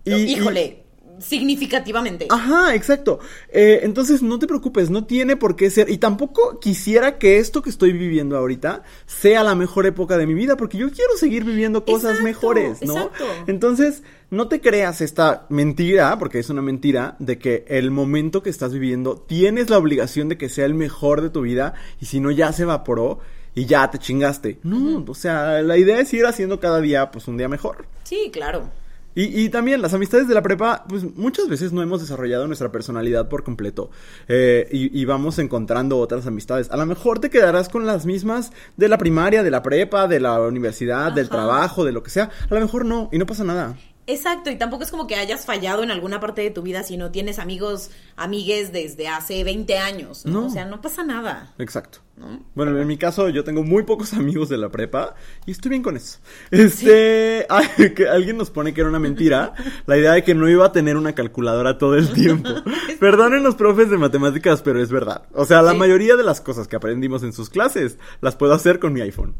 Y- 0.05 0.15
y- 0.15 0.33
Híjole, 0.35 0.85
significativamente. 1.21 2.27
Ajá, 2.31 2.75
exacto. 2.75 3.19
Eh, 3.49 3.81
entonces 3.83 4.23
no 4.23 4.39
te 4.39 4.47
preocupes, 4.47 4.91
no 4.91 5.05
tiene 5.05 5.37
por 5.37 5.57
qué 5.57 5.71
ser. 5.71 5.91
Y 5.91 5.99
tampoco 5.99 6.61
quisiera 6.61 7.19
que 7.19 7.39
esto 7.39 7.63
que 7.63 7.71
estoy 7.71 7.93
viviendo 7.93 8.37
ahorita 8.37 8.83
sea 9.07 9.43
la 9.43 9.55
mejor 9.55 9.87
época 9.87 10.17
de 10.19 10.27
mi 10.27 10.35
vida, 10.35 10.57
porque 10.57 10.79
yo 10.79 10.91
quiero 10.91 11.17
seguir 11.17 11.45
viviendo 11.45 11.85
cosas 11.85 12.19
Exacto, 12.19 12.25
mejores, 12.25 12.83
¿no? 12.83 12.97
exacto. 12.97 13.25
Entonces, 13.47 14.03
no 14.31 14.49
te 14.49 14.61
creas 14.61 15.01
esta 15.01 15.47
mentira, 15.49 16.19
porque 16.19 16.39
es 16.39 16.51
una 16.51 16.63
mentira, 16.63 17.17
de 17.19 17.39
que 17.39 17.65
el 17.69 17.91
momento 17.91 18.43
que 18.43 18.51
estás 18.51 18.73
viviendo 18.73 19.17
tienes 19.17 19.71
la 19.71 19.79
obligación 19.79 20.29
de 20.29 20.37
que 20.37 20.49
sea 20.49 20.67
el 20.67 20.75
mejor 20.75 21.23
de 21.23 21.31
tu 21.31 21.43
vida, 21.43 21.75
y 22.01 22.07
si 22.07 22.21
no, 22.21 22.31
ya 22.31 22.53
se 22.53 22.63
evaporó 22.63 23.21
y 23.55 23.65
ya 23.67 23.91
te 23.91 23.99
chingaste. 23.99 24.59
No, 24.63 25.05
o 25.07 25.15
sea, 25.15 25.63
la 25.63 25.79
idea 25.79 25.99
es 26.01 26.13
ir 26.13 26.27
haciendo 26.27 26.61
cada 26.61 26.81
día, 26.81 27.11
pues, 27.11 27.27
un 27.29 27.37
día 27.37 27.49
mejor. 27.49 27.87
Sí, 28.05 28.31
claro. 28.33 28.69
Y, 29.17 29.45
y 29.45 29.49
también 29.49 29.83
las 29.83 29.95
amistades 29.95 30.29
de 30.29 30.35
la 30.35 30.43
prepa, 30.43 30.85
pues 30.89 31.03
muchas 31.17 31.49
veces 31.49 31.73
no 31.73 31.83
hemos 31.83 32.03
desarrollado 32.03 32.47
nuestra 32.47 32.71
personalidad 32.71 33.29
por 33.29 33.43
completo. 33.43 33.91
Eh, 34.29 34.69
y, 34.71 35.01
y 35.01 35.05
vamos 35.07 35.39
encontrando 35.39 35.99
otras 35.99 36.27
amistades. 36.27 36.71
A 36.71 36.77
lo 36.77 36.87
mejor 36.87 37.19
te 37.19 37.31
quedarás 37.31 37.69
con 37.69 37.87
las 37.87 38.07
mismas 38.07 38.53
de 38.77 38.89
la 38.89 38.99
primaria, 38.99 39.43
de 39.43 39.51
la 39.51 39.63
prepa, 39.63 40.07
de 40.07 40.21
la 40.21 40.41
universidad, 40.41 41.13
del 41.13 41.31
trabajo, 41.31 41.85
de 41.85 41.93
lo 41.93 42.03
que 42.03 42.11
sea. 42.11 42.31
A 42.49 42.55
lo 42.55 42.61
mejor 42.61 42.85
no, 42.85 43.09
y 43.11 43.19
no 43.19 43.27
pasa 43.27 43.43
nada. 43.43 43.77
Exacto, 44.07 44.51
y 44.51 44.57
tampoco 44.57 44.85
es 44.85 44.91
como 44.91 45.07
que 45.07 45.17
hayas 45.17 45.47
fallado 45.47 45.83
en 45.83 45.91
alguna 45.91 46.21
parte 46.21 46.43
de 46.43 46.51
tu 46.51 46.63
vida 46.63 46.85
si 46.85 46.97
no 46.97 47.11
tienes 47.11 47.39
amigos, 47.41 47.91
amigues 48.15 48.71
desde 48.71 49.09
hace 49.09 49.43
20 49.43 49.79
años, 49.79 50.25
¿no? 50.25 50.43
No. 50.43 50.47
O 50.47 50.51
sea, 50.51 50.65
no 50.65 50.81
pasa 50.81 51.03
nada, 51.03 51.55
Exacto. 51.59 52.06
¿No? 52.17 52.45
Bueno, 52.55 52.79
en 52.81 52.87
mi 52.87 52.97
caso 52.97 53.29
yo 53.29 53.45
tengo 53.45 53.63
muy 53.63 53.83
pocos 53.85 54.13
amigos 54.15 54.49
de 54.49 54.57
la 54.59 54.69
prepa 54.71 55.15
y 55.47 55.51
estoy 55.53 55.71
bien 55.71 55.83
con 55.83 55.97
eso. 55.97 56.19
Este, 56.51 57.47
ay, 57.51 57.69
que 57.95 58.09
alguien 58.09 58.37
nos 58.37 58.51
pone 58.51 58.73
que 58.75 58.81
era 58.81 58.91
una 58.91 58.99
mentira 58.99 59.53
la 59.87 59.97
idea 59.97 60.13
de 60.13 60.25
que 60.25 60.35
no 60.35 60.49
iba 60.49 60.67
a 60.67 60.73
tener 60.73 60.97
una 60.97 61.15
calculadora 61.15 61.79
todo 61.79 61.97
el 61.97 62.13
tiempo. 62.13 62.49
Perdonen 63.01 63.43
los 63.43 63.55
profes 63.55 63.91
de 63.91 63.99
matemáticas, 63.99 64.63
pero 64.63 64.83
es 64.83 64.91
verdad. 64.91 65.23
O 65.33 65.45
sea, 65.45 65.63
la 65.63 65.73
Sí. 65.73 65.79
mayoría 65.79 66.17
de 66.17 66.23
las 66.25 66.41
cosas 66.41 66.67
que 66.69 66.77
aprendimos 66.77 67.23
en 67.23 67.33
sus 67.33 67.51
clases 67.51 67.99
las 68.21 68.35
puedo 68.37 68.55
hacer 68.55 68.79
con 68.79 68.93
mi 68.93 69.01
iPhone. 69.03 69.35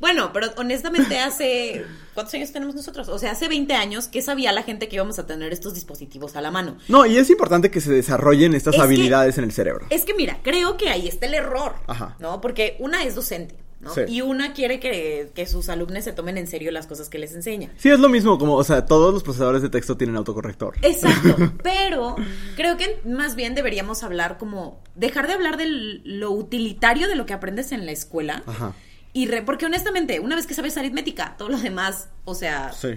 Bueno, 0.00 0.30
pero 0.32 0.46
honestamente 0.56 1.18
hace... 1.18 1.84
¿Cuántos 2.14 2.34
años 2.34 2.52
tenemos 2.52 2.74
nosotros? 2.74 3.08
O 3.08 3.18
sea, 3.18 3.32
hace 3.32 3.48
20 3.48 3.72
años, 3.74 4.08
¿qué 4.08 4.20
sabía 4.20 4.52
la 4.52 4.62
gente 4.62 4.88
que 4.88 4.96
íbamos 4.96 5.18
a 5.18 5.26
tener 5.26 5.52
estos 5.52 5.74
dispositivos 5.74 6.36
a 6.36 6.40
la 6.40 6.50
mano? 6.50 6.76
No, 6.88 7.06
y 7.06 7.16
es 7.16 7.30
importante 7.30 7.70
que 7.70 7.80
se 7.80 7.92
desarrollen 7.92 8.54
estas 8.54 8.74
Es 8.74 8.80
que- 8.80 8.84
habilidades 8.84 9.38
en 9.38 9.44
el 9.44 9.52
cerebro. 9.52 9.86
Es 9.90 10.04
que 10.04 10.14
mira, 10.14 10.38
creo 10.42 10.76
que 10.76 10.88
ahí 10.90 11.08
está 11.08 11.26
el 11.26 11.34
error, 11.34 11.74
Ajá. 11.86 12.16
¿No? 12.20 12.40
Porque 12.40 12.76
una 12.78 13.02
es 13.04 13.14
docente, 13.14 13.54
¿no? 13.80 13.94
Sí. 13.94 14.02
Y 14.08 14.20
una 14.20 14.52
quiere 14.52 14.78
que, 14.78 15.30
que 15.34 15.46
sus 15.46 15.68
alumnos 15.68 16.04
se 16.04 16.12
tomen 16.12 16.36
en 16.38 16.46
serio 16.46 16.70
las 16.70 16.86
cosas 16.86 17.08
que 17.08 17.18
les 17.18 17.34
enseña. 17.34 17.70
Sí, 17.78 17.88
es 17.90 17.98
lo 17.98 18.08
mismo 18.08 18.38
como, 18.38 18.54
o 18.54 18.64
sea, 18.64 18.84
todos 18.86 19.12
los 19.14 19.22
procesadores 19.22 19.62
de 19.62 19.70
texto 19.70 19.96
tienen 19.96 20.16
autocorrector. 20.16 20.74
Exacto, 20.82 21.36
pero 21.62 22.16
creo 22.56 22.76
que 22.76 23.00
más 23.04 23.34
bien 23.36 23.54
deberíamos 23.54 24.02
hablar 24.02 24.36
como 24.38 24.82
dejar 24.94 25.26
de 25.26 25.32
hablar 25.32 25.56
de 25.56 25.66
lo 26.04 26.30
utilitario 26.32 27.08
de 27.08 27.14
lo 27.16 27.24
que 27.26 27.32
aprendes 27.32 27.72
en 27.72 27.86
la 27.86 27.92
escuela 27.92 28.42
Ajá. 28.46 28.74
y 29.14 29.26
re- 29.26 29.42
porque 29.42 29.66
honestamente 29.66 30.20
una 30.20 30.36
vez 30.36 30.46
que 30.46 30.54
sabes 30.54 30.76
aritmética 30.76 31.34
todo 31.38 31.48
lo 31.48 31.58
demás, 31.58 32.08
o 32.24 32.34
sea, 32.34 32.72
Sí. 32.72 32.90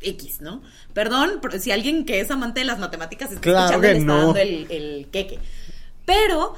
X, 0.00 0.40
¿no? 0.40 0.62
Perdón 0.92 1.40
si 1.58 1.72
alguien 1.72 2.04
que 2.06 2.20
es 2.20 2.30
amante 2.30 2.60
de 2.60 2.66
las 2.66 2.78
matemáticas 2.78 3.30
está 3.32 3.40
Claro 3.40 3.58
escuchando 3.82 3.82
que 3.88 3.92
le 3.94 3.98
está 3.98 4.06
no. 4.12 4.18
dando 4.26 4.38
el, 4.38 4.66
el 4.70 5.08
queque, 5.10 5.40
pero 6.04 6.54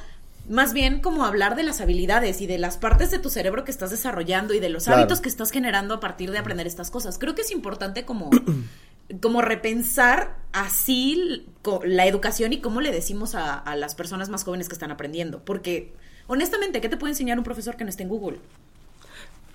más 0.48 0.72
bien 0.72 1.00
como 1.00 1.24
hablar 1.24 1.54
de 1.56 1.62
las 1.62 1.80
habilidades 1.80 2.40
y 2.40 2.46
de 2.46 2.58
las 2.58 2.76
partes 2.76 3.10
de 3.10 3.18
tu 3.18 3.30
cerebro 3.30 3.64
que 3.64 3.70
estás 3.70 3.90
desarrollando 3.90 4.54
y 4.54 4.60
de 4.60 4.68
los 4.68 4.84
Claro. 4.84 5.00
hábitos 5.00 5.20
que 5.20 5.28
estás 5.28 5.50
generando 5.50 5.94
a 5.94 6.00
partir 6.00 6.30
de 6.32 6.38
aprender 6.38 6.66
estas 6.66 6.90
cosas. 6.90 7.18
Creo 7.18 7.34
que 7.34 7.42
es 7.42 7.50
importante 7.52 8.04
como 8.04 8.30
como 9.20 9.42
repensar 9.42 10.36
así 10.52 11.44
la 11.84 12.06
educación 12.06 12.52
y 12.52 12.60
cómo 12.60 12.80
le 12.80 12.92
decimos 12.92 13.34
a, 13.34 13.54
a 13.58 13.74
las 13.76 13.94
personas 13.96 14.28
más 14.28 14.44
jóvenes 14.44 14.68
que 14.68 14.74
están 14.74 14.92
aprendiendo. 14.92 15.44
Porque, 15.44 15.92
honestamente, 16.28 16.80
¿qué 16.80 16.88
te 16.88 16.96
puede 16.96 17.12
enseñar 17.12 17.36
un 17.38 17.44
profesor 17.44 17.76
que 17.76 17.82
no 17.84 17.90
esté 17.90 18.04
en 18.04 18.08
Google? 18.08 18.38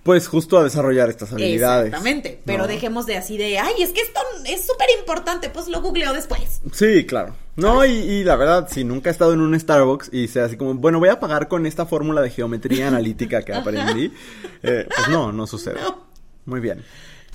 Pues 0.06 0.28
justo 0.28 0.60
a 0.60 0.64
desarrollar 0.64 1.10
estas 1.10 1.34
habilidades. 1.34 1.88
Exactamente. 1.88 2.40
Pero 2.46 2.60
¿no? 2.60 2.68
dejemos 2.68 3.08
de 3.08 3.18
así 3.18 3.40
de, 3.40 3.58
ay, 3.58 3.74
es 3.80 3.90
que 3.90 4.02
esto 4.02 4.20
es 4.46 4.64
súper 4.64 4.88
importante, 5.00 5.50
pues 5.50 5.68
lo 5.68 5.82
googleo 5.82 6.14
después. 6.14 6.62
Sí, 6.74 7.08
claro. 7.08 7.36
No, 7.56 7.84
y, 7.84 7.90
y 7.90 8.24
la 8.24 8.36
verdad, 8.36 8.68
si 8.70 8.84
nunca 8.84 9.10
he 9.10 9.12
estado 9.12 9.34
en 9.34 9.42
un 9.42 9.60
Starbucks 9.60 10.14
y 10.14 10.28
sea 10.28 10.46
así 10.46 10.58
como, 10.58 10.76
bueno, 10.76 11.00
voy 11.00 11.10
a 11.10 11.20
pagar 11.20 11.48
con 11.48 11.66
esta 11.66 11.88
fórmula 11.88 12.22
de 12.22 12.30
geometría 12.30 12.88
analítica 12.90 13.42
que 13.42 13.56
aprendí, 13.56 14.14
eh, 14.62 14.88
pues 14.96 15.08
no, 15.10 15.32
no 15.32 15.48
sucede. 15.48 15.82
No. 15.82 16.06
Muy 16.46 16.60
bien. 16.60 16.84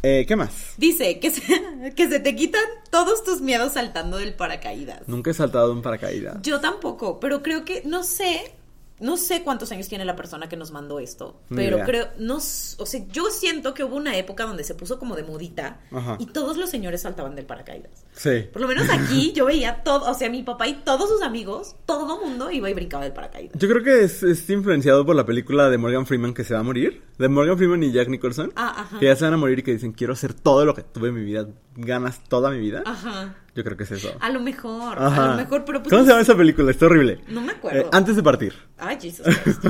Eh, 0.04 0.24
¿Qué 0.28 0.36
más? 0.36 0.74
Dice 0.76 1.18
que 1.18 1.32
se, 1.32 1.92
que 1.96 2.08
se 2.08 2.20
te 2.20 2.36
quitan 2.36 2.62
todos 2.90 3.24
tus 3.24 3.40
miedos 3.40 3.72
saltando 3.72 4.18
del 4.18 4.34
paracaídas. 4.34 5.08
Nunca 5.08 5.32
he 5.32 5.34
saltado 5.34 5.72
en 5.72 5.82
paracaídas. 5.82 6.40
Yo 6.42 6.60
tampoco, 6.60 7.18
pero 7.18 7.42
creo 7.42 7.64
que, 7.64 7.82
no 7.84 8.04
sé, 8.04 8.54
no 9.00 9.16
sé 9.16 9.42
cuántos 9.42 9.72
años 9.72 9.88
tiene 9.88 10.04
la 10.04 10.16
persona 10.16 10.48
que 10.48 10.56
nos 10.56 10.70
mandó 10.70 11.00
esto, 11.00 11.40
pero 11.48 11.80
creo, 11.84 12.08
no, 12.18 12.36
o 12.36 12.40
sea, 12.40 13.06
yo 13.10 13.30
siento 13.30 13.74
que 13.74 13.84
hubo 13.84 13.96
una 13.96 14.16
época 14.16 14.44
donde 14.44 14.64
se 14.64 14.74
puso 14.74 14.98
como 14.98 15.16
de 15.16 15.22
modita 15.22 15.80
Ajá. 15.90 16.16
y 16.18 16.26
todos 16.26 16.56
los 16.56 16.70
señores 16.70 17.02
saltaban 17.02 17.34
del 17.34 17.46
paracaídas. 17.46 18.04
Sí. 18.12 18.48
Por 18.52 18.62
lo 18.62 18.68
menos 18.68 18.88
aquí 18.90 19.32
yo 19.34 19.46
veía 19.46 19.82
todo, 19.82 20.10
o 20.10 20.14
sea, 20.14 20.28
mi 20.28 20.42
papá 20.42 20.68
y 20.68 20.74
todos 20.74 21.08
sus 21.08 21.22
amigos, 21.22 21.76
todo 21.86 22.20
mundo 22.20 22.50
iba 22.50 22.68
y 22.68 22.74
brincaba 22.74 23.04
del 23.04 23.12
paracaídas. 23.12 23.58
Yo 23.58 23.68
creo 23.68 23.82
que 23.82 24.04
es, 24.04 24.22
es 24.22 24.48
influenciado 24.50 25.04
por 25.06 25.16
la 25.16 25.24
película 25.24 25.70
de 25.70 25.78
Morgan 25.78 26.06
Freeman 26.06 26.34
que 26.34 26.44
se 26.44 26.54
va 26.54 26.60
a 26.60 26.64
morir. 26.64 27.02
De 27.18 27.28
Morgan 27.28 27.58
Freeman 27.58 27.82
y 27.82 27.92
Jack 27.92 28.08
Nicholson. 28.08 28.52
Ah, 28.56 28.74
ajá. 28.78 28.98
Que 28.98 29.06
ya 29.06 29.16
se 29.16 29.24
van 29.24 29.34
a 29.34 29.36
morir 29.36 29.58
y 29.58 29.62
que 29.62 29.72
dicen, 29.72 29.92
quiero 29.92 30.12
hacer 30.12 30.34
todo 30.34 30.64
lo 30.64 30.74
que 30.74 30.82
tuve 30.82 31.08
en 31.08 31.14
mi 31.14 31.24
vida. 31.24 31.46
Ganas 31.76 32.22
toda 32.28 32.50
mi 32.50 32.58
vida. 32.58 32.82
Ajá. 32.86 33.36
Yo 33.54 33.64
creo 33.64 33.76
que 33.76 33.84
es 33.84 33.90
eso. 33.90 34.12
A 34.20 34.30
lo 34.30 34.40
mejor, 34.40 34.98
a 34.98 35.28
lo 35.28 35.34
mejor, 35.36 35.64
pero 35.64 35.82
pues 35.82 35.90
¿Cómo 35.90 36.04
se 36.04 36.10
llama 36.10 36.22
esa 36.22 36.36
película? 36.36 36.70
Está 36.70 36.86
horrible. 36.86 37.20
No 37.28 37.40
me 37.40 37.52
acuerdo. 37.52 37.80
Eh, 37.80 37.86
antes 37.92 38.16
de 38.16 38.22
partir. 38.22 38.54
Ay, 38.78 38.98
Jesus 39.00 39.26
Christ. 39.42 39.64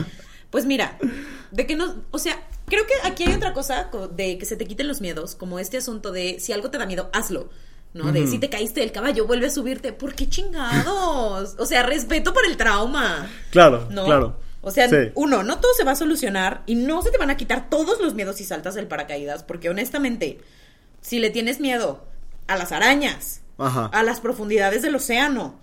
Pues 0.51 0.67
mira, 0.67 0.99
de 1.53 1.67
que 1.67 1.77
no, 1.77 1.95
o 2.11 2.19
sea, 2.19 2.43
creo 2.67 2.85
que 2.87 2.93
aquí 3.09 3.23
hay 3.25 3.35
otra 3.35 3.53
cosa 3.53 3.89
co- 3.91 4.09
de 4.09 4.37
que 4.37 4.45
se 4.47 4.57
te 4.57 4.67
quiten 4.67 4.89
los 4.89 5.01
miedos, 5.01 5.35
como 5.37 5.59
este 5.61 5.77
asunto 5.77 6.11
de 6.13 6.41
si 6.41 6.53
algo 6.53 6.71
te 6.71 6.79
da 6.79 6.87
miedo, 6.87 7.09
hazlo. 7.13 7.49
¿No? 7.93 8.13
De 8.13 8.27
si 8.29 8.39
te 8.39 8.49
caíste 8.49 8.79
del 8.81 8.93
caballo, 8.93 9.27
vuelve 9.27 9.47
a 9.47 9.51
subirte. 9.51 9.93
¿Por 9.93 10.15
qué 10.15 10.29
chingados? 10.29 11.57
O 11.59 11.67
sea, 11.67 11.83
respeto 11.83 12.33
por 12.33 12.45
el 12.47 12.57
trauma. 12.57 13.29
Claro, 13.51 13.89
¿No? 13.91 14.05
claro. 14.05 14.37
O 14.63 14.71
sea, 14.71 14.89
Sí. 14.89 15.11
uno, 15.15 15.43
no 15.43 15.59
todo 15.59 15.73
se 15.75 15.85
va 15.85 15.93
a 15.93 15.97
solucionar 15.97 16.63
y 16.67 16.75
no 16.75 17.03
se 17.03 17.11
te 17.11 17.19
van 17.19 17.31
a 17.31 17.37
quitar 17.37 17.69
todos 17.71 18.01
los 18.01 18.15
miedos 18.15 18.37
si 18.37 18.45
saltas 18.45 18.75
del 18.75 18.87
paracaídas, 18.87 19.43
porque 19.43 19.71
honestamente, 19.71 20.39
si 21.01 21.19
le 21.19 21.31
tienes 21.31 21.61
miedo 21.61 22.05
a 22.47 22.57
las 22.57 22.71
arañas, 22.71 23.41
Ajá. 23.61 23.87
a 23.93 24.03
las 24.03 24.21
profundidades 24.21 24.83
del 24.83 24.95
océano, 24.97 25.59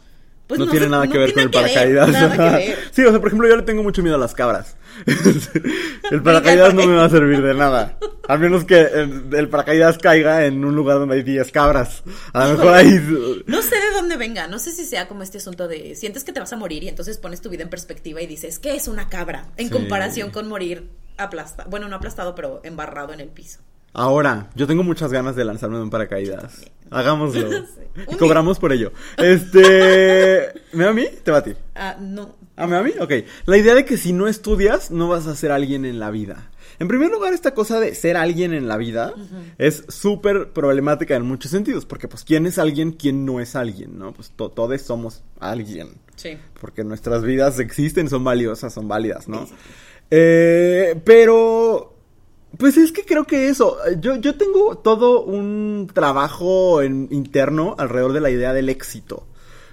pues 0.47 0.59
no, 0.59 0.65
no, 0.65 0.71
tiene 0.71 0.85
se- 0.85 0.89
nada 0.91 1.05
no 1.05 1.11
que 1.11 1.17
ver 1.17 1.33
con 1.33 1.43
el 1.43 1.51
paracaídas. 1.51 2.09
nada 2.09 2.35
que 2.59 2.67
ver. 2.67 2.77
sí, 2.91 3.03
o 3.03 3.09
sea, 3.09 3.19
por 3.19 3.27
ejemplo, 3.27 3.47
yo 3.49 3.57
le 3.57 3.63
tengo 3.63 3.83
mucho 3.83 4.01
miedo 4.01 4.15
a 4.15 4.19
las 4.19 4.33
cabras. 4.33 4.75
el 6.11 6.23
paracaídas 6.23 6.73
no 6.73 6.87
me 6.87 6.95
va 6.95 7.05
a 7.05 7.09
servir 7.09 7.41
de 7.41 7.53
nada. 7.53 7.97
A 8.27 8.37
menos 8.37 8.63
que 8.65 8.79
el, 8.79 9.27
el 9.33 9.49
paracaídas 9.49 9.97
caiga 9.97 10.45
en 10.45 10.63
un 10.65 10.75
lugar 10.75 10.97
donde 10.99 11.15
hay 11.15 11.23
10 11.23 11.51
cabras. 11.51 12.03
A 12.33 12.47
lo 12.47 12.53
mejor 12.57 12.73
ahí... 12.73 13.43
No 13.45 13.61
sé 13.61 13.75
de 13.75 13.91
dónde 13.93 14.17
venga, 14.17 14.47
no 14.47 14.57
sé 14.59 14.71
si 14.71 14.85
sea 14.85 15.07
como 15.07 15.21
este 15.23 15.37
asunto 15.37 15.67
de 15.67 15.95
sientes 15.95 16.23
que 16.23 16.33
te 16.33 16.39
vas 16.39 16.51
a 16.53 16.57
morir 16.57 16.83
y 16.83 16.87
entonces 16.89 17.17
pones 17.17 17.41
tu 17.41 17.49
vida 17.49 17.63
en 17.63 17.69
perspectiva 17.69 18.21
y 18.21 18.27
dices, 18.27 18.59
¿qué 18.59 18.75
es 18.75 18.87
una 18.87 19.07
cabra? 19.09 19.45
En 19.57 19.67
Sí. 19.67 19.73
comparación 19.73 20.31
con 20.31 20.47
morir 20.47 20.89
aplastado, 21.17 21.69
bueno, 21.69 21.87
no 21.87 21.95
aplastado, 21.95 22.35
pero 22.35 22.61
embarrado 22.63 23.13
en 23.13 23.19
el 23.19 23.29
piso. 23.29 23.59
Ahora, 23.93 24.49
yo 24.55 24.67
tengo 24.67 24.83
muchas 24.83 25.11
ganas 25.11 25.35
de 25.35 25.45
lanzarme 25.45 25.77
de 25.77 25.83
un 25.83 25.89
paracaídas. 25.89 26.65
Hagámoslo. 26.91 27.51
Sí. 27.51 27.67
Y 28.11 28.15
cobramos 28.15 28.59
por 28.59 28.71
ello. 28.71 28.91
Este... 29.17 30.53
¿Me 30.73 30.85
va 30.85 30.91
a 30.91 30.93
mí? 30.93 31.05
Te 31.23 31.31
va 31.31 31.39
a 31.39 31.43
ti. 31.43 31.53
Ah, 31.75 31.97
no. 31.99 32.35
¿A 32.55 32.67
mí, 32.67 32.75
a 32.75 32.81
mí? 32.81 32.91
Ok. 32.99 33.11
La 33.45 33.57
idea 33.57 33.75
de 33.75 33.85
que 33.85 33.97
si 33.97 34.13
no 34.13 34.27
estudias, 34.27 34.91
no 34.91 35.07
vas 35.07 35.27
a 35.27 35.35
ser 35.35 35.51
alguien 35.51 35.85
en 35.85 35.99
la 35.99 36.11
vida. 36.11 36.49
En 36.79 36.87
primer 36.87 37.09
lugar, 37.09 37.33
esta 37.33 37.53
cosa 37.53 37.79
de 37.79 37.95
ser 37.95 38.17
alguien 38.17 38.53
en 38.53 38.67
la 38.67 38.77
vida 38.77 39.13
es 39.57 39.83
súper 39.87 40.51
problemática 40.53 41.15
en 41.15 41.23
muchos 41.23 41.49
sentidos, 41.49 41.85
porque 41.85 42.07
pues 42.07 42.23
quién 42.23 42.45
es 42.45 42.59
alguien, 42.59 42.91
quién 42.91 43.25
no 43.25 43.39
es 43.39 43.55
alguien, 43.55 43.97
¿no? 43.97 44.13
Pues 44.13 44.31
todos 44.35 44.81
somos 44.81 45.23
alguien. 45.39 45.89
Sí. 46.15 46.37
Porque 46.61 46.83
nuestras 46.83 47.23
vidas 47.23 47.59
existen, 47.59 48.09
son 48.09 48.23
valiosas, 48.23 48.73
son 48.73 48.87
válidas, 48.87 49.27
¿no? 49.27 49.47
Eh, 50.11 50.99
pero 51.03 51.96
pues 52.57 52.77
es 52.77 52.91
que 52.91 53.03
creo 53.03 53.25
que 53.25 53.49
eso, 53.49 53.77
yo, 53.99 54.15
yo 54.15 54.35
tengo 54.37 54.77
todo 54.77 55.21
un 55.23 55.89
trabajo 55.93 56.81
en, 56.81 57.07
interno 57.11 57.75
alrededor 57.77 58.13
de 58.13 58.21
la 58.21 58.29
idea 58.29 58.53
del 58.53 58.69
éxito. 58.69 59.25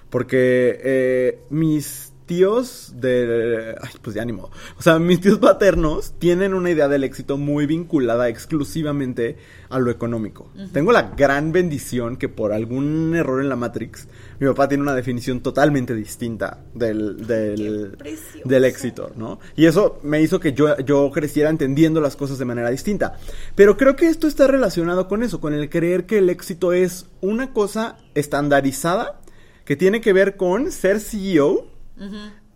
Porque 0.09 0.79
eh, 0.83 1.39
mis 1.49 2.13
tíos 2.25 2.93
de... 2.95 3.75
Ay, 3.81 3.91
pues 4.01 4.13
de 4.13 4.21
ánimo. 4.21 4.49
O 4.77 4.81
sea, 4.81 4.99
mis 4.99 5.21
tíos 5.21 5.39
paternos 5.39 6.13
tienen 6.19 6.53
una 6.53 6.71
idea 6.71 6.87
del 6.87 7.03
éxito 7.03 7.37
muy 7.37 7.65
vinculada 7.65 8.29
exclusivamente 8.29 9.37
a 9.69 9.79
lo 9.79 9.91
económico. 9.91 10.49
Tengo 10.71 10.91
la 10.91 11.13
gran 11.15 11.51
bendición 11.51 12.17
que 12.17 12.29
por 12.29 12.53
algún 12.53 13.15
error 13.15 13.41
en 13.41 13.49
la 13.49 13.55
Matrix, 13.55 14.07
mi 14.39 14.47
papá 14.47 14.67
tiene 14.67 14.83
una 14.83 14.95
definición 14.95 15.41
totalmente 15.41 15.93
distinta 15.93 16.59
del, 16.73 17.25
del, 17.25 17.97
del 18.43 18.65
éxito, 18.65 19.11
¿no? 19.15 19.39
Y 19.55 19.65
eso 19.65 19.99
me 20.03 20.21
hizo 20.21 20.39
que 20.39 20.53
yo, 20.53 20.77
yo 20.79 21.11
creciera 21.11 21.49
entendiendo 21.49 22.01
las 22.01 22.15
cosas 22.15 22.37
de 22.37 22.45
manera 22.45 22.69
distinta. 22.69 23.17
Pero 23.55 23.77
creo 23.77 23.95
que 23.95 24.07
esto 24.07 24.27
está 24.27 24.47
relacionado 24.47 25.07
con 25.07 25.23
eso, 25.23 25.39
con 25.39 25.53
el 25.53 25.69
creer 25.69 26.05
que 26.05 26.19
el 26.19 26.29
éxito 26.29 26.73
es 26.73 27.07
una 27.21 27.53
cosa 27.53 27.97
estandarizada 28.13 29.21
que 29.65 29.75
tiene 29.75 29.99
que 29.99 30.13
ver 30.13 30.37
con 30.37 30.71
ser 30.71 30.99
CEO 30.99 31.74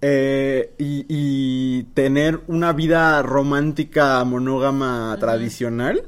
eh, 0.01 0.73
y, 0.77 1.83
tener 1.93 2.41
una 2.47 2.73
vida 2.73 3.21
romántica, 3.21 4.23
monógama, 4.23 5.15
tradicional 5.19 6.03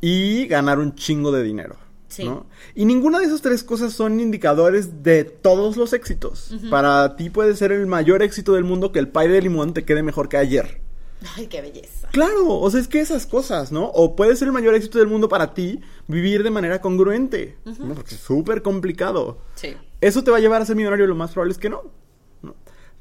y 0.00 0.46
ganar 0.46 0.78
un 0.78 0.94
chingo 0.94 1.32
de 1.32 1.42
dinero. 1.42 1.76
Y 2.74 2.84
ninguna 2.84 3.20
de 3.20 3.26
esas 3.26 3.40
tres 3.40 3.62
cosas 3.62 3.92
son 3.92 4.20
indicadores 4.20 5.02
de 5.02 5.24
todos 5.24 5.76
los 5.76 5.92
éxitos. 5.92 6.54
Para 6.70 7.16
ti 7.16 7.30
puede 7.30 7.54
ser 7.56 7.72
el 7.72 7.86
mayor 7.86 8.22
éxito 8.22 8.54
del 8.54 8.64
mundo 8.64 8.92
que 8.92 8.98
el 8.98 9.08
pay 9.08 9.28
de 9.28 9.40
limón 9.40 9.74
te 9.74 9.84
quede 9.84 10.02
mejor 10.02 10.28
que 10.28 10.36
ayer. 10.36 10.80
Ay, 11.36 11.46
qué 11.46 11.60
belleza. 11.60 12.08
Claro, 12.12 12.48
o 12.48 12.70
sea, 12.70 12.80
es 12.80 12.88
que 12.88 13.00
esas 13.00 13.26
cosas, 13.26 13.70
¿no? 13.70 13.84
O 13.86 14.16
puede 14.16 14.34
ser 14.36 14.48
el 14.48 14.52
mayor 14.52 14.74
éxito 14.74 14.98
del 14.98 15.08
mundo 15.08 15.28
para 15.28 15.52
ti 15.54 15.80
vivir 16.08 16.42
de 16.42 16.50
manera 16.50 16.80
congruente, 16.80 17.58
Porque 17.62 18.14
es 18.14 18.20
súper 18.20 18.62
complicado. 18.62 19.38
Sí. 19.54 19.76
Eso 20.00 20.24
te 20.24 20.30
va 20.30 20.38
a 20.38 20.40
llevar 20.40 20.62
a 20.62 20.66
ser 20.66 20.76
millonario, 20.76 21.06
lo 21.06 21.14
más 21.14 21.32
probable 21.32 21.52
es 21.52 21.58
que 21.58 21.68
no 21.68 21.99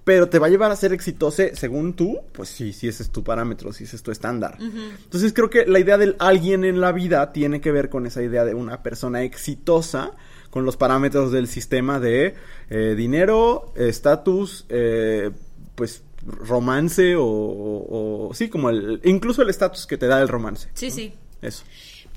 pero 0.04 0.30
te 0.30 0.40
va 0.40 0.48
a 0.48 0.50
llevar 0.50 0.72
a 0.72 0.76
ser 0.76 0.94
exitoso 0.94 1.44
según 1.54 1.94
tú, 1.94 2.20
pues 2.32 2.50
sí, 2.50 2.74
si 2.74 2.88
ese 2.88 3.04
es 3.04 3.12
tu 3.12 3.24
parámetro, 3.24 3.72
si 3.74 3.84
ese 3.84 3.96
es 3.96 4.04
tu 4.04 4.12
estándar. 4.12 4.58
Entonces 4.60 5.34
creo 5.34 5.50
que 5.50 5.66
la 5.66 5.80
idea 5.80 5.98
del 5.98 6.16
alguien 6.20 6.64
en 6.64 6.82
la 6.82 6.92
vida 6.92 7.32
tiene 7.32 7.62
que 7.62 7.72
ver 7.72 7.90
con 7.90 8.06
esa 8.08 8.24
idea 8.24 8.46
de 8.46 8.54
una 8.54 8.82
persona 8.82 9.24
exitosa 9.24 10.14
con 10.50 10.66
los 10.66 10.78
parámetros 10.78 11.32
del 11.32 11.48
sistema 11.48 12.00
de 12.00 12.36
eh, 12.70 12.96
dinero, 12.98 13.72
estatus, 13.76 14.66
eh, 14.70 15.32
pues 15.76 16.04
romance 16.26 17.16
o, 17.18 18.32
sí, 18.34 18.50
como 18.50 18.70
el, 18.70 19.00
incluso 19.04 19.42
el 19.42 19.50
estatus 19.50 19.86
que 19.86 19.98
te 19.98 20.08
da 20.08 20.22
el 20.22 20.28
romance. 20.28 20.70
Sí, 20.74 20.92
sí. 20.92 21.14
Eso. 21.42 21.64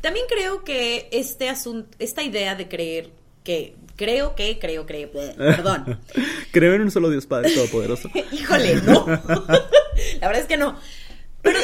También 0.00 0.26
creo 0.28 0.64
que 0.64 1.08
este 1.12 1.48
asunto, 1.48 1.96
esta 1.98 2.22
idea 2.22 2.56
de 2.56 2.68
creer 2.68 3.10
que 3.44 3.76
creo 3.96 4.34
que, 4.34 4.58
creo, 4.58 4.86
creo, 4.86 5.10
perdón. 5.36 6.00
creo 6.50 6.74
en 6.74 6.82
un 6.82 6.90
solo 6.90 7.10
Dios 7.10 7.26
Padre 7.26 7.50
Todopoderoso. 7.54 8.10
Híjole, 8.32 8.76
no. 8.82 9.06
La 10.20 10.26
verdad 10.26 10.42
es 10.42 10.46
que 10.46 10.56
no. 10.56 10.76
Pero 11.42 11.58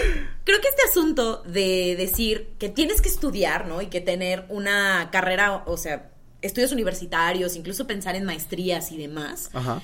creo 0.44 0.60
que 0.60 0.68
este 0.68 0.82
asunto 0.90 1.42
de 1.44 1.94
decir 1.96 2.50
que 2.58 2.68
tienes 2.68 3.00
que 3.00 3.08
estudiar, 3.08 3.68
¿no? 3.68 3.80
Y 3.80 3.86
que 3.86 4.00
tener 4.00 4.44
una 4.48 5.08
carrera, 5.12 5.62
o 5.66 5.76
sea, 5.76 6.10
estudios 6.42 6.72
universitarios, 6.72 7.54
incluso 7.54 7.86
pensar 7.86 8.16
en 8.16 8.24
maestrías 8.24 8.90
y 8.90 8.98
demás, 8.98 9.50
Ajá. 9.52 9.80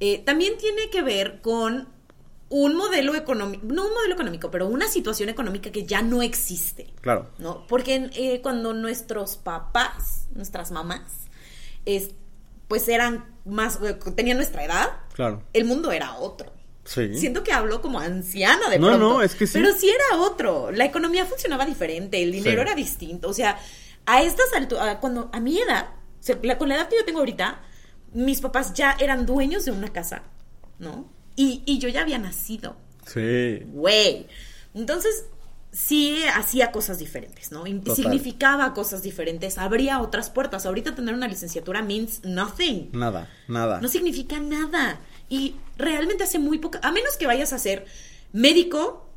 Eh, 0.00 0.18
también 0.24 0.58
tiene 0.58 0.90
que 0.90 1.02
ver 1.02 1.40
con 1.40 1.88
un 2.48 2.76
modelo 2.76 3.14
económico, 3.14 3.64
no 3.66 3.86
un 3.86 3.94
modelo 3.94 4.14
económico, 4.14 4.50
pero 4.50 4.66
una 4.66 4.88
situación 4.88 5.28
económica 5.28 5.70
que 5.70 5.84
ya 5.84 6.02
no 6.02 6.22
existe. 6.22 6.92
Claro. 7.00 7.30
¿No? 7.38 7.66
Porque 7.66 8.10
eh, 8.14 8.40
cuando 8.42 8.74
nuestros 8.74 9.36
papás, 9.36 10.26
nuestras 10.34 10.70
mamás, 10.70 11.23
es, 11.84 12.10
pues 12.68 12.88
eran 12.88 13.34
más, 13.44 13.78
tenían 14.16 14.36
nuestra 14.36 14.64
edad, 14.64 14.88
claro. 15.12 15.42
el 15.52 15.64
mundo 15.64 15.92
era 15.92 16.16
otro. 16.16 16.52
Sí. 16.84 17.14
Siento 17.14 17.42
que 17.42 17.52
hablo 17.52 17.80
como 17.80 17.98
anciana 17.98 18.68
de 18.68 18.78
no, 18.78 18.88
pronto. 18.88 19.08
No, 19.14 19.22
es 19.22 19.34
que 19.34 19.46
sí. 19.46 19.54
Pero 19.54 19.72
sí 19.72 19.88
era 19.88 20.20
otro. 20.20 20.70
La 20.70 20.84
economía 20.84 21.24
funcionaba 21.24 21.64
diferente, 21.64 22.22
el 22.22 22.30
dinero 22.30 22.60
era 22.60 22.74
distinto. 22.74 23.28
O 23.30 23.32
sea, 23.32 23.58
a 24.06 24.22
estas 24.22 24.52
alturas, 24.54 24.98
cuando 25.00 25.30
a 25.32 25.40
mi 25.40 25.58
edad, 25.58 25.88
con 26.58 26.68
la 26.68 26.74
edad 26.76 26.88
que 26.88 26.96
yo 26.96 27.04
tengo 27.04 27.20
ahorita, 27.20 27.62
mis 28.12 28.40
papás 28.40 28.74
ya 28.74 28.96
eran 29.00 29.24
dueños 29.24 29.64
de 29.64 29.72
una 29.72 29.92
casa, 29.92 30.22
¿no? 30.78 31.10
Y, 31.36 31.62
y 31.64 31.78
yo 31.78 31.88
ya 31.88 32.02
había 32.02 32.18
nacido. 32.18 32.76
Sí. 33.06 33.60
Güey. 33.66 34.26
Entonces, 34.74 35.26
sí 35.74 36.22
hacía 36.34 36.70
cosas 36.70 36.98
diferentes, 36.98 37.50
¿no? 37.50 37.64
Significaba 37.94 38.72
cosas 38.72 39.02
diferentes, 39.02 39.58
abría 39.58 40.00
otras 40.00 40.30
puertas. 40.30 40.66
Ahorita 40.66 40.94
tener 40.94 41.14
una 41.14 41.26
licenciatura 41.26 41.82
means 41.82 42.24
nothing. 42.24 42.90
Nada, 42.92 43.28
nada. 43.48 43.80
No 43.80 43.88
significa 43.88 44.38
nada. 44.38 45.00
Y 45.28 45.56
realmente 45.76 46.24
hace 46.24 46.38
muy 46.38 46.58
poca, 46.58 46.78
a 46.82 46.92
menos 46.92 47.16
que 47.16 47.26
vayas 47.26 47.52
a 47.52 47.58
ser 47.58 47.86
médico, 48.32 49.08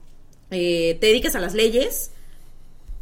eh, 0.50 0.98
te 1.00 1.08
dediques 1.08 1.36
a 1.36 1.40
las 1.40 1.54
leyes, 1.54 2.12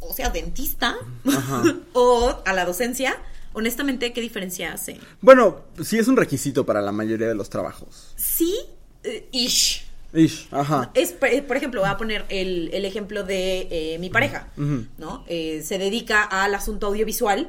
o 0.00 0.12
sea, 0.12 0.28
dentista, 0.28 0.96
o 1.94 2.42
a 2.44 2.52
la 2.52 2.66
docencia, 2.66 3.16
honestamente, 3.54 4.12
¿qué 4.12 4.20
diferencia 4.20 4.74
hace? 4.74 5.00
Bueno, 5.22 5.62
sí 5.82 5.98
es 5.98 6.08
un 6.08 6.16
requisito 6.16 6.66
para 6.66 6.82
la 6.82 6.92
mayoría 6.92 7.28
de 7.28 7.34
los 7.34 7.48
trabajos. 7.48 8.12
Sí, 8.16 8.54
eh, 9.02 9.28
ish. 9.32 9.85
Ajá. 10.50 10.90
Es, 10.94 11.12
por 11.12 11.56
ejemplo, 11.56 11.80
voy 11.80 11.90
a 11.90 11.96
poner 11.96 12.24
el, 12.28 12.84
ejemplo 12.84 13.24
de 13.24 13.68
eh, 13.70 13.98
mi 13.98 14.10
pareja, 14.10 14.48
¿no? 14.98 15.24
Eh, 15.26 15.62
se 15.64 15.78
dedica 15.78 16.22
al 16.22 16.54
asunto 16.54 16.86
audiovisual 16.86 17.48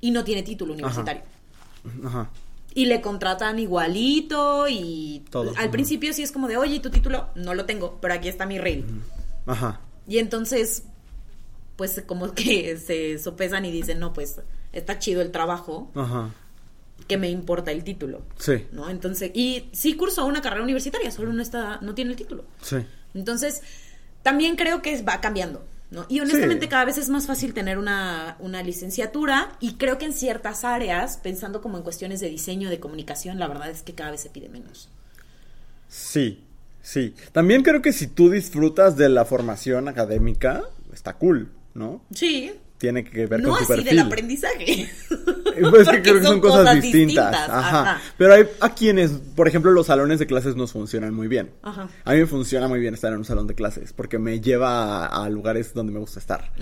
y 0.00 0.10
no 0.10 0.24
tiene 0.24 0.42
título 0.42 0.72
universitario. 0.72 1.22
Ajá. 2.04 2.30
Y 2.74 2.86
le 2.86 3.00
contratan 3.00 3.58
igualito 3.58 4.68
y 4.68 5.24
Todo. 5.30 5.54
al 5.56 5.70
principio 5.70 6.12
sí 6.12 6.22
es 6.22 6.30
como 6.30 6.46
de, 6.46 6.58
oye, 6.58 6.76
¿y 6.76 6.80
tu 6.80 6.90
título? 6.90 7.28
No 7.34 7.54
lo 7.54 7.64
tengo, 7.64 7.98
pero 8.00 8.14
aquí 8.14 8.28
está 8.28 8.44
mi 8.44 8.58
rey. 8.58 8.84
Ajá. 9.46 9.80
Y 10.06 10.18
entonces, 10.18 10.84
pues 11.76 12.02
como 12.06 12.32
que 12.32 12.76
se 12.76 13.18
sopesan 13.18 13.64
y 13.64 13.70
dicen, 13.70 13.98
no, 13.98 14.12
pues 14.12 14.40
está 14.72 14.98
chido 14.98 15.22
el 15.22 15.30
trabajo. 15.30 15.90
Ajá 15.94 16.32
que 17.06 17.16
me 17.16 17.30
importa 17.30 17.70
el 17.72 17.84
título. 17.84 18.22
Sí. 18.38 18.66
¿No? 18.72 18.88
Entonces, 18.90 19.30
y 19.34 19.68
sí 19.72 19.94
cursó 19.94 20.26
una 20.26 20.42
carrera 20.42 20.62
universitaria, 20.62 21.10
solo 21.10 21.32
no 21.32 21.42
está, 21.42 21.78
no 21.80 21.94
tiene 21.94 22.10
el 22.12 22.16
título. 22.16 22.44
Sí. 22.62 22.76
Entonces, 23.14 23.62
también 24.22 24.56
creo 24.56 24.82
que 24.82 25.02
va 25.02 25.20
cambiando. 25.20 25.64
¿no? 25.90 26.04
Y 26.08 26.18
honestamente 26.18 26.68
cada 26.68 26.84
vez 26.84 26.98
es 26.98 27.08
más 27.08 27.28
fácil 27.28 27.54
tener 27.54 27.78
una, 27.78 28.36
una, 28.40 28.60
licenciatura 28.64 29.56
y 29.60 29.74
creo 29.74 29.98
que 29.98 30.06
en 30.06 30.12
ciertas 30.12 30.64
áreas, 30.64 31.16
pensando 31.18 31.62
como 31.62 31.76
en 31.76 31.84
cuestiones 31.84 32.18
de 32.18 32.28
diseño, 32.28 32.70
de 32.70 32.80
comunicación, 32.80 33.38
la 33.38 33.46
verdad 33.46 33.70
es 33.70 33.82
que 33.82 33.94
cada 33.94 34.10
vez 34.10 34.20
se 34.20 34.30
pide 34.30 34.48
menos. 34.48 34.88
Sí, 35.88 36.42
sí. 36.82 37.14
También 37.30 37.62
creo 37.62 37.82
que 37.82 37.92
si 37.92 38.08
tú 38.08 38.30
disfrutas 38.30 38.96
de 38.96 39.08
la 39.08 39.24
formación 39.24 39.86
académica, 39.86 40.64
está 40.92 41.14
cool, 41.14 41.52
¿no? 41.74 42.02
Sí, 42.12 42.52
tiene 42.78 43.04
que 43.04 43.26
ver 43.26 43.40
no 43.40 43.50
con 43.50 43.66
tu 43.66 43.72
así 43.72 43.84
del 43.84 43.98
aprendizaje. 43.98 44.90
Pues 45.70 45.88
que 45.88 46.02
creo 46.02 46.20
que 46.20 46.26
son, 46.26 46.40
cosas, 46.40 46.80
distintas. 46.80 47.48
Ajá. 47.48 48.00
Pero 48.16 48.34
hay 48.34 48.44
a 48.60 48.74
quienes, 48.74 49.10
por 49.10 49.48
ejemplo, 49.48 49.70
los 49.70 49.86
salones 49.86 50.18
de 50.18 50.26
clases 50.26 50.56
nos 50.56 50.72
funcionan 50.72 51.14
muy 51.14 51.28
bien. 51.28 51.50
Ajá. 51.62 51.88
A 52.04 52.12
mí 52.12 52.20
me 52.20 52.26
funciona 52.26 52.68
muy 52.68 52.80
bien 52.80 52.94
estar 52.94 53.12
en 53.12 53.18
un 53.18 53.24
salón 53.24 53.46
de 53.46 53.54
clases 53.54 53.92
porque 53.92 54.18
me 54.18 54.40
lleva 54.40 55.06
a, 55.06 55.28
lugares 55.30 55.74
donde 55.74 55.92
me 55.92 55.98
gusta 55.98 56.20
estar. 56.20 56.52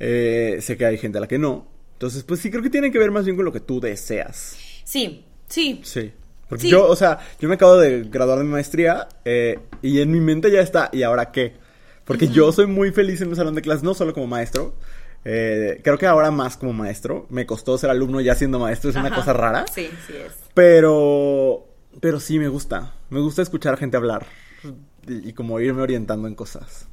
Eh, 0.00 0.58
sé 0.60 0.76
que 0.76 0.86
hay 0.86 0.98
gente 0.98 1.18
a 1.18 1.20
la 1.20 1.28
que 1.28 1.38
no. 1.38 1.66
Entonces, 1.94 2.24
pues 2.24 2.40
sí 2.40 2.50
creo 2.50 2.62
que 2.62 2.70
tiene 2.70 2.90
que 2.90 2.98
ver 2.98 3.10
más 3.10 3.24
bien 3.24 3.36
con 3.36 3.44
lo 3.44 3.52
que 3.52 3.60
tú 3.60 3.80
deseas. 3.80 4.56
Sí, 4.84 5.24
sí. 5.48 5.80
Sí. 5.82 6.12
Porque 6.48 6.68
yo, 6.68 6.86
o 6.86 6.96
sea, 6.96 7.18
yo 7.40 7.48
me 7.48 7.54
acabo 7.54 7.76
de 7.78 8.02
graduar 8.04 8.38
de 8.38 8.44
mi 8.44 8.50
maestría 8.50 9.08
eh, 9.24 9.58
y 9.82 10.00
en 10.00 10.10
mi 10.10 10.20
mente 10.20 10.50
ya 10.50 10.60
está, 10.60 10.90
¿y 10.92 11.02
ahora 11.02 11.32
qué? 11.32 11.54
Porque 12.04 12.28
yo 12.28 12.52
soy 12.52 12.66
muy 12.66 12.92
feliz 12.92 13.20
en 13.22 13.28
un 13.28 13.36
salón 13.36 13.54
de 13.54 13.62
clases, 13.62 13.82
no 13.82 13.94
solo 13.94 14.12
como 14.12 14.26
maestro, 14.26 14.74
eh, 15.24 15.80
creo 15.82 15.98
que 15.98 16.06
ahora 16.06 16.30
más 16.30 16.56
como 16.56 16.72
maestro. 16.72 17.26
Me 17.30 17.46
costó 17.46 17.78
ser 17.78 17.90
alumno 17.90 18.20
ya 18.20 18.34
siendo 18.34 18.58
maestro, 18.58 18.90
es 18.90 18.96
una 18.96 19.14
cosa 19.14 19.32
rara. 19.32 19.64
Sí, 19.72 19.88
sí 20.06 20.14
es. 20.14 20.32
Pero, 20.54 21.66
pero 22.00 22.20
sí 22.20 22.38
me 22.38 22.48
gusta. 22.48 22.92
Me 23.10 23.20
gusta 23.20 23.42
escuchar 23.42 23.74
a 23.74 23.76
gente 23.76 23.96
hablar 23.96 24.26
y, 25.06 25.32
como 25.32 25.60
irme 25.60 25.82
orientando 25.82 26.28
en 26.28 26.34
cosas. 26.34 26.88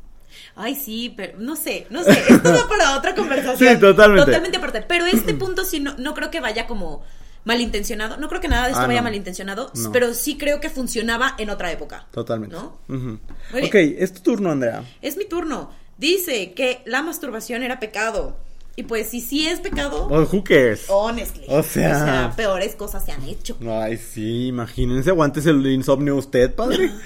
Ay, 0.56 0.76
sí, 0.76 1.14
pero 1.16 1.40
no 1.40 1.56
sé, 1.56 1.88
no 1.90 2.04
sé. 2.04 2.12
Esto 2.12 2.54
va 2.54 2.68
para 2.68 2.98
otra 2.98 3.16
conversación. 3.16 3.74
sí, 3.74 3.80
totalmente. 3.80 4.26
Totalmente 4.26 4.58
aparte. 4.58 4.82
Pero 4.82 5.06
este 5.06 5.34
punto 5.36 5.64
sí 5.66 5.80
no, 5.80 5.96
no 5.98 6.14
creo 6.14 6.32
que 6.32 6.40
vaya 6.40 6.68
como 6.68 7.04
malintencionado. 7.44 8.18
No 8.18 8.30
creo 8.30 8.42
que 8.42 8.48
nada 8.48 8.66
de 8.66 8.72
esto 8.72 8.84
ah, 8.84 8.88
vaya 8.88 9.02
malintencionado, 9.02 9.72
pero 9.92 10.14
sí 10.14 10.38
creo 10.38 10.60
que 10.60 10.70
funcionaba 10.70 11.36
en 11.38 11.50
otra 11.50 11.72
época. 11.72 12.08
Totalmente. 12.12 12.56
¿No? 12.56 12.80
Ok, 12.88 13.76
es 13.76 14.14
tu 14.14 14.22
turno, 14.22 14.52
Andrea. 14.52 14.84
Es 15.02 15.18
mi 15.18 15.26
turno. 15.26 15.72
Dice 16.02 16.52
que 16.54 16.82
la 16.86 17.02
masturbación 17.02 17.64
era 17.64 17.80
pecado. 17.80 18.36
Y 18.76 18.84
pues 18.84 19.10
si 19.10 19.20
sí 19.22 19.48
es 19.48 19.60
pecado, 19.60 20.08
Oh, 20.10 20.22
who 20.32 20.44
cares? 20.44 20.86
honestly. 20.90 21.44
O 21.50 21.62
sea- 21.62 22.34
peores 22.38 22.76
cosas 22.76 23.04
se 23.06 23.12
han 23.12 23.22
hecho. 23.24 23.58
Ay, 23.70 23.98
sí, 23.98 24.48
imagínense, 24.48 25.10
aguantes 25.12 25.46
el 25.46 25.66
insomnio 25.68 26.16
usted, 26.16 26.54
padre. 26.56 26.90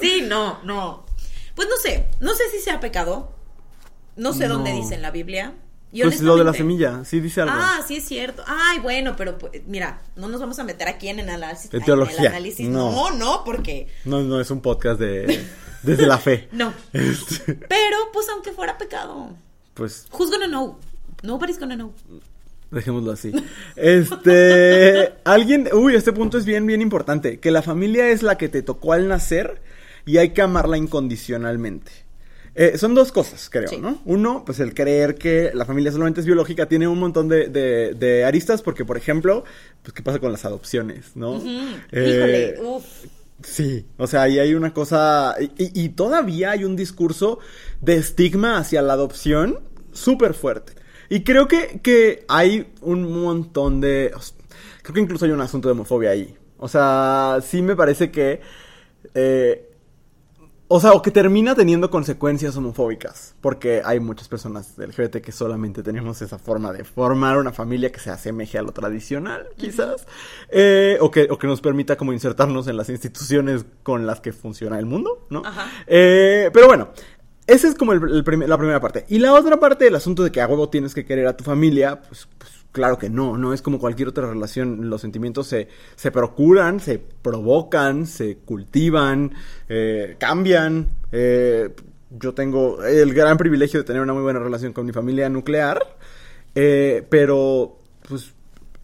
Sí, 0.00 0.22
no, 0.26 0.60
no. 0.64 1.04
Pues 1.54 1.68
no 1.68 1.76
sé, 1.76 2.06
no 2.20 2.34
sé 2.34 2.44
si 2.50 2.60
sea 2.60 2.80
pecado. 2.80 3.32
No 4.16 4.32
sé 4.32 4.46
No. 4.48 4.54
dónde 4.54 4.72
dice 4.72 4.94
en 4.94 5.02
la 5.02 5.10
Biblia. 5.10 5.54
Y 5.92 6.02
Pues 6.02 6.20
lo 6.20 6.36
de 6.36 6.42
la 6.44 6.52
semilla, 6.52 7.04
sí 7.04 7.20
dice 7.20 7.40
algo. 7.42 7.54
Ah, 7.56 7.80
sí 7.86 7.96
es 7.96 8.04
cierto. 8.04 8.42
Ay, 8.46 8.80
bueno, 8.80 9.14
pero 9.16 9.38
pues, 9.38 9.62
mira, 9.66 10.02
no 10.16 10.28
nos 10.28 10.40
vamos 10.40 10.58
a 10.58 10.64
meter 10.64 10.88
aquí 10.88 11.08
en 11.08 11.20
el 11.20 11.28
análisis. 11.28 11.70
De 11.70 11.78
en 11.78 11.84
teología, 11.84 12.20
el 12.20 12.26
análisis. 12.28 12.68
no. 12.68 12.90
No, 12.90 13.10
no, 13.12 13.42
porque 13.44 13.86
No, 14.04 14.20
no 14.20 14.40
es 14.40 14.50
un 14.50 14.60
podcast 14.60 14.98
de 15.00 15.44
desde 15.84 16.06
la 16.06 16.18
fe. 16.18 16.48
no. 16.52 16.72
Este, 16.92 17.54
Pero 17.54 17.96
pues 18.12 18.28
aunque 18.30 18.52
fuera 18.52 18.76
pecado, 18.78 19.36
pues 19.74 20.06
who's 20.12 20.30
gonna 20.30 20.46
know? 20.48 20.78
Nobody's 21.22 21.58
gonna 21.58 21.74
know. 21.76 21.92
dejémoslo 22.70 23.12
así. 23.12 23.32
Este, 23.76 25.14
alguien, 25.24 25.68
uy, 25.72 25.94
este 25.94 26.12
punto 26.12 26.38
es 26.38 26.44
bien 26.44 26.66
bien 26.66 26.80
importante, 26.82 27.38
que 27.40 27.50
la 27.50 27.62
familia 27.62 28.08
es 28.10 28.22
la 28.22 28.36
que 28.36 28.48
te 28.48 28.62
tocó 28.62 28.92
al 28.92 29.08
nacer 29.08 29.60
y 30.06 30.18
hay 30.18 30.30
que 30.30 30.42
amarla 30.42 30.76
incondicionalmente. 30.76 31.90
Eh, 32.56 32.78
son 32.78 32.94
dos 32.94 33.10
cosas, 33.10 33.48
creo, 33.50 33.66
Sí. 33.68 33.78
¿no? 33.78 34.00
Uno, 34.04 34.44
pues 34.46 34.60
el 34.60 34.74
creer 34.74 35.16
que 35.16 35.50
la 35.54 35.64
familia 35.64 35.90
solamente 35.90 36.20
es 36.20 36.26
biológica 36.26 36.66
tiene 36.66 36.86
un 36.86 37.00
montón 37.00 37.28
de, 37.28 37.48
de- 37.48 37.94
de 37.94 38.24
aristas, 38.24 38.62
porque, 38.62 38.84
por 38.84 38.96
ejemplo, 38.96 39.42
pues, 39.82 39.92
¿qué 39.92 40.02
pasa 40.02 40.20
con 40.20 40.30
las 40.30 40.44
adopciones, 40.44 41.16
no? 41.16 41.42
Eh, 41.90 42.54
Híjole, 42.54 42.54
uff. 42.76 42.84
Sí, 43.44 43.86
o 43.98 44.06
sea, 44.06 44.22
ahí 44.22 44.38
hay 44.38 44.54
una 44.54 44.72
cosa, 44.72 45.36
y, 45.38 45.88
todavía 45.90 46.52
hay 46.52 46.64
un 46.64 46.76
discurso 46.76 47.38
de 47.80 47.96
estigma 47.96 48.56
hacia 48.56 48.82
la 48.82 48.94
adopción 48.94 49.60
súper 49.92 50.34
fuerte. 50.34 50.72
Y 51.10 51.22
creo 51.24 51.46
que, 51.46 51.80
que 51.82 52.24
hay 52.28 52.72
un 52.80 53.22
montón 53.22 53.80
de... 53.80 54.12
Creo 54.82 54.94
que 54.94 55.00
incluso 55.00 55.26
hay 55.26 55.30
un 55.30 55.40
asunto 55.40 55.68
de 55.68 55.72
homofobia 55.72 56.10
ahí. 56.10 56.34
O 56.58 56.68
sea, 56.68 57.38
sí 57.42 57.60
me 57.62 57.76
parece 57.76 58.10
que... 58.10 58.40
eh, 59.14 59.73
o 60.66 60.80
sea, 60.80 60.92
o 60.92 61.02
que 61.02 61.10
termina 61.10 61.54
teniendo 61.54 61.90
consecuencias 61.90 62.56
homofóbicas. 62.56 63.34
Porque 63.40 63.82
hay 63.84 64.00
muchas 64.00 64.28
personas 64.28 64.76
del 64.76 64.90
LGBT 64.90 65.16
que 65.18 65.30
solamente 65.32 65.82
tenemos 65.82 66.22
esa 66.22 66.38
forma 66.38 66.72
de 66.72 66.84
formar 66.84 67.36
una 67.38 67.52
familia 67.52 67.92
que 67.92 68.00
se 68.00 68.10
asemeje 68.10 68.58
a 68.58 68.62
lo 68.62 68.72
tradicional, 68.72 69.46
quizás. 69.56 70.06
Eh, 70.48 70.96
o, 71.00 71.10
que, 71.10 71.28
o 71.30 71.38
que 71.38 71.46
nos 71.46 71.60
permita 71.60 71.96
como 71.96 72.12
insertarnos 72.12 72.66
en 72.66 72.76
las 72.76 72.88
instituciones 72.88 73.64
con 73.82 74.06
las 74.06 74.20
que 74.20 74.32
funciona 74.32 74.78
el 74.78 74.86
mundo, 74.86 75.26
¿no? 75.30 75.42
Ajá. 75.44 75.68
Eh, 75.86 76.50
pero 76.52 76.66
bueno, 76.66 76.88
esa 77.46 77.68
es 77.68 77.74
como 77.74 77.92
el- 77.92 78.02
el 78.10 78.24
prim- 78.24 78.46
la 78.46 78.56
primera 78.56 78.80
parte. 78.80 79.04
Y 79.08 79.18
la 79.18 79.34
otra 79.34 79.60
parte 79.60 79.84
del 79.84 79.94
asunto 79.94 80.22
de 80.24 80.32
que 80.32 80.40
a 80.40 80.46
huevo 80.48 80.70
tienes 80.70 80.94
que 80.94 81.04
querer 81.04 81.26
a 81.26 81.36
tu 81.36 81.44
familia, 81.44 82.00
pues, 82.00 82.26
pues 82.38 82.50
claro 82.74 82.98
que 82.98 83.08
no, 83.08 83.38
no 83.38 83.54
es 83.54 83.62
como 83.62 83.78
cualquier 83.78 84.08
otra 84.08 84.26
relación. 84.28 84.90
Los 84.90 85.00
sentimientos 85.00 85.46
se, 85.46 85.68
se 85.96 86.10
procuran, 86.10 86.80
se 86.80 86.98
provocan, 86.98 88.06
se 88.06 88.36
cultivan, 88.38 89.32
eh, 89.70 90.16
cambian. 90.18 90.88
eh, 91.12 91.70
yo 92.10 92.34
tengo 92.34 92.84
el 92.84 93.14
gran 93.14 93.38
privilegio 93.38 93.80
de 93.80 93.84
tener 93.84 94.02
una 94.02 94.12
muy 94.12 94.22
buena 94.22 94.38
relación 94.40 94.72
con 94.72 94.84
mi 94.86 94.92
familia 94.92 95.28
nuclear, 95.28 95.80
eh, 96.54 97.04
pero 97.08 97.78
pues 98.08 98.32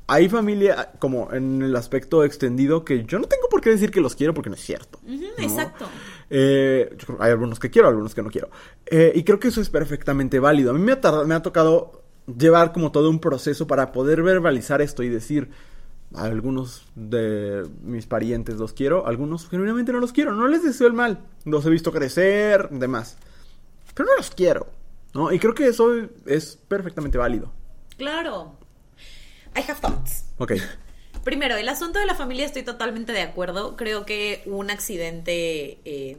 hay 0.08 0.28
familia 0.28 0.90
como 0.98 1.32
en 1.32 1.62
el 1.62 1.76
aspecto 1.76 2.24
extendido 2.24 2.84
que 2.84 3.04
yo 3.04 3.18
no 3.20 3.26
tengo 3.26 3.48
por 3.48 3.60
qué 3.60 3.70
decir 3.70 3.92
que 3.92 4.00
los 4.00 4.16
quiero 4.16 4.34
porque 4.34 4.50
no 4.50 4.56
es 4.56 4.62
cierto. 4.62 4.98
Exacto. 5.38 5.86
Eh, 6.28 6.88
yo 6.98 7.06
creo- 7.06 7.22
hay 7.22 7.30
algunos 7.30 7.60
que 7.60 7.70
quiero, 7.70 7.86
algunos 7.86 8.14
que 8.14 8.22
no 8.22 8.30
quiero. 8.30 8.50
Eh, 8.86 9.12
y 9.14 9.22
creo 9.22 9.38
que 9.38 9.48
eso 9.48 9.60
es 9.60 9.70
perfectamente 9.70 10.40
válido. 10.40 10.70
A 10.70 10.74
mí 10.74 10.80
me 10.80 10.92
ha, 10.92 11.00
tardado- 11.00 11.26
me 11.26 11.34
ha 11.36 11.42
tocado 11.42 11.99
llevar 12.38 12.72
como 12.72 12.92
todo 12.92 13.10
un 13.10 13.20
proceso 13.20 13.66
para 13.66 13.92
poder 13.92 14.22
verbalizar 14.22 14.80
esto 14.80 15.02
y 15.02 15.08
decir, 15.08 15.50
a 16.14 16.24
algunos 16.24 16.86
de 16.94 17.68
mis 17.82 18.06
parientes 18.06 18.56
los 18.56 18.72
quiero, 18.72 19.06
algunos 19.06 19.48
genuinamente 19.48 19.92
no 19.92 20.00
los 20.00 20.12
quiero, 20.12 20.32
no 20.32 20.48
les 20.48 20.62
deseo 20.62 20.86
el 20.86 20.92
mal. 20.92 21.20
Los 21.44 21.64
he 21.66 21.70
visto 21.70 21.92
crecer, 21.92 22.68
demás. 22.70 23.16
Pero 23.94 24.08
no 24.08 24.16
los 24.16 24.30
quiero, 24.30 24.66
¿no? 25.14 25.32
Y 25.32 25.38
creo 25.38 25.54
que 25.54 25.66
eso 25.66 25.90
es 26.26 26.56
perfectamente 26.68 27.18
válido. 27.18 27.52
Claro. 27.96 28.56
I 29.56 29.60
have 29.60 29.80
thoughts. 29.80 30.24
Ok. 30.38 30.52
Primero, 31.24 31.56
el 31.56 31.68
asunto 31.68 31.98
de 31.98 32.06
la 32.06 32.14
familia 32.14 32.46
estoy 32.46 32.62
totalmente 32.62 33.12
de 33.12 33.20
acuerdo. 33.20 33.76
Creo 33.76 34.06
que 34.06 34.42
un 34.46 34.70
accidente 34.70 35.78
eh, 35.84 36.16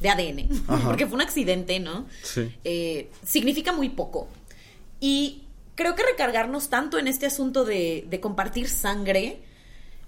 de 0.00 0.08
ADN, 0.08 0.48
Ajá. 0.68 0.84
porque 0.88 1.06
fue 1.06 1.14
un 1.16 1.22
accidente, 1.22 1.80
¿no? 1.80 2.06
Sí. 2.22 2.54
Eh, 2.64 3.10
significa 3.26 3.72
muy 3.72 3.88
poco. 3.90 4.28
Y 5.00 5.42
creo 5.74 5.94
que 5.94 6.02
recargarnos 6.02 6.68
tanto 6.70 6.98
en 6.98 7.06
este 7.08 7.26
asunto 7.26 7.64
de, 7.64 8.04
de 8.08 8.20
compartir 8.20 8.68
sangre 8.68 9.40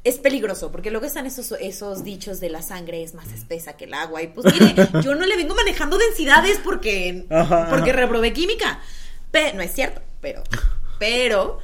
es 0.05 0.17
peligroso, 0.19 0.71
porque 0.73 0.91
luego 0.91 1.07
están 1.07 1.27
esos, 1.27 1.53
esos 1.61 2.05
dichos 2.05 2.39
de 2.41 2.49
la 2.51 2.63
sangre 2.63 3.03
es 3.03 3.15
más 3.15 3.31
espesa 3.33 3.77
que 3.77 3.85
el 3.85 3.95
agua. 3.95 4.23
Y 4.23 4.29
pues 4.29 4.47
mire, 4.53 4.75
yo 5.03 5.15
no 5.15 5.27
le 5.27 5.37
vengo 5.37 5.55
manejando 5.55 5.99
densidades 5.99 6.59
porque, 6.65 7.27
Ajá, 7.31 7.67
porque 7.69 7.91
ajá. 7.91 8.01
reprobé 8.01 8.33
química. 8.33 8.81
Pe- 9.31 9.53
no 9.55 9.61
es 9.63 9.73
cierto, 9.75 10.01
pero, 10.21 10.43
pero, 10.99 11.59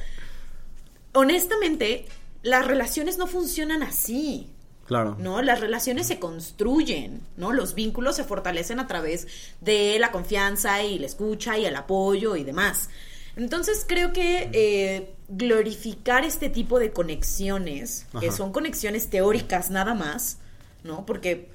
honestamente, 1.13 2.05
las 2.43 2.67
relaciones 2.67 3.17
no 3.17 3.27
funcionan 3.27 3.83
así. 3.83 4.49
Claro. 4.85 5.15
¿no? 5.19 5.41
Las 5.41 5.61
relaciones 5.61 6.05
se 6.07 6.19
construyen, 6.19 7.21
¿no? 7.37 7.51
Los 7.51 7.73
vínculos 7.73 8.15
se 8.15 8.23
fortalecen 8.23 8.79
a 8.79 8.87
través 8.87 9.27
de 9.59 9.97
la 9.99 10.11
confianza 10.11 10.83
y 10.83 10.99
la 10.99 11.07
escucha 11.07 11.57
y 11.57 11.65
el 11.65 11.75
apoyo 11.75 12.35
y 12.35 12.43
demás. 12.43 12.89
Entonces 13.35 13.83
creo 13.87 14.13
que 14.13 14.49
eh, 14.53 15.15
glorificar 15.27 16.23
este 16.23 16.49
tipo 16.49 16.79
de 16.79 16.91
conexiones, 16.91 18.05
que 18.19 18.31
son 18.31 18.51
conexiones 18.51 19.09
teóricas 19.09 19.71
nada 19.71 19.93
más, 19.93 20.37
¿no? 20.83 21.05
Porque, 21.05 21.49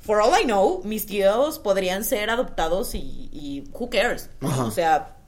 for 0.00 0.20
all 0.20 0.32
I 0.40 0.44
know, 0.44 0.80
mis 0.84 1.06
tíos 1.06 1.58
podrían 1.58 2.02
ser 2.02 2.30
adoptados 2.30 2.94
y, 2.94 3.28
y 3.32 3.64
who 3.72 3.90
cares. 3.90 4.30
O 4.40 4.70
sea, 4.70 5.19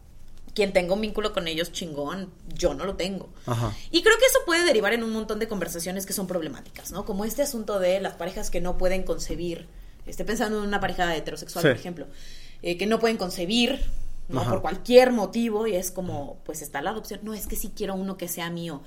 quien 0.55 0.73
tenga 0.73 0.93
un 0.95 1.01
vínculo 1.01 1.33
con 1.33 1.49
ellos 1.49 1.73
chingón, 1.73 2.31
yo 2.55 2.75
no 2.75 2.85
lo 2.85 2.95
tengo. 2.97 3.31
Ajá. 3.47 3.75
Y 3.91 4.03
creo 4.03 4.19
que 4.19 4.27
eso 4.27 4.39
puede 4.45 4.65
derivar 4.65 4.93
en 4.93 5.03
un 5.03 5.11
montón 5.13 5.39
de 5.39 5.49
conversaciones 5.49 6.05
que 6.07 6.13
son 6.13 6.27
problemáticas, 6.27 6.93
¿no? 6.93 7.05
Como 7.05 7.25
este 7.25 7.43
asunto 7.43 7.79
de 7.79 8.01
las 8.01 8.15
parejas 8.15 8.51
que 8.51 8.61
no 8.61 8.77
pueden 8.77 9.03
concebir. 9.03 9.67
Estoy 10.07 10.27
pensando 10.27 10.59
en 10.61 10.69
una 10.69 10.81
pareja 10.81 11.15
heterosexual, 11.17 11.63
Sí. 11.63 11.69
por 11.69 11.77
ejemplo, 11.77 12.07
eh, 12.63 12.77
que 12.77 12.87
no 12.87 12.99
pueden 13.01 13.17
concebir, 13.17 13.81
¿no? 14.29 14.45
Por 14.45 14.61
cualquier 14.63 15.13
motivo, 15.13 15.67
y 15.67 15.75
es 15.75 15.91
como, 15.91 16.39
pues 16.45 16.61
está 16.63 16.83
la 16.83 16.91
adopción. 16.91 17.21
No, 17.23 17.35
es 17.35 17.47
que 17.47 17.57
sí 17.57 17.73
quiero 17.75 17.95
uno 17.95 18.17
que 18.17 18.29
sea 18.29 18.51
mío. 18.51 18.83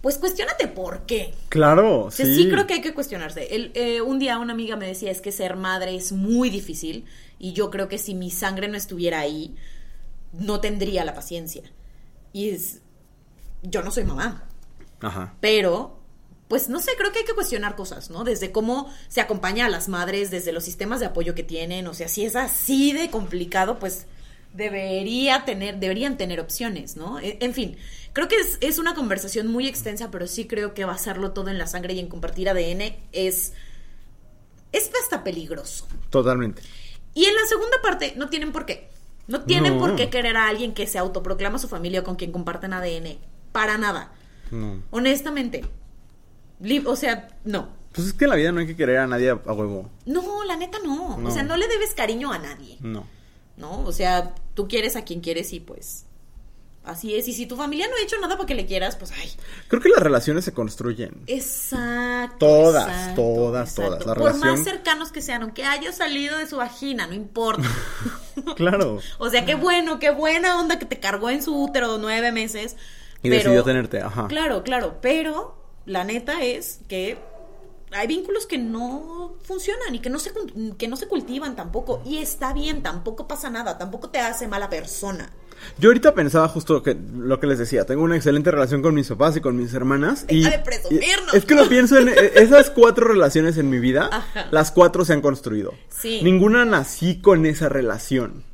Pues 0.00 0.18
cuestionate 0.18 0.66
por 0.66 1.06
qué. 1.06 1.32
Claro, 1.48 2.06
O 2.06 2.10
sea, 2.10 2.26
sí. 2.26 2.34
sí 2.34 2.48
creo 2.48 2.66
que 2.66 2.74
hay 2.74 2.80
que 2.80 2.92
cuestionarse. 2.94 3.54
El, 3.54 3.70
eh, 3.74 4.00
un 4.00 4.18
día 4.18 4.38
una 4.38 4.52
amiga 4.52 4.76
me 4.76 4.86
decía, 4.86 5.10
es 5.10 5.20
que 5.20 5.30
ser 5.30 5.56
madre 5.56 5.94
es 5.94 6.10
muy 6.12 6.50
difícil, 6.50 7.04
y 7.38 7.52
yo 7.52 7.70
creo 7.70 7.88
que 7.88 7.98
si 7.98 8.14
mi 8.14 8.30
sangre 8.30 8.66
no 8.68 8.76
estuviera 8.76 9.20
ahí, 9.20 9.54
no 10.32 10.60
tendría 10.60 11.04
la 11.04 11.14
paciencia. 11.14 11.62
Y 12.32 12.50
es, 12.50 12.80
yo 13.62 13.82
no 13.82 13.90
soy 13.90 14.04
mamá, 14.04 14.48
Ajá. 15.00 15.34
pero 15.40 15.98
pues 16.48 16.68
no 16.68 16.80
sé, 16.80 16.90
creo 16.98 17.12
que 17.12 17.20
hay 17.20 17.24
que 17.24 17.34
cuestionar 17.34 17.76
cosas, 17.76 18.10
¿no? 18.10 18.24
Desde 18.24 18.52
cómo 18.52 18.92
se 19.08 19.22
acompaña 19.22 19.66
a 19.66 19.70
las 19.70 19.88
madres, 19.88 20.30
desde 20.30 20.52
los 20.52 20.64
sistemas 20.64 21.00
de 21.00 21.06
apoyo 21.06 21.34
que 21.34 21.42
tienen, 21.42 21.86
o 21.86 21.94
sea, 21.94 22.08
si 22.08 22.26
es 22.26 22.36
así 22.36 22.92
de 22.92 23.10
complicado, 23.10 23.78
pues 23.78 24.06
debería 24.52 25.46
tener, 25.46 25.78
deberían 25.78 26.18
tener 26.18 26.38
opciones, 26.40 26.94
¿no? 26.96 27.18
E- 27.20 27.38
En 27.40 27.54
fin, 27.54 27.78
creo 28.12 28.28
que 28.28 28.36
es, 28.36 28.58
es 28.60 28.78
una 28.78 28.94
conversación 28.94 29.46
muy 29.46 29.66
extensa, 29.66 30.10
pero 30.10 30.26
sí 30.26 30.46
creo 30.46 30.74
que 30.74 30.84
basarlo 30.84 31.32
todo 31.32 31.48
en 31.48 31.56
la 31.56 31.66
sangre 31.66 31.94
y 31.94 32.00
en 32.00 32.08
compartir 32.08 32.50
ADN 32.50 32.96
es, 33.12 33.54
es 34.72 34.90
hasta 35.02 35.24
peligroso. 35.24 35.88
Totalmente. 36.10 36.60
Y 37.14 37.24
en 37.24 37.34
la 37.34 37.46
segunda 37.48 37.78
parte, 37.82 38.12
no 38.16 38.28
tienen 38.28 38.52
por 38.52 38.66
qué. 38.66 38.90
No 39.28 39.42
tienen 39.42 39.74
No. 39.74 39.80
por 39.80 39.96
qué 39.96 40.10
querer 40.10 40.36
a 40.36 40.48
alguien 40.48 40.74
que 40.74 40.86
se 40.86 40.98
autoproclama 40.98 41.58
su 41.58 41.68
familia 41.68 42.00
o 42.00 42.04
con 42.04 42.16
quien 42.16 42.32
comparten 42.32 42.72
ADN. 42.72 43.18
Para 43.52 43.78
nada. 43.78 44.12
No. 44.50 44.82
Honestamente. 44.90 45.64
O 46.86 46.96
sea, 46.96 47.28
no. 47.44 47.68
Pues 47.92 48.08
es 48.08 48.12
que 48.14 48.24
en 48.24 48.30
la 48.30 48.36
vida 48.36 48.52
no 48.52 48.60
hay 48.60 48.66
que 48.66 48.76
querer 48.76 48.98
a 48.98 49.06
nadie 49.06 49.30
a, 49.30 49.32
a 49.34 49.52
huevo. 49.52 49.90
No, 50.06 50.44
la 50.44 50.56
neta 50.56 50.78
no. 50.84 51.18
No. 51.18 51.28
O 51.28 51.30
sea, 51.32 51.42
no 51.42 51.56
le 51.56 51.68
debes 51.68 51.94
cariño 51.94 52.32
a 52.32 52.38
nadie. 52.38 52.78
No. 52.80 53.06
¿No? 53.56 53.80
O 53.84 53.92
sea, 53.92 54.34
tú 54.54 54.66
quieres 54.68 54.96
a 54.96 55.02
quien 55.04 55.20
quieres 55.20 55.52
y 55.52 55.60
pues. 55.60 56.06
Así 56.84 57.14
es. 57.14 57.28
Y 57.28 57.32
si 57.32 57.46
tu 57.46 57.56
familia 57.56 57.86
no 57.88 57.94
ha 57.96 58.02
hecho 58.02 58.18
nada 58.20 58.36
para 58.36 58.46
que 58.46 58.56
le 58.56 58.66
quieras, 58.66 58.96
pues 58.96 59.12
ay. 59.12 59.30
Creo 59.68 59.80
que 59.80 59.88
las 59.88 60.00
relaciones 60.02 60.44
se 60.44 60.52
construyen. 60.52 61.22
Exacto. 61.28 62.36
Todas, 62.38 62.88
exacto, 62.88 63.22
todas, 63.22 63.68
exacto. 63.70 63.92
todas. 63.98 64.06
La 64.06 64.14
Por 64.14 64.24
relación- 64.32 64.50
más 64.56 64.64
cercanos 64.64 65.12
que 65.12 65.22
sean, 65.22 65.42
aunque 65.42 65.64
haya 65.64 65.92
salido 65.92 66.38
de 66.38 66.46
su 66.48 66.56
vagina, 66.56 67.06
no 67.06 67.14
importa. 67.14 67.68
Claro. 68.56 68.98
O 69.18 69.28
sea, 69.28 69.44
qué 69.44 69.54
bueno, 69.54 69.98
qué 69.98 70.10
buena 70.10 70.58
onda 70.58 70.78
que 70.78 70.86
te 70.86 70.98
cargó 70.98 71.28
en 71.28 71.42
su 71.42 71.54
útero 71.54 71.98
nueve 71.98 72.32
meses. 72.32 72.76
Y 73.22 73.28
pero- 73.28 73.34
decidió 73.42 73.62
tenerte, 73.62 74.00
ajá. 74.00 74.26
Claro, 74.26 74.62
claro, 74.64 74.98
pero 75.02 75.54
la 75.84 76.02
neta 76.04 76.42
es 76.42 76.80
que 76.88 77.18
hay 77.92 78.06
vínculos 78.08 78.46
que 78.46 78.56
no 78.56 79.34
funcionan 79.42 79.94
y 79.94 79.98
que 80.00 80.08
no 80.08 80.18
se 80.18 80.32
que 80.78 80.88
no 80.88 80.96
se 80.96 81.08
cultivan 81.08 81.54
tampoco 81.56 82.02
y 82.06 82.18
está 82.18 82.54
bien, 82.54 82.82
tampoco 82.82 83.28
pasa 83.28 83.50
nada, 83.50 83.76
tampoco 83.76 84.08
te 84.08 84.18
hace 84.18 84.48
mala 84.48 84.70
persona. 84.70 85.30
Yo 85.78 85.88
ahorita 85.90 86.14
pensaba 86.14 86.48
justo 86.48 86.82
que 86.82 86.96
lo 87.16 87.38
que 87.40 87.46
les 87.46 87.58
decía, 87.58 87.84
tengo 87.86 88.02
una 88.02 88.16
excelente 88.16 88.50
relación 88.50 88.82
con 88.82 88.94
mis 88.94 89.08
papás 89.08 89.36
y 89.36 89.40
con 89.40 89.56
mis 89.56 89.72
hermanas. 89.74 90.24
Y, 90.28 90.44
Deja 90.44 90.56
de 90.58 90.62
presumirnos. 90.64 91.34
y- 91.34 91.36
es 91.36 91.44
que 91.44 91.54
lo 91.54 91.68
pienso 91.68 91.98
en 91.98 92.08
eh, 92.08 92.14
esas 92.36 92.70
cuatro 92.70 93.06
relaciones 93.08 93.56
en 93.58 93.70
mi 93.70 93.78
vida, 93.78 94.08
Ajá. 94.12 94.46
las 94.50 94.70
cuatro 94.72 95.04
se 95.04 95.12
han 95.12 95.20
construido. 95.20 95.74
Sí. 95.88 96.20
Ninguna 96.22 96.64
nací 96.64 97.20
con 97.20 97.46
esa 97.46 97.68
relación. 97.68 98.44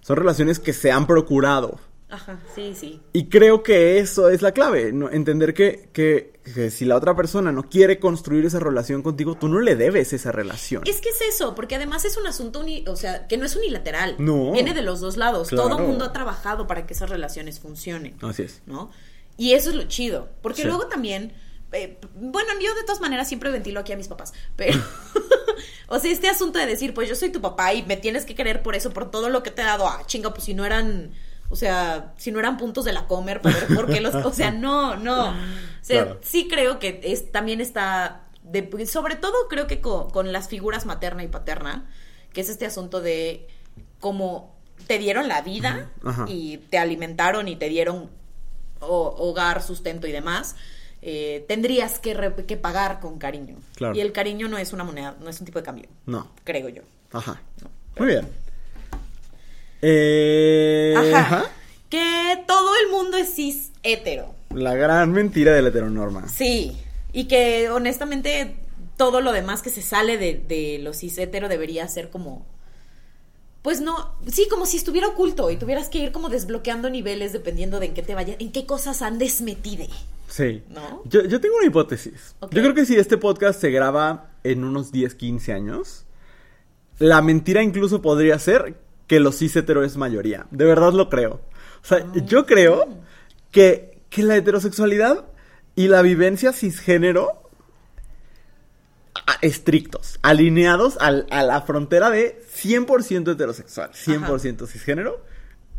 Son 0.00 0.16
relaciones 0.16 0.58
que 0.58 0.72
se 0.72 0.90
han 0.90 1.06
procurado. 1.06 1.78
Ajá, 2.10 2.40
sí, 2.54 2.74
sí. 2.74 3.00
Y 3.12 3.26
creo 3.28 3.62
que 3.62 3.98
eso 3.98 4.30
es 4.30 4.40
la 4.40 4.52
clave, 4.52 4.92
¿no? 4.92 5.10
entender 5.10 5.52
que, 5.52 5.90
que, 5.92 6.40
que 6.54 6.70
si 6.70 6.86
la 6.86 6.96
otra 6.96 7.14
persona 7.14 7.52
no 7.52 7.68
quiere 7.68 7.98
construir 8.00 8.46
esa 8.46 8.58
relación 8.60 9.02
contigo, 9.02 9.34
tú 9.34 9.46
no 9.48 9.60
le 9.60 9.76
debes 9.76 10.14
esa 10.14 10.32
relación. 10.32 10.82
Es 10.86 11.02
que 11.02 11.10
es 11.10 11.20
eso, 11.20 11.54
porque 11.54 11.74
además 11.76 12.06
es 12.06 12.16
un 12.16 12.26
asunto, 12.26 12.60
uni- 12.60 12.84
o 12.88 12.96
sea, 12.96 13.26
que 13.26 13.36
no 13.36 13.44
es 13.44 13.54
unilateral. 13.56 14.16
No. 14.18 14.52
Viene 14.52 14.72
de 14.72 14.80
los 14.80 15.00
dos 15.00 15.18
lados. 15.18 15.48
Claro. 15.48 15.68
Todo 15.68 15.78
el 15.80 15.86
mundo 15.86 16.06
ha 16.06 16.12
trabajado 16.14 16.66
para 16.66 16.86
que 16.86 16.94
esas 16.94 17.10
relaciones 17.10 17.60
funcionen. 17.60 18.16
Así 18.22 18.42
es. 18.44 18.62
¿no? 18.64 18.90
Y 19.36 19.52
eso 19.52 19.68
es 19.68 19.76
lo 19.76 19.82
chido, 19.84 20.30
porque 20.40 20.62
Sí. 20.62 20.66
luego 20.68 20.86
también, 20.86 21.34
eh, 21.72 21.98
bueno, 22.14 22.48
yo 22.60 22.74
de 22.74 22.84
todas 22.84 23.02
maneras 23.02 23.28
siempre 23.28 23.50
ventilo 23.50 23.80
aquí 23.80 23.92
a 23.92 23.96
mis 23.98 24.08
papás, 24.08 24.32
pero, 24.56 24.78
o 25.88 25.98
sea, 25.98 26.10
este 26.10 26.28
asunto 26.28 26.58
de 26.58 26.64
decir, 26.66 26.94
pues 26.94 27.08
yo 27.08 27.14
soy 27.14 27.28
tu 27.30 27.42
papá 27.42 27.74
y 27.74 27.82
me 27.84 27.96
tienes 27.98 28.24
que 28.24 28.34
querer 28.34 28.62
por 28.62 28.74
eso, 28.74 28.92
por 28.92 29.10
todo 29.10 29.28
lo 29.28 29.42
que 29.42 29.50
te 29.50 29.60
he 29.60 29.64
dado, 29.66 29.86
ah, 29.86 30.02
chinga, 30.06 30.32
pues 30.32 30.44
si 30.44 30.54
no 30.54 30.64
eran, 30.64 31.12
o 31.50 31.56
sea, 31.56 32.12
si 32.18 32.30
no 32.30 32.38
eran 32.38 32.56
puntos 32.56 32.84
de 32.84 32.92
la 32.92 33.06
comer, 33.06 33.40
¿por, 33.40 33.52
por 33.74 33.86
qué 33.90 34.00
los, 34.00 34.14
o 34.14 34.32
sea, 34.32 34.50
no, 34.50 34.96
no, 34.96 35.30
o 35.30 35.34
sea, 35.82 36.04
Claro. 36.04 36.20
sí 36.22 36.48
creo 36.48 36.78
que 36.78 37.00
es, 37.04 37.32
también 37.32 37.60
está, 37.60 38.22
de- 38.42 38.86
sobre 38.86 39.16
todo 39.16 39.34
creo 39.48 39.66
que 39.66 39.80
co- 39.80 40.08
con, 40.08 40.32
las 40.32 40.48
figuras 40.48 40.84
materna 40.86 41.22
y 41.24 41.28
paterna, 41.28 41.90
que 42.32 42.40
es 42.42 42.48
este 42.48 42.66
asunto 42.66 43.00
de 43.00 43.46
cómo 44.00 44.54
te 44.86 44.98
dieron 44.98 45.26
la 45.28 45.40
vida 45.42 45.90
Ajá. 46.04 46.26
y 46.28 46.58
te 46.58 46.78
alimentaron 46.78 47.48
y 47.48 47.56
te 47.56 47.68
dieron 47.68 48.10
ho- 48.80 49.14
hogar, 49.18 49.62
sustento 49.62 50.06
y 50.06 50.12
demás, 50.12 50.54
eh, 51.02 51.44
tendrías 51.48 51.98
que, 51.98 52.12
re- 52.14 52.44
que 52.46 52.56
pagar 52.56 53.00
con 53.00 53.18
cariño. 53.18 53.56
Claro. 53.76 53.94
Y 53.94 54.00
el 54.00 54.12
cariño 54.12 54.48
no 54.48 54.58
es 54.58 54.72
una 54.72 54.84
moneda, 54.84 55.16
no 55.20 55.30
es 55.30 55.40
un 55.40 55.46
tipo 55.46 55.58
de 55.58 55.64
cambio, 55.64 55.88
No. 56.06 56.28
creo 56.44 56.68
yo. 56.68 56.82
Ajá. 57.12 57.40
No. 57.62 57.70
Muy 57.98 58.08
bien. 58.08 58.28
Eh, 59.82 60.94
Ajá. 60.96 61.18
ajá. 61.20 61.44
Que 61.88 62.44
todo 62.46 62.70
el 62.84 62.90
mundo 62.90 63.16
es 63.16 63.34
cis 63.34 63.70
hetero. 63.82 64.34
La 64.54 64.74
gran 64.74 65.12
mentira 65.12 65.52
de 65.52 65.62
la 65.62 65.68
heteronorma. 65.68 66.28
Sí. 66.28 66.76
Y 67.12 67.24
que 67.24 67.70
honestamente 67.70 68.56
todo 68.96 69.20
lo 69.20 69.32
demás 69.32 69.62
que 69.62 69.70
se 69.70 69.82
sale 69.82 70.18
de, 70.18 70.34
de 70.46 70.78
lo 70.80 70.92
cis 70.92 71.16
hetero 71.18 71.48
debería 71.48 71.86
ser 71.88 72.10
como. 72.10 72.46
Pues 73.62 73.80
no, 73.80 74.14
sí, 74.26 74.46
como 74.48 74.66
si 74.66 74.76
estuviera 74.76 75.08
oculto 75.08 75.50
y 75.50 75.56
tuvieras 75.56 75.88
que 75.88 75.98
ir 75.98 76.12
como 76.12 76.28
desbloqueando 76.28 76.90
niveles 76.90 77.32
dependiendo 77.32 77.80
de 77.80 77.86
en 77.86 77.94
qué 77.94 78.02
te 78.02 78.14
vayas, 78.14 78.36
en 78.38 78.52
qué 78.52 78.66
cosas 78.66 79.02
andes 79.02 79.40
metide. 79.40 79.88
Sí. 80.28 80.62
¿No? 80.68 81.02
Yo, 81.04 81.24
yo 81.24 81.40
tengo 81.40 81.56
una 81.56 81.66
hipótesis. 81.66 82.34
Yo 82.40 82.48
creo 82.62 82.74
que 82.74 82.86
si 82.86 82.96
este 82.96 83.16
podcast 83.18 83.60
se 83.60 83.70
graba 83.70 84.30
en 84.44 84.62
unos 84.64 84.92
10, 84.92 85.14
15 85.14 85.52
años, 85.52 86.04
la 86.98 87.20
mentira 87.22 87.62
incluso 87.62 88.00
podría 88.00 88.38
ser 88.38 88.76
que 89.08 89.18
los 89.18 89.36
cis 89.38 89.56
hetero 89.56 89.82
es 89.82 89.96
mayoría. 89.96 90.46
De 90.52 90.64
verdad 90.64 90.92
lo 90.92 91.08
creo. 91.08 91.40
O 91.82 91.86
sea, 91.86 92.04
yo 92.26 92.46
creo 92.46 92.86
que, 93.50 93.98
que 94.10 94.22
la 94.22 94.36
heterosexualidad 94.36 95.24
y 95.74 95.88
la 95.88 96.02
vivencia 96.02 96.52
cisgénero 96.52 97.42
estrictos, 99.42 100.18
alineados 100.22 100.96
al- 101.00 101.26
a 101.30 101.42
la 101.42 101.60
frontera 101.62 102.10
de 102.10 102.40
100% 102.52 103.32
heterosexual, 103.32 103.90
100% 103.92 104.66
cisgénero, 104.66 105.24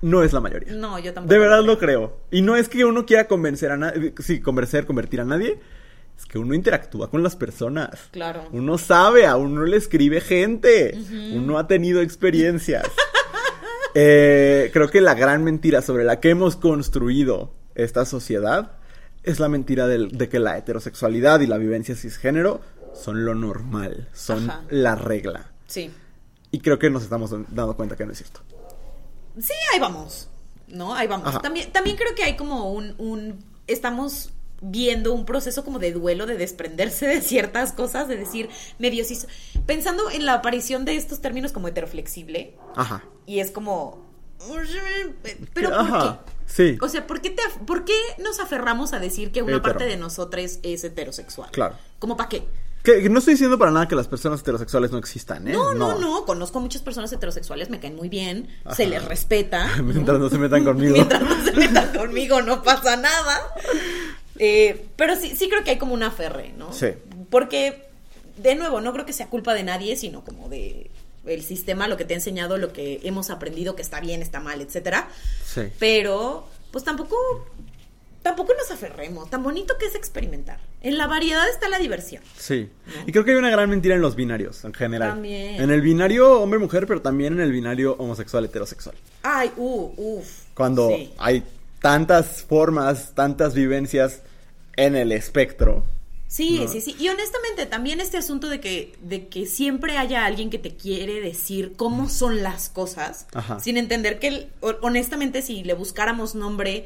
no 0.02 0.24
es 0.24 0.32
la 0.34 0.40
mayoría. 0.40 0.74
No, 0.74 0.98
yo 1.00 1.14
tampoco. 1.14 1.34
De 1.34 1.40
verdad 1.40 1.60
lo 1.60 1.66
lo 1.74 1.78
creo. 1.80 2.18
Y 2.32 2.42
no 2.42 2.56
es 2.56 2.70
que 2.70 2.86
uno 2.86 3.06
quiera 3.06 3.28
convencer 3.28 3.72
a 3.72 3.78
nadie, 3.78 4.14
sí, 4.20 4.40
convencer, 4.40 4.86
convertir 4.86 5.20
a 5.22 5.26
nadie. 5.26 5.60
Es 6.18 6.26
que 6.26 6.38
uno 6.38 6.54
interactúa 6.54 7.10
con 7.10 7.24
las 7.24 7.36
personas. 7.36 7.92
Claro. 8.12 8.48
Uno 8.52 8.78
sabe, 8.78 9.26
a 9.26 9.36
uno 9.38 9.64
le 9.66 9.78
escribe 9.78 10.20
gente. 10.22 10.98
Uno 11.34 11.58
ha 11.58 11.68
tenido 11.68 12.02
experiencias. 12.02 12.86
Eh, 14.02 14.70
creo 14.72 14.90
que 14.90 15.02
la 15.02 15.14
gran 15.14 15.44
mentira 15.44 15.82
sobre 15.82 16.06
la 16.06 16.22
que 16.22 16.30
hemos 16.30 16.56
construido 16.56 17.52
esta 17.76 18.06
sociedad 18.06 18.72
es 19.24 19.42
la 19.42 19.50
mentira 19.50 19.88
del- 19.88 20.18
de 20.18 20.30
que 20.30 20.40
la 20.40 20.58
heterosexualidad 20.58 21.42
y 21.42 21.48
la 21.48 21.58
vivencia 21.58 21.96
cisgénero 21.96 22.62
son 22.94 23.26
lo 23.26 23.36
normal, 23.36 24.08
son 24.14 24.50
Ajá. 24.50 24.64
la 24.70 24.96
regla. 24.96 25.52
Sí. 25.68 25.92
Y 26.52 26.60
creo 26.62 26.80
que 26.80 26.90
nos 26.90 27.04
estamos 27.04 27.30
dando 27.50 27.76
cuenta 27.76 27.98
que 27.98 28.06
no 28.06 28.14
es 28.14 28.20
cierto. 28.20 28.40
Sí, 29.38 29.54
ahí 29.74 29.80
vamos. 29.82 30.30
¿No? 30.70 30.94
Ahí 30.96 31.08
vamos. 31.08 31.28
Ajá. 31.28 31.40
También, 31.40 31.70
también 31.74 31.98
creo 31.98 32.16
que 32.16 32.24
hay 32.24 32.38
como 32.38 32.72
un, 32.72 32.96
un. 33.00 33.44
Estamos 33.68 34.32
viendo 34.62 35.14
un 35.14 35.26
proceso 35.26 35.64
como 35.64 35.80
de 35.80 35.92
duelo, 35.92 36.26
de 36.26 36.38
desprenderse 36.38 37.08
de 37.08 37.22
ciertas 37.22 37.72
cosas, 37.72 38.08
de 38.08 38.18
decir, 38.18 38.50
medio 38.78 39.04
sí. 39.04 39.18
Pensando 39.66 40.10
en 40.10 40.26
la 40.26 40.36
aparición 40.36 40.86
de 40.86 40.96
estos 40.96 41.22
términos 41.22 41.52
como 41.52 41.68
heteroflexible, 41.68 42.58
Ajá. 42.76 43.04
y 43.26 43.40
es 43.40 43.52
como. 43.52 44.08
¿Pero 45.54 45.70
por 45.70 45.80
Ajá. 45.80 46.22
qué? 46.26 46.32
Sí. 46.46 46.78
O 46.82 46.90
sea, 46.90 47.06
¿por 47.06 47.22
qué, 47.22 47.30
te 47.30 47.44
¿por 47.66 47.86
qué 47.86 47.98
nos 48.18 48.40
aferramos 48.40 48.94
a 48.94 49.00
decir 49.00 49.32
que 49.32 49.42
una 49.42 49.58
Hetero. 49.58 49.74
parte 49.74 49.86
de 49.86 49.98
nosotros 49.98 50.60
es 50.64 50.84
heterosexual? 50.84 51.52
Claro. 51.52 51.76
¿Cómo 52.00 52.18
para 52.18 52.30
qué? 52.30 52.48
Que, 52.84 53.10
no 53.10 53.20
estoy 53.20 53.34
diciendo 53.34 53.60
para 53.60 53.72
nada 53.72 53.90
que 53.90 53.96
las 53.96 54.08
personas 54.08 54.40
heterosexuales 54.40 54.92
no 54.92 55.00
existan, 55.00 55.48
¿eh? 55.50 55.52
No, 55.52 55.74
no, 55.74 56.00
no, 56.00 56.26
Conozco 56.26 56.62
muchas 56.62 56.82
personas 56.82 57.12
heterosexuales, 57.12 57.70
me 57.70 57.80
caen 57.80 57.96
muy 57.96 58.08
bien, 58.08 58.48
se 58.74 58.88
les 58.88 59.04
respeta. 59.04 59.76
¿no? 59.78 59.84
Mientras 59.94 60.18
no 60.18 60.30
se 60.30 60.38
metan 60.38 60.64
conmigo. 60.64 60.94
Mientras 60.96 61.22
no 61.22 61.44
se 61.44 61.52
metan 61.52 61.94
conmigo 61.94 62.42
no 62.42 62.64
pasa 62.64 62.96
nada. 62.96 63.42
Eh, 64.40 64.86
pero 64.96 65.16
sí, 65.16 65.36
sí 65.36 65.50
creo 65.50 65.64
que 65.64 65.72
hay 65.72 65.78
como 65.78 65.94
una 65.94 66.12
ferre, 66.12 66.54
¿no? 66.58 66.72
Sí. 66.74 66.88
Porque, 67.30 67.84
de 68.38 68.56
nuevo, 68.56 68.80
no 68.82 68.94
creo 68.94 69.06
que 69.06 69.14
sea 69.14 69.28
culpa 69.28 69.54
de 69.54 69.64
nadie, 69.64 69.96
sino 69.98 70.24
como 70.24 70.50
de 70.50 70.90
el 71.26 71.44
sistema, 71.44 71.88
lo 71.88 71.98
que 71.98 72.06
te 72.06 72.14
ha 72.14 72.18
enseñado, 72.18 72.58
lo 72.58 72.72
que 72.74 73.02
hemos 73.04 73.30
aprendido 73.30 73.76
que 73.76 73.82
está 73.82 74.00
bien, 74.00 74.22
está 74.22 74.40
mal, 74.40 74.62
etcétera. 74.62 75.10
Sí. 75.46 75.64
Pero, 75.78 76.48
pues 76.72 76.86
tampoco, 76.86 77.18
tampoco 78.24 78.54
nos 78.58 78.72
aferremos. 78.72 79.30
Tan 79.30 79.44
bonito 79.44 79.78
que 79.78 79.86
es 79.86 79.96
experimentar. 79.96 80.60
En 80.82 80.98
la 80.98 81.08
variedad 81.08 81.48
está 81.50 81.68
la 81.68 81.78
diversión. 81.78 82.24
Sí. 82.38 82.70
Y 83.06 83.12
creo 83.12 83.26
que 83.26 83.32
hay 83.32 83.38
una 83.38 83.50
gran 83.50 83.70
mentira 83.70 83.96
en 83.96 84.02
los 84.02 84.16
binarios, 84.16 84.64
en 84.64 84.74
general. 84.74 85.10
También. 85.10 85.62
En 85.62 85.70
el 85.70 85.82
binario 85.82 86.40
hombre-mujer, 86.42 86.88
pero 86.88 87.02
también 87.02 87.34
en 87.34 87.42
el 87.42 87.52
binario 87.52 87.96
homosexual-heterosexual. 88.00 88.96
Ay, 89.22 89.52
uh, 89.58 89.92
uff. 89.98 90.46
Cuando 90.54 90.88
Sí. 90.90 91.14
hay 91.18 91.44
tantas 91.82 92.44
formas, 92.44 93.14
tantas 93.14 93.54
vivencias 93.54 94.22
en 94.86 94.96
el 94.96 95.12
espectro. 95.12 95.86
Sí, 96.28 96.60
No. 96.60 96.68
sí, 96.68 96.80
sí. 96.82 96.96
Y 97.00 97.10
honestamente, 97.10 97.66
también 97.66 98.00
este 98.00 98.18
asunto 98.18 98.50
de 98.50 98.60
que, 98.60 98.94
de 99.02 99.28
que 99.30 99.46
siempre 99.48 99.98
haya 99.98 100.26
alguien 100.26 100.50
que 100.52 100.60
te 100.60 100.76
quiere 100.76 101.22
decir 101.22 101.74
cómo 101.76 102.08
son 102.08 102.44
las 102.44 102.70
cosas, 102.70 103.26
Ajá. 103.34 103.60
sin 103.60 103.78
entender 103.78 104.20
que, 104.20 104.48
honestamente, 104.82 105.42
si 105.42 105.64
le 105.64 105.74
buscáramos 105.74 106.36
nombre 106.36 106.86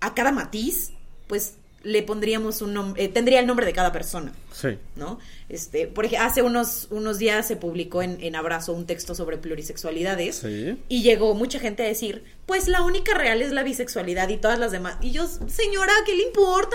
a 0.00 0.14
cada 0.14 0.30
matiz, 0.30 0.92
pues 1.26 1.54
le 1.86 2.02
pondríamos 2.02 2.60
un 2.62 2.74
nombre, 2.74 3.04
eh, 3.04 3.08
tendría 3.08 3.38
el 3.40 3.46
nombre 3.46 3.64
de 3.64 3.72
cada 3.72 3.92
persona. 3.92 4.32
Sí. 4.52 4.68
¿no? 4.96 5.18
Este, 5.50 5.86
por 5.86 6.06
ejemplo, 6.06 6.26
hace 6.26 6.40
unos, 6.42 6.88
unos 6.90 7.18
días 7.18 7.46
se 7.46 7.56
publicó 7.56 8.00
en, 8.02 8.16
en 8.22 8.34
Abrazo 8.36 8.72
un 8.72 8.86
texto 8.86 9.14
sobre 9.14 9.36
plurisexualidades 9.36 10.36
Sí. 10.36 10.78
y 10.88 11.02
llegó 11.02 11.34
mucha 11.34 11.60
gente 11.60 11.82
a 11.84 11.86
decir, 11.86 12.24
pues 12.46 12.66
la 12.66 12.82
única 12.82 13.12
real 13.14 13.42
es 13.42 13.52
la 13.52 13.62
bisexualidad 13.62 14.28
y 14.30 14.38
todas 14.38 14.58
las 14.58 14.72
demás. 14.72 14.96
Y 15.02 15.10
yo, 15.12 15.26
señora, 15.26 15.92
¿qué 16.06 16.14
le 16.16 16.22
importa? 16.22 16.74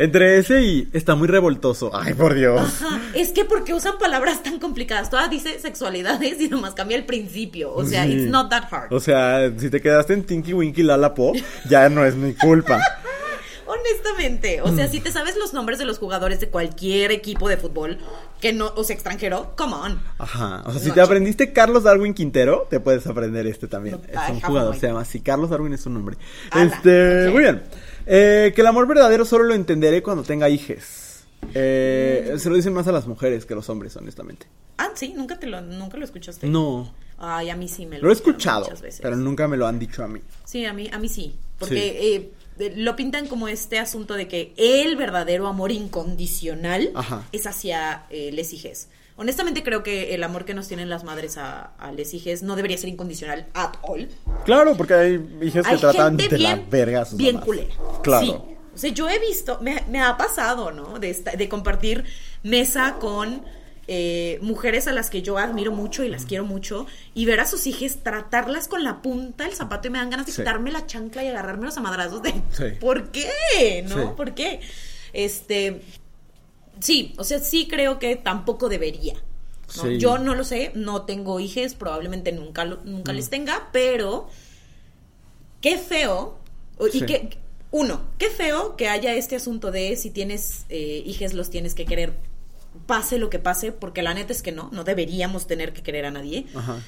Entre 0.00 0.38
ese 0.38 0.62
y 0.62 0.88
está 0.92 1.14
muy 1.14 1.28
revoltoso. 1.28 1.90
Ay, 1.94 2.14
por 2.14 2.34
Dios. 2.34 2.60
Ajá, 2.60 3.00
es 3.14 3.30
que 3.30 3.44
porque 3.44 3.72
usan 3.72 3.98
palabras 3.98 4.42
tan 4.42 4.58
complicadas. 4.58 5.08
Todas 5.08 5.30
dice 5.30 5.60
sexualidades 5.60 6.40
y 6.40 6.48
nomás 6.48 6.74
cambia 6.74 6.96
el 6.96 7.04
principio. 7.06 7.72
O 7.72 7.84
sea, 7.84 8.04
Sí. 8.04 8.14
it's 8.14 8.30
not 8.30 8.50
that 8.50 8.64
hard. 8.70 8.92
O 8.92 8.98
sea, 9.00 9.50
si 9.56 9.70
te 9.70 9.80
quedaste 9.80 10.12
en 10.14 10.24
Tinky 10.24 10.52
Winky 10.54 10.82
Lalapo, 10.82 11.32
ya 11.70 11.88
no 11.88 12.04
es 12.04 12.14
mi 12.16 12.34
culpa. 12.34 12.80
Honestamente, 13.72 14.60
o 14.62 14.74
sea, 14.74 14.88
si 14.88 15.00
te 15.00 15.10
sabes 15.10 15.36
los 15.36 15.52
nombres 15.54 15.78
de 15.78 15.84
los 15.84 15.98
jugadores 15.98 16.40
de 16.40 16.48
cualquier 16.48 17.10
equipo 17.12 17.48
de 17.48 17.56
fútbol 17.56 17.98
que 18.40 18.52
no, 18.52 18.72
o 18.76 18.84
sea, 18.84 18.94
extranjero, 18.94 19.54
come 19.56 19.74
on. 19.74 20.02
Ajá. 20.18 20.62
O 20.66 20.72
sea, 20.72 20.80
si 20.80 20.86
te 20.88 20.92
chico. 20.94 21.02
aprendiste 21.04 21.52
Carlos 21.52 21.84
Darwin 21.84 22.12
Quintero, 22.14 22.66
te 22.68 22.80
puedes 22.80 23.06
aprender 23.06 23.46
este 23.46 23.68
también. 23.68 24.00
No, 24.12 24.22
es 24.22 24.30
un 24.30 24.40
jugador, 24.40 24.76
se 24.76 24.88
llama 24.88 25.00
así. 25.02 25.20
Carlos 25.20 25.50
Darwin 25.50 25.72
es 25.72 25.80
su 25.82 25.90
nombre. 25.90 26.16
Ala, 26.50 26.64
este, 26.64 27.28
muy 27.30 27.42
bien. 27.42 27.62
Eh, 28.06 28.52
que 28.54 28.60
el 28.60 28.66
amor 28.66 28.86
verdadero 28.86 29.24
solo 29.24 29.44
lo 29.44 29.54
entenderé 29.54 30.02
cuando 30.02 30.22
tenga 30.22 30.48
hijes. 30.48 31.24
Eh, 31.54 32.34
Se 32.38 32.50
lo 32.50 32.56
dicen 32.56 32.72
más 32.72 32.86
a 32.88 32.92
las 32.92 33.06
mujeres 33.06 33.46
que 33.46 33.54
a 33.54 33.56
los 33.56 33.68
hombres, 33.68 33.96
honestamente. 33.96 34.46
Ah, 34.78 34.90
sí, 34.94 35.12
nunca 35.16 35.38
te 35.38 35.46
lo, 35.46 35.60
nunca 35.60 35.96
lo 35.96 36.04
escuchaste. 36.04 36.46
No. 36.48 36.92
Ay, 37.18 37.50
a 37.50 37.56
mí 37.56 37.68
sí 37.68 37.86
me 37.86 37.98
lo 37.98 38.04
Lo 38.06 38.10
he 38.10 38.14
escuchado, 38.14 38.64
muchas 38.64 38.82
veces. 38.82 39.00
pero 39.00 39.14
nunca 39.16 39.46
me 39.46 39.56
lo 39.56 39.66
han 39.66 39.78
dicho 39.78 40.02
a 40.02 40.08
mí. 40.08 40.20
Sí, 40.44 40.64
a 40.64 40.72
mí, 40.72 40.90
a 40.92 40.98
mí 40.98 41.08
sí. 41.08 41.36
Porque 41.58 41.74
Sí. 41.74 41.80
eh, 42.14 42.32
lo 42.76 42.96
pintan 42.96 43.26
como 43.26 43.48
este 43.48 43.78
asunto 43.78 44.14
de 44.14 44.28
que 44.28 44.52
el 44.56 44.96
verdadero 44.96 45.46
amor 45.46 45.72
incondicional 45.72 46.90
Ajá. 46.94 47.26
es 47.32 47.46
hacia 47.46 48.04
eh, 48.10 48.30
les 48.32 48.52
hijes. 48.52 48.88
Honestamente 49.16 49.62
creo 49.62 49.82
que 49.82 50.14
el 50.14 50.22
amor 50.24 50.44
que 50.44 50.54
nos 50.54 50.68
tienen 50.68 50.88
las 50.88 51.04
madres 51.04 51.36
a, 51.36 51.72
a 51.78 51.92
les 51.92 52.14
hijes 52.14 52.42
no 52.42 52.56
debería 52.56 52.78
ser 52.78 52.88
incondicional 52.88 53.46
at 53.54 53.74
all. 53.82 54.08
Claro, 54.44 54.76
porque 54.76 54.94
hay 54.94 55.38
hijas 55.42 55.66
que 55.66 55.76
tratan 55.76 56.16
de 56.16 56.38
la 56.38 56.56
verga 56.70 57.02
a 57.02 57.04
sus 57.04 57.18
bien 57.18 57.34
mamás. 57.34 57.46
culera. 57.46 57.74
Claro. 58.02 58.26
Sí. 58.26 58.34
O 58.74 58.78
sea, 58.78 58.90
yo 58.90 59.08
he 59.10 59.18
visto, 59.18 59.58
me, 59.60 59.82
me 59.90 60.00
ha 60.00 60.16
pasado, 60.16 60.72
¿no? 60.72 60.98
De, 60.98 61.10
esta- 61.10 61.32
de 61.32 61.46
compartir 61.48 62.04
mesa 62.42 62.96
con 63.00 63.42
eh, 63.88 64.38
mujeres 64.42 64.86
a 64.86 64.92
las 64.92 65.10
que 65.10 65.22
yo 65.22 65.38
admiro 65.38 65.72
mucho 65.72 66.04
y 66.04 66.08
las 66.08 66.24
quiero 66.24 66.44
mucho 66.44 66.86
y 67.14 67.24
ver 67.24 67.40
a 67.40 67.46
sus 67.46 67.66
hijas 67.66 67.98
tratarlas 68.02 68.68
con 68.68 68.84
la 68.84 69.02
punta 69.02 69.44
del 69.44 69.54
zapato 69.54 69.88
y 69.88 69.90
me 69.90 69.98
dan 69.98 70.10
ganas 70.10 70.26
de 70.26 70.32
Sí. 70.32 70.38
quitarme 70.42 70.70
la 70.70 70.86
chancla 70.86 71.24
y 71.24 71.28
agarrarme 71.28 71.64
los 71.66 71.76
amadrazos 71.76 72.22
de 72.22 72.30
Sí. 72.52 72.64
¿por 72.80 73.10
qué? 73.10 73.84
¿No? 73.88 73.96
Sí. 73.96 74.08
¿Por 74.16 74.34
qué? 74.34 74.60
Este 75.12 75.82
sí, 76.80 77.14
o 77.18 77.24
sea, 77.24 77.38
sí 77.40 77.66
creo 77.68 77.98
que 77.98 78.16
tampoco 78.16 78.68
debería. 78.68 79.14
Yo 79.98 80.18
no 80.18 80.34
lo 80.34 80.44
sé, 80.44 80.70
no 80.74 81.02
tengo 81.06 81.40
hijas, 81.40 81.74
probablemente 81.74 82.30
nunca, 82.32 82.64
lo- 82.66 82.80
nunca 82.84 83.12
Mm. 83.12 83.16
les 83.16 83.30
tenga, 83.30 83.68
pero 83.72 84.28
qué 85.62 85.78
feo. 85.78 86.38
Y 86.92 87.02
que, 87.02 87.38
uno, 87.70 88.02
qué 88.18 88.28
feo 88.28 88.76
que 88.76 88.88
haya 88.88 89.14
este 89.14 89.36
asunto 89.36 89.70
de 89.70 89.96
si 89.96 90.10
tienes 90.10 90.66
eh, 90.68 91.02
hijes, 91.06 91.32
los 91.32 91.48
tienes 91.48 91.74
que 91.74 91.86
querer, 91.86 92.12
pase 92.86 93.18
lo 93.18 93.30
que 93.30 93.38
pase, 93.38 93.72
porque 93.72 94.02
la 94.02 94.14
neta 94.14 94.32
es 94.32 94.42
que 94.42 94.52
no, 94.52 94.68
no 94.72 94.84
deberíamos 94.84 95.46
tener 95.46 95.72
que 95.72 95.82
querer 95.82 96.04
a 96.06 96.10
nadie. 96.10 96.46
Ajá. 96.54 96.80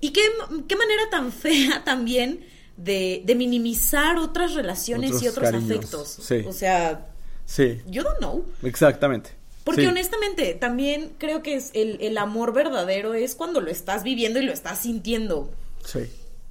Y 0.00 0.10
qué, 0.10 0.22
qué 0.68 0.76
manera 0.76 1.02
tan 1.10 1.30
fea 1.32 1.84
también 1.84 2.44
de, 2.76 3.22
de 3.24 3.34
minimizar 3.34 4.16
otras 4.18 4.54
relaciones 4.54 5.10
Otros 5.10 5.22
y 5.22 5.28
otros 5.28 5.50
cariños, 5.50 5.70
afectos. 5.70 6.08
sí. 6.22 6.44
O 6.46 6.52
sea, 6.52 7.06
Sí, 7.44 7.80
yo 7.86 8.02
don't 8.04 8.18
know. 8.18 8.46
exactamente. 8.62 9.30
Porque 9.64 9.82
Sí. 9.82 9.86
honestamente, 9.88 10.54
también 10.54 11.12
creo 11.18 11.42
que 11.42 11.54
es 11.56 11.70
el, 11.74 11.98
el 12.00 12.16
amor 12.16 12.52
verdadero 12.54 13.12
es 13.12 13.34
cuando 13.34 13.60
lo 13.60 13.70
estás 13.70 14.04
viviendo 14.04 14.40
y 14.40 14.44
lo 14.46 14.52
estás 14.52 14.78
sintiendo. 14.78 15.50
Sí. 15.84 16.00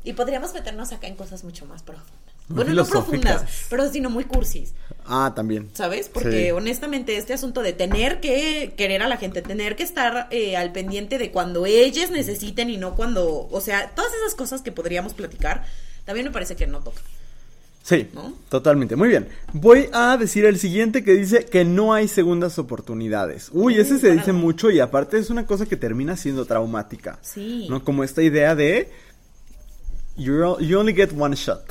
Y 0.04 0.14
podríamos 0.14 0.54
meternos 0.54 0.92
acá 0.92 1.08
en 1.08 1.16
cosas 1.16 1.44
mucho 1.44 1.66
más 1.66 1.82
profundas. 1.84 2.14
Bueno, 2.50 2.74
no 2.74 2.86
profundas, 2.86 3.44
pero 3.70 3.90
sino 3.92 4.10
muy 4.10 4.24
cursis, 4.26 4.74
Ah, 5.06 5.34
también. 5.36 5.70
¿sabes? 5.74 6.10
Porque 6.10 6.46
Sí. 6.46 6.52
honestamente 6.52 7.16
este 7.16 7.34
asunto 7.34 7.62
de 7.62 7.74
tener 7.74 8.20
que 8.20 8.74
querer 8.76 9.02
a 9.04 9.08
la 9.08 9.18
gente, 9.18 9.42
tener 9.42 9.76
que 9.76 9.84
estar 9.84 10.28
eh, 10.32 10.58
al 10.58 10.72
pendiente 10.72 11.18
de 11.18 11.32
cuando 11.32 11.66
ellas 11.66 12.10
necesiten 12.12 12.70
y 12.70 12.78
no 12.78 12.96
cuando, 12.96 13.48
o 13.50 13.62
sea, 13.62 13.92
todas 13.96 14.12
esas 14.14 14.36
cosas 14.36 14.62
que 14.62 14.72
podríamos 14.72 15.14
platicar, 15.14 15.64
también 16.06 16.26
me 16.26 16.32
parece 16.32 16.56
que 16.56 16.66
no 16.68 16.80
toca. 16.80 17.02
Sí, 17.84 18.08
¿No? 18.14 18.34
totalmente. 18.50 18.96
Muy 18.96 19.10
bien. 19.10 19.30
Voy 19.54 19.88
a 19.94 20.16
decir 20.18 20.46
el 20.46 20.60
siguiente 20.60 21.04
que 21.04 21.14
dice 21.14 21.46
que 21.46 21.66
no 21.66 21.94
hay 21.94 22.08
segundas 22.08 22.60
oportunidades. 22.60 23.50
Uy, 23.54 23.76
ese 23.80 23.98
se 24.00 24.12
dice 24.12 24.32
mucho 24.34 24.70
y 24.70 24.80
aparte 24.80 25.18
es 25.18 25.30
una 25.32 25.46
cosa 25.48 25.66
que 25.66 25.78
termina 25.78 26.18
siendo 26.18 26.46
traumática. 26.46 27.18
Sí. 27.22 27.68
¿No? 27.70 27.84
Como 27.84 28.04
esta 28.04 28.22
idea 28.22 28.54
de 28.54 28.92
you 30.18 30.44
only 30.78 30.94
get 30.94 31.12
one 31.18 31.36
shot, 31.36 31.64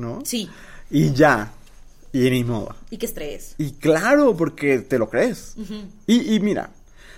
¿no? 0.00 0.20
Sí, 0.24 0.48
Y 0.90 1.12
ya. 1.12 1.52
Y 2.12 2.28
ni 2.30 2.42
modo. 2.42 2.74
y 2.90 2.96
qué 2.98 3.06
estrés. 3.06 3.54
Y 3.58 3.72
claro, 3.72 4.36
porque 4.36 4.78
te 4.80 4.98
lo 4.98 5.08
crees. 5.08 5.54
y, 6.08 6.34
y 6.34 6.40
mira, 6.40 6.70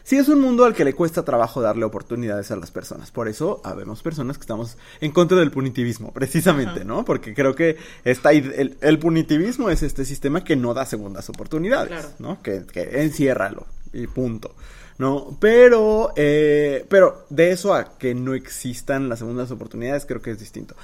sí 0.04 0.16
es 0.18 0.28
un 0.28 0.40
mundo 0.42 0.66
al 0.66 0.74
que 0.74 0.84
le 0.84 0.92
cuesta 0.92 1.24
trabajo 1.24 1.62
darle 1.62 1.84
oportunidades 1.86 2.50
a 2.50 2.56
las 2.56 2.70
personas. 2.70 3.10
Por 3.10 3.26
eso 3.28 3.62
habemos 3.64 4.02
personas 4.02 4.36
que 4.36 4.42
estamos 4.42 4.76
en 5.00 5.10
contra 5.12 5.38
del 5.38 5.50
punitivismo, 5.50 6.12
precisamente, 6.12 6.80
Ajá. 6.80 6.84
¿no? 6.84 7.04
Porque 7.06 7.32
creo 7.32 7.54
que 7.54 7.78
esta, 8.04 8.32
el, 8.32 8.76
el 8.82 8.98
punitivismo 8.98 9.70
es 9.70 9.82
este 9.82 10.04
sistema 10.04 10.44
que 10.44 10.56
no 10.56 10.74
da 10.74 10.84
segundas 10.84 11.26
oportunidades, 11.30 11.88
Claro. 11.88 12.08
¿no? 12.18 12.42
Que, 12.42 12.64
que 12.70 13.00
enciérralo 13.02 13.64
y 13.94 14.06
punto. 14.08 14.54
¿No? 14.98 15.36
Pero, 15.40 16.12
eh, 16.16 16.84
pero 16.90 17.24
de 17.30 17.50
eso 17.50 17.74
a 17.74 17.96
que 17.96 18.14
no 18.14 18.34
existan 18.34 19.08
las 19.08 19.20
segundas 19.20 19.50
oportunidades, 19.50 20.04
creo 20.04 20.20
que 20.20 20.30
es 20.32 20.38
distinto. 20.38 20.76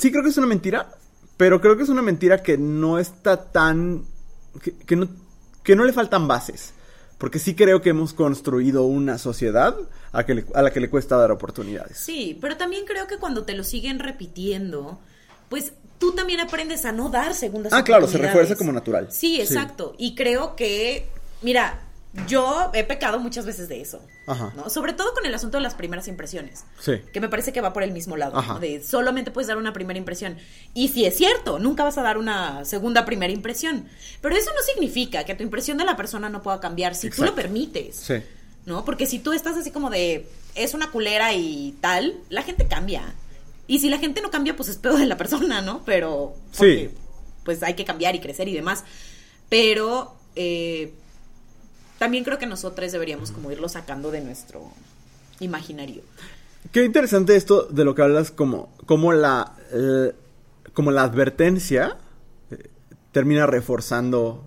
Sí 0.00 0.10
creo 0.10 0.22
que 0.22 0.30
es 0.30 0.38
una 0.38 0.46
mentira, 0.46 0.90
pero 1.36 1.60
creo 1.60 1.76
que 1.76 1.82
es 1.84 1.88
una 1.88 2.02
mentira 2.02 2.42
que 2.42 2.56
no 2.58 2.98
está 2.98 3.50
tan... 3.50 4.04
que, 4.62 4.72
que 4.74 4.96
no, 4.96 5.08
que 5.62 5.76
no 5.76 5.84
le 5.84 5.92
faltan 5.92 6.26
bases. 6.26 6.72
Porque 7.18 7.38
sí 7.38 7.54
creo 7.54 7.82
que 7.82 7.90
hemos 7.90 8.14
construido 8.14 8.84
una 8.84 9.18
sociedad 9.18 9.76
a, 10.12 10.24
que 10.24 10.34
le- 10.34 10.46
a 10.54 10.62
la 10.62 10.70
que 10.72 10.80
le 10.80 10.88
cuesta 10.88 11.16
dar 11.18 11.30
oportunidades. 11.30 11.98
Sí, 11.98 12.38
pero 12.40 12.56
también 12.56 12.86
creo 12.86 13.06
que 13.06 13.18
cuando 13.18 13.44
te 13.44 13.52
lo 13.54 13.62
siguen 13.62 13.98
repitiendo, 13.98 14.98
pues 15.50 15.74
tú 15.98 16.12
también 16.12 16.40
aprendes 16.40 16.86
a 16.86 16.92
no 16.92 17.10
dar 17.10 17.34
segundas 17.34 17.74
Ah, 17.74 17.84
claro, 17.84 18.02
se 18.06 18.16
oportunidades. 18.16 18.34
refuerza 18.40 18.56
como 18.58 18.72
natural. 18.72 19.08
Sí, 19.10 19.36
Sí. 19.36 19.42
exacto. 19.42 19.94
Y 19.98 20.14
creo 20.14 20.56
que, 20.56 21.06
mira, 21.42 21.80
yo 22.26 22.70
he 22.74 22.82
pecado 22.82 23.20
muchas 23.20 23.46
veces 23.46 23.68
de 23.68 23.80
eso. 23.80 24.00
Ajá. 24.26 24.52
¿no? 24.56 24.68
Sobre 24.68 24.92
todo 24.92 25.14
con 25.14 25.24
el 25.26 25.34
asunto 25.34 25.58
de 25.58 25.62
las 25.62 25.74
primeras 25.74 26.08
impresiones. 26.08 26.64
Sí. 26.80 27.00
Que 27.12 27.20
me 27.20 27.28
parece 27.28 27.52
que 27.52 27.60
va 27.60 27.72
por 27.72 27.82
el 27.84 27.92
mismo 27.92 28.16
lado. 28.16 28.58
De 28.58 28.82
solamente 28.82 29.30
puedes 29.30 29.46
dar 29.48 29.56
una 29.58 29.72
primera 29.72 29.98
impresión. 29.98 30.36
Y 30.74 30.88
si 30.88 31.04
es 31.04 31.16
cierto, 31.16 31.58
nunca 31.58 31.84
vas 31.84 31.98
a 31.98 32.02
dar 32.02 32.18
una 32.18 32.64
segunda 32.64 33.04
primera 33.04 33.32
impresión. 33.32 33.86
Pero 34.20 34.34
eso 34.34 34.50
no 34.54 34.62
significa 34.62 35.24
que 35.24 35.34
tu 35.34 35.42
impresión 35.44 35.78
de 35.78 35.84
la 35.84 35.96
persona 35.96 36.28
no 36.28 36.42
pueda 36.42 36.58
cambiar 36.60 36.94
si 36.94 37.10
tú 37.10 37.24
lo 37.24 37.34
permites. 37.34 37.96
Sí. 37.96 38.14
¿no? 38.66 38.84
Porque 38.84 39.06
si 39.06 39.18
tú 39.20 39.32
estás 39.32 39.56
así 39.56 39.70
como 39.70 39.88
de, 39.88 40.28
es 40.54 40.74
una 40.74 40.90
culera 40.90 41.32
y 41.32 41.76
tal, 41.80 42.14
la 42.28 42.42
gente 42.42 42.66
cambia. 42.66 43.14
Y 43.66 43.78
si 43.78 43.88
la 43.88 43.98
gente 43.98 44.20
no 44.20 44.30
cambia, 44.30 44.56
pues 44.56 44.68
es 44.68 44.76
pedo 44.78 44.96
de 44.96 45.06
la 45.06 45.16
persona, 45.16 45.62
¿no? 45.62 45.82
Pero, 45.86 46.34
porque, 46.56 46.88
Sí. 46.90 46.94
pues 47.44 47.62
hay 47.62 47.74
que 47.74 47.84
cambiar 47.84 48.14
y 48.16 48.20
crecer 48.20 48.48
y 48.48 48.52
demás. 48.54 48.84
Pero, 49.48 50.14
eh, 50.36 50.92
también 52.00 52.24
creo 52.24 52.38
que 52.38 52.46
nosotros 52.46 52.92
deberíamos 52.92 53.30
como 53.30 53.52
irlo 53.52 53.68
sacando 53.68 54.10
de 54.10 54.22
nuestro 54.22 54.72
imaginario. 55.38 56.02
Qué 56.72 56.82
interesante 56.82 57.36
esto 57.36 57.64
de 57.64 57.84
lo 57.84 57.94
que 57.94 58.00
hablas 58.00 58.30
como, 58.30 58.74
como 58.86 59.12
la 59.12 59.54
eh, 59.70 60.14
como 60.72 60.92
la 60.92 61.02
advertencia 61.02 61.98
eh, 62.50 62.70
termina 63.12 63.46
reforzando 63.46 64.42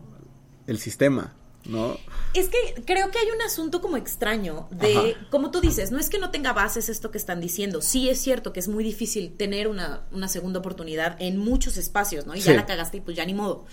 el 0.65 0.79
sistema, 0.79 1.35
¿no? 1.65 1.95
Es 2.33 2.49
que 2.49 2.83
creo 2.87 3.11
que 3.11 3.19
hay 3.19 3.27
un 3.29 3.41
asunto 3.43 3.81
como 3.81 3.97
extraño 3.97 4.67
de, 4.71 4.97
Ajá. 4.97 5.27
como 5.29 5.51
tú 5.51 5.61
dices, 5.61 5.91
no 5.91 5.99
es 5.99 6.09
que 6.09 6.17
no 6.17 6.31
tenga 6.31 6.53
bases 6.53 6.89
esto 6.89 7.11
que 7.11 7.19
están 7.19 7.39
diciendo. 7.39 7.83
Sí 7.83 8.09
es 8.09 8.19
cierto 8.19 8.51
que 8.51 8.61
es 8.61 8.67
muy 8.67 8.83
difícil 8.83 9.31
tener 9.37 9.67
una, 9.67 10.01
una 10.11 10.27
segunda 10.27 10.57
oportunidad 10.57 11.17
en 11.21 11.37
muchos 11.37 11.77
espacios, 11.77 12.25
¿no? 12.25 12.33
Y 12.33 12.39
ya 12.39 12.55
la 12.55 12.65
cagaste 12.65 12.97
y 12.97 13.01
pues 13.01 13.15
ya 13.15 13.25
ni 13.27 13.35
modo. 13.35 13.67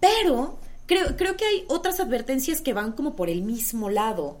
Pero 0.00 0.58
creo, 0.90 1.16
creo 1.16 1.36
que 1.38 1.44
hay 1.46 1.64
otras 1.68 2.00
advertencias 2.00 2.60
que 2.60 2.72
van 2.74 2.92
como 2.92 3.14
por 3.16 3.30
el 3.30 3.42
mismo 3.42 3.88
lado, 3.90 4.40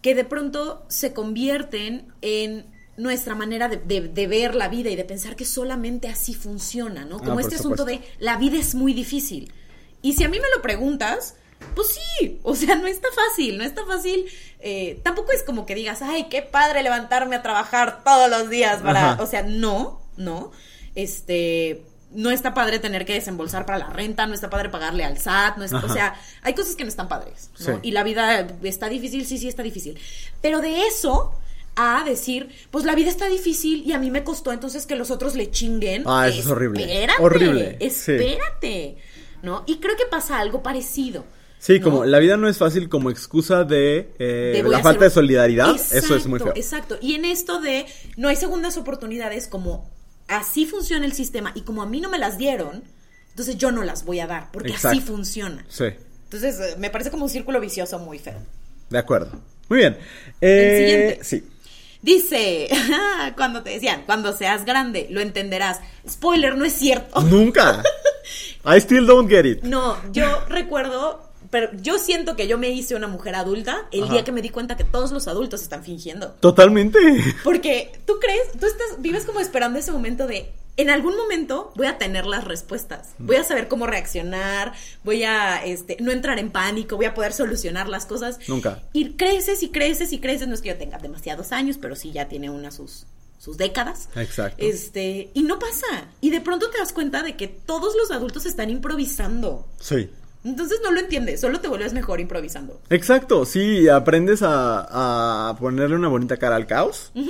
que 0.00 0.14
de 0.14 0.24
pronto 0.24 0.82
se 0.88 1.12
convierten 1.12 2.12
en 2.22 2.66
nuestra 2.96 3.34
manera 3.34 3.68
de, 3.68 3.76
de- 3.76 4.08
de 4.08 4.26
ver 4.26 4.54
la 4.54 4.68
vida 4.68 4.90
y 4.90 4.96
de 4.96 5.04
pensar 5.04 5.36
que 5.36 5.44
solamente 5.44 6.08
así 6.08 6.34
funciona, 6.34 7.04
¿no? 7.04 7.16
Ah, 7.16 7.18
Como 7.20 7.32
por 7.34 7.40
este 7.42 7.56
asunto 7.56 7.84
de 7.84 8.00
la 8.18 8.36
vida 8.36 8.58
es 8.58 8.74
muy 8.74 8.92
difícil. 8.94 9.52
Y 10.02 10.14
si 10.14 10.24
a 10.24 10.28
mí 10.28 10.38
me 10.40 10.48
lo 10.56 10.62
preguntas, 10.62 11.36
pues 11.74 11.88
sí, 12.18 12.40
o 12.42 12.54
sea, 12.56 12.74
no 12.74 12.86
está 12.86 13.08
fácil, 13.14 13.56
no 13.58 13.64
está 13.64 13.84
fácil. 13.86 14.24
eh, 14.60 15.00
tampoco 15.04 15.30
es 15.32 15.42
como 15.44 15.64
que 15.66 15.74
digas, 15.74 16.02
ay, 16.02 16.28
qué 16.30 16.42
padre 16.42 16.82
levantarme 16.82 17.36
a 17.36 17.42
trabajar 17.42 18.02
todos 18.04 18.28
los 18.30 18.50
días 18.50 18.82
para, 18.82 19.12
Ajá. 19.12 19.22
o 19.22 19.26
sea, 19.26 19.42
no, 19.42 20.00
no, 20.16 20.50
este, 20.96 21.84
no 22.14 22.30
está 22.30 22.54
padre 22.54 22.78
tener 22.78 23.04
que 23.04 23.14
desembolsar 23.14 23.66
para 23.66 23.78
la 23.78 23.88
renta, 23.88 24.26
no 24.26 24.34
está 24.34 24.50
padre 24.50 24.68
pagarle 24.68 25.04
al 25.04 25.18
SAT, 25.18 25.56
no 25.56 25.64
es, 25.64 25.72
o 25.72 25.88
sea, 25.88 26.14
hay 26.42 26.54
cosas 26.54 26.76
que 26.76 26.84
no 26.84 26.88
están 26.88 27.08
padres, 27.08 27.50
¿no? 27.60 27.66
Sí. 27.66 27.72
Y 27.82 27.90
la 27.92 28.02
vida 28.02 28.46
está 28.62 28.88
difícil, 28.88 29.26
sí, 29.26 29.38
sí 29.38 29.48
está 29.48 29.62
difícil. 29.62 29.98
Pero 30.40 30.60
de 30.60 30.86
eso 30.86 31.34
a 31.74 32.04
decir, 32.04 32.50
pues 32.70 32.84
la 32.84 32.94
vida 32.94 33.08
está 33.08 33.28
difícil 33.28 33.82
y 33.86 33.92
a 33.92 33.98
mí 33.98 34.10
me 34.10 34.24
costó 34.24 34.52
entonces 34.52 34.86
que 34.86 34.96
los 34.96 35.10
otros 35.10 35.34
le 35.34 35.50
chinguen. 35.50 36.04
Ah, 36.06 36.28
eso 36.28 36.40
es 36.40 36.46
horrible. 36.46 36.82
Espérate, 36.82 37.22
Horrible, 37.22 37.78
sí. 37.90 38.12
Espérate, 38.12 38.96
¿no? 39.42 39.64
Y 39.66 39.78
creo 39.78 39.96
que 39.96 40.06
pasa 40.06 40.38
algo 40.38 40.62
parecido. 40.62 41.24
Sí, 41.58 41.78
¿no? 41.78 41.84
como 41.84 42.04
la 42.04 42.18
vida 42.18 42.36
no 42.36 42.48
es 42.48 42.58
fácil 42.58 42.88
como 42.88 43.08
excusa 43.08 43.64
de, 43.64 44.12
eh, 44.18 44.62
la 44.66 44.80
falta 44.80 45.04
de 45.04 45.10
solidaridad, 45.10 45.74
eso 45.76 46.16
es 46.16 46.26
muy 46.26 46.40
feo. 46.40 46.52
Exacto. 46.56 46.98
Y 47.00 47.14
en 47.14 47.24
esto 47.24 47.60
de 47.60 47.86
no 48.16 48.28
hay 48.28 48.36
segundas 48.36 48.76
oportunidades, 48.76 49.46
como 49.46 49.88
así 50.32 50.66
funciona 50.66 51.06
el 51.06 51.12
sistema 51.12 51.52
y 51.54 51.62
como 51.62 51.82
a 51.82 51.86
mí 51.86 52.00
no 52.00 52.10
me 52.10 52.18
las 52.18 52.38
dieron, 52.38 52.82
entonces 53.30 53.56
yo 53.56 53.72
no 53.72 53.82
las 53.82 54.04
voy 54.04 54.20
a 54.20 54.26
dar, 54.26 54.50
porque 54.52 54.74
así 54.74 55.00
funciona. 55.00 55.64
Sí, 55.68 55.84
Entonces 56.24 56.58
eh, 56.60 56.76
me 56.78 56.90
parece 56.90 57.10
como 57.10 57.24
un 57.24 57.30
círculo 57.30 57.60
vicioso 57.60 57.98
muy 57.98 58.18
feo. 58.18 58.38
de 58.90 58.98
acuerdo. 58.98 59.40
Muy 59.68 59.78
bien. 59.78 59.96
Eh, 60.40 60.76
siguiente. 60.78 61.24
Sí. 61.24 61.48
Dice, 62.02 62.68
cuando 63.36 63.62
te 63.62 63.70
decían, 63.70 64.02
cuando 64.04 64.36
seas 64.36 64.64
grande, 64.64 65.06
lo 65.10 65.20
entenderás. 65.20 65.80
Spoiler, 66.08 66.56
no 66.56 66.64
es 66.64 66.72
cierto. 66.74 67.20
Nunca. 67.22 67.82
I 68.64 68.78
still 68.80 69.06
don't 69.06 69.30
get 69.30 69.44
it. 69.46 69.62
No, 69.62 69.96
yo 70.12 70.44
recuerdo, 70.48 71.31
pero 71.52 71.68
yo 71.82 71.98
siento 71.98 72.34
que 72.34 72.48
yo 72.48 72.56
me 72.56 72.70
hice 72.70 72.94
una 72.94 73.08
mujer 73.08 73.34
adulta 73.34 73.86
el 73.92 74.04
Ajá. 74.04 74.12
día 74.14 74.24
que 74.24 74.32
me 74.32 74.40
di 74.40 74.48
cuenta 74.48 74.74
que 74.74 74.84
todos 74.84 75.12
los 75.12 75.28
adultos 75.28 75.60
están 75.60 75.84
fingiendo. 75.84 76.30
Totalmente. 76.40 76.98
Porque 77.44 77.92
tú 78.06 78.14
crees, 78.18 78.52
tú 78.58 78.64
estás, 78.64 79.00
vives 79.00 79.26
como 79.26 79.38
esperando 79.38 79.78
ese 79.78 79.92
momento 79.92 80.26
de 80.26 80.50
en 80.78 80.88
algún 80.88 81.14
momento 81.14 81.70
voy 81.76 81.88
a 81.88 81.98
tener 81.98 82.24
las 82.24 82.44
respuestas. 82.44 83.10
Voy 83.18 83.36
a 83.36 83.44
saber 83.44 83.68
cómo 83.68 83.86
reaccionar, 83.86 84.72
voy 85.04 85.24
a 85.24 85.62
este, 85.62 85.98
no 86.00 86.10
entrar 86.10 86.38
en 86.38 86.50
pánico, 86.50 86.96
voy 86.96 87.04
a 87.04 87.12
poder 87.12 87.34
solucionar 87.34 87.86
las 87.86 88.06
cosas. 88.06 88.38
Nunca. 88.48 88.82
Y 88.94 89.10
creces 89.10 89.62
y 89.62 89.68
creces 89.68 90.10
y 90.14 90.20
creces. 90.20 90.48
No 90.48 90.54
es 90.54 90.62
que 90.62 90.70
yo 90.70 90.78
tenga 90.78 90.96
demasiados 90.96 91.52
años, 91.52 91.76
pero 91.78 91.96
sí 91.96 92.12
ya 92.12 92.28
tiene 92.28 92.48
una 92.48 92.70
sus, 92.70 93.04
sus 93.38 93.58
décadas. 93.58 94.08
Exacto. 94.16 94.64
Este, 94.64 95.30
y 95.34 95.42
no 95.42 95.58
pasa. 95.58 96.06
Y 96.22 96.30
de 96.30 96.40
pronto 96.40 96.70
te 96.70 96.78
das 96.78 96.94
cuenta 96.94 97.22
de 97.22 97.36
que 97.36 97.48
todos 97.48 97.94
los 97.94 98.10
adultos 98.10 98.46
están 98.46 98.70
improvisando. 98.70 99.68
Sí. 99.78 100.08
Entonces 100.44 100.80
no 100.82 100.90
lo 100.90 101.00
entiendes, 101.00 101.40
solo 101.40 101.60
te 101.60 101.68
vuelves 101.68 101.92
mejor 101.92 102.20
improvisando. 102.20 102.80
Exacto, 102.90 103.44
sí, 103.44 103.88
aprendes 103.88 104.42
a, 104.42 105.50
a 105.50 105.56
ponerle 105.56 105.96
una 105.96 106.08
bonita 106.08 106.36
cara 106.36 106.56
al 106.56 106.66
caos. 106.66 107.12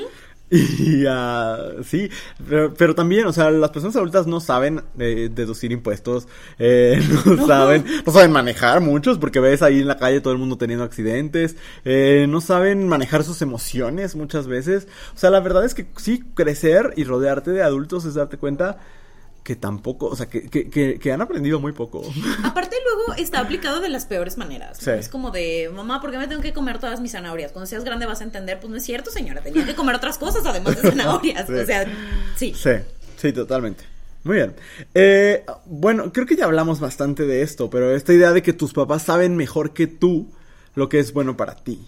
Y 0.53 1.07
uh, 1.07 1.83
sí, 1.83 2.11
pero, 2.47 2.75
pero, 2.75 2.95
también, 2.95 3.27
o 3.27 3.33
sea, 3.33 3.51
las 3.51 3.71
personas 3.71 3.97
adultas 3.97 4.27
no 4.27 4.39
saben 4.39 4.83
eh, 4.99 5.31
deducir 5.35 5.73
impuestos, 5.73 6.29
eh, 6.59 7.01
no, 7.25 7.37
no, 7.37 7.47
saben, 7.47 7.87
no 8.05 8.13
saben 8.13 8.33
manejar 8.33 8.83
muchos, 8.83 9.17
porque 9.17 9.41
ves 9.41 9.63
ahí 9.63 9.81
en 9.81 9.89
la 9.89 9.97
calle 9.97 10.21
todo 10.21 10.35
el 10.35 10.39
mundo 10.39 10.59
teniendo 10.59 10.85
accidentes, 10.85 11.57
eh, 11.87 12.27
no 12.29 12.43
saben 12.43 12.87
manejar 12.87 13.25
sus 13.25 13.41
emociones 13.41 14.15
muchas 14.15 14.47
veces. 14.47 14.89
O 15.15 15.19
sea, 15.19 15.31
la 15.31 15.41
verdad 15.41 15.65
es 15.65 15.73
que 15.73 15.87
sí, 15.97 16.23
crecer 16.35 16.93
y 16.97 17.05
rodearte 17.05 17.51
de 17.51 17.63
adultos 17.63 18.05
es 18.05 18.13
darte 18.13 18.37
cuenta 18.37 18.79
que 19.43 19.57
tampoco, 19.57 20.07
o 20.07 20.17
sea, 20.17 20.27
que, 20.27 20.49
que, 20.49 20.99
que, 20.99 21.13
han 21.13 21.21
aprendido 21.21 21.59
muy 21.59 21.73
poco. 21.73 22.03
Aparte 22.45 22.77
luego 22.85 23.15
está 23.19 23.41
aplicado 23.41 23.81
de 23.81 23.89
las 23.89 24.07
peores 24.07 24.37
maneras. 24.37 24.79
¿no? 24.79 24.93
Sí. 24.93 24.99
Es 24.99 25.09
como 25.09 25.31
de, 25.31 25.71
mamá, 25.75 26.01
¿por 26.01 26.13
qué 26.13 26.19
me 26.19 26.29
tengo 26.29 26.43
que 26.43 26.53
comer 26.53 26.79
todas 26.79 27.01
mis 27.01 27.13
zanahorias? 27.13 27.53
Cuando 27.53 27.67
seas 27.67 27.85
grande 27.85 28.07
vas 28.07 28.21
a 28.21 28.25
entender, 28.25 28.61
pues 28.61 28.71
no 28.71 28.77
es 28.77 28.85
cierto, 28.85 29.11
señora, 29.11 29.41
tenía 29.41 29.67
que 29.67 29.75
comer 29.75 29.97
otras 29.97 30.19
cosas 30.19 30.47
además 30.47 30.81
de 30.81 30.91
zanahorias. 30.91 31.47
sí. 31.47 31.53
O 31.55 31.67
sea, 31.67 31.87
sí. 32.37 32.55
Sí, 32.55 32.71
sí, 33.17 33.33
totalmente. 33.33 33.85
Muy 34.25 34.37
bien. 34.37 34.55
Eh, 34.95 35.45
bueno, 35.67 36.13
creo 36.13 36.27
que 36.27 36.37
ya 36.37 36.45
hablamos 36.45 36.79
bastante 36.79 37.27
de 37.27 37.43
esto, 37.43 37.69
pero 37.71 37.95
esta 37.95 38.13
idea 38.13 38.33
de 38.33 38.43
que 38.43 38.53
tus 38.53 38.73
papás 38.73 39.03
saben 39.03 39.37
mejor 39.37 39.73
que 39.73 39.89
tú 39.89 40.31
lo 40.75 40.89
que 40.89 41.01
es 41.01 41.13
bueno 41.13 41.37
para 41.37 41.57
ti. 41.57 41.81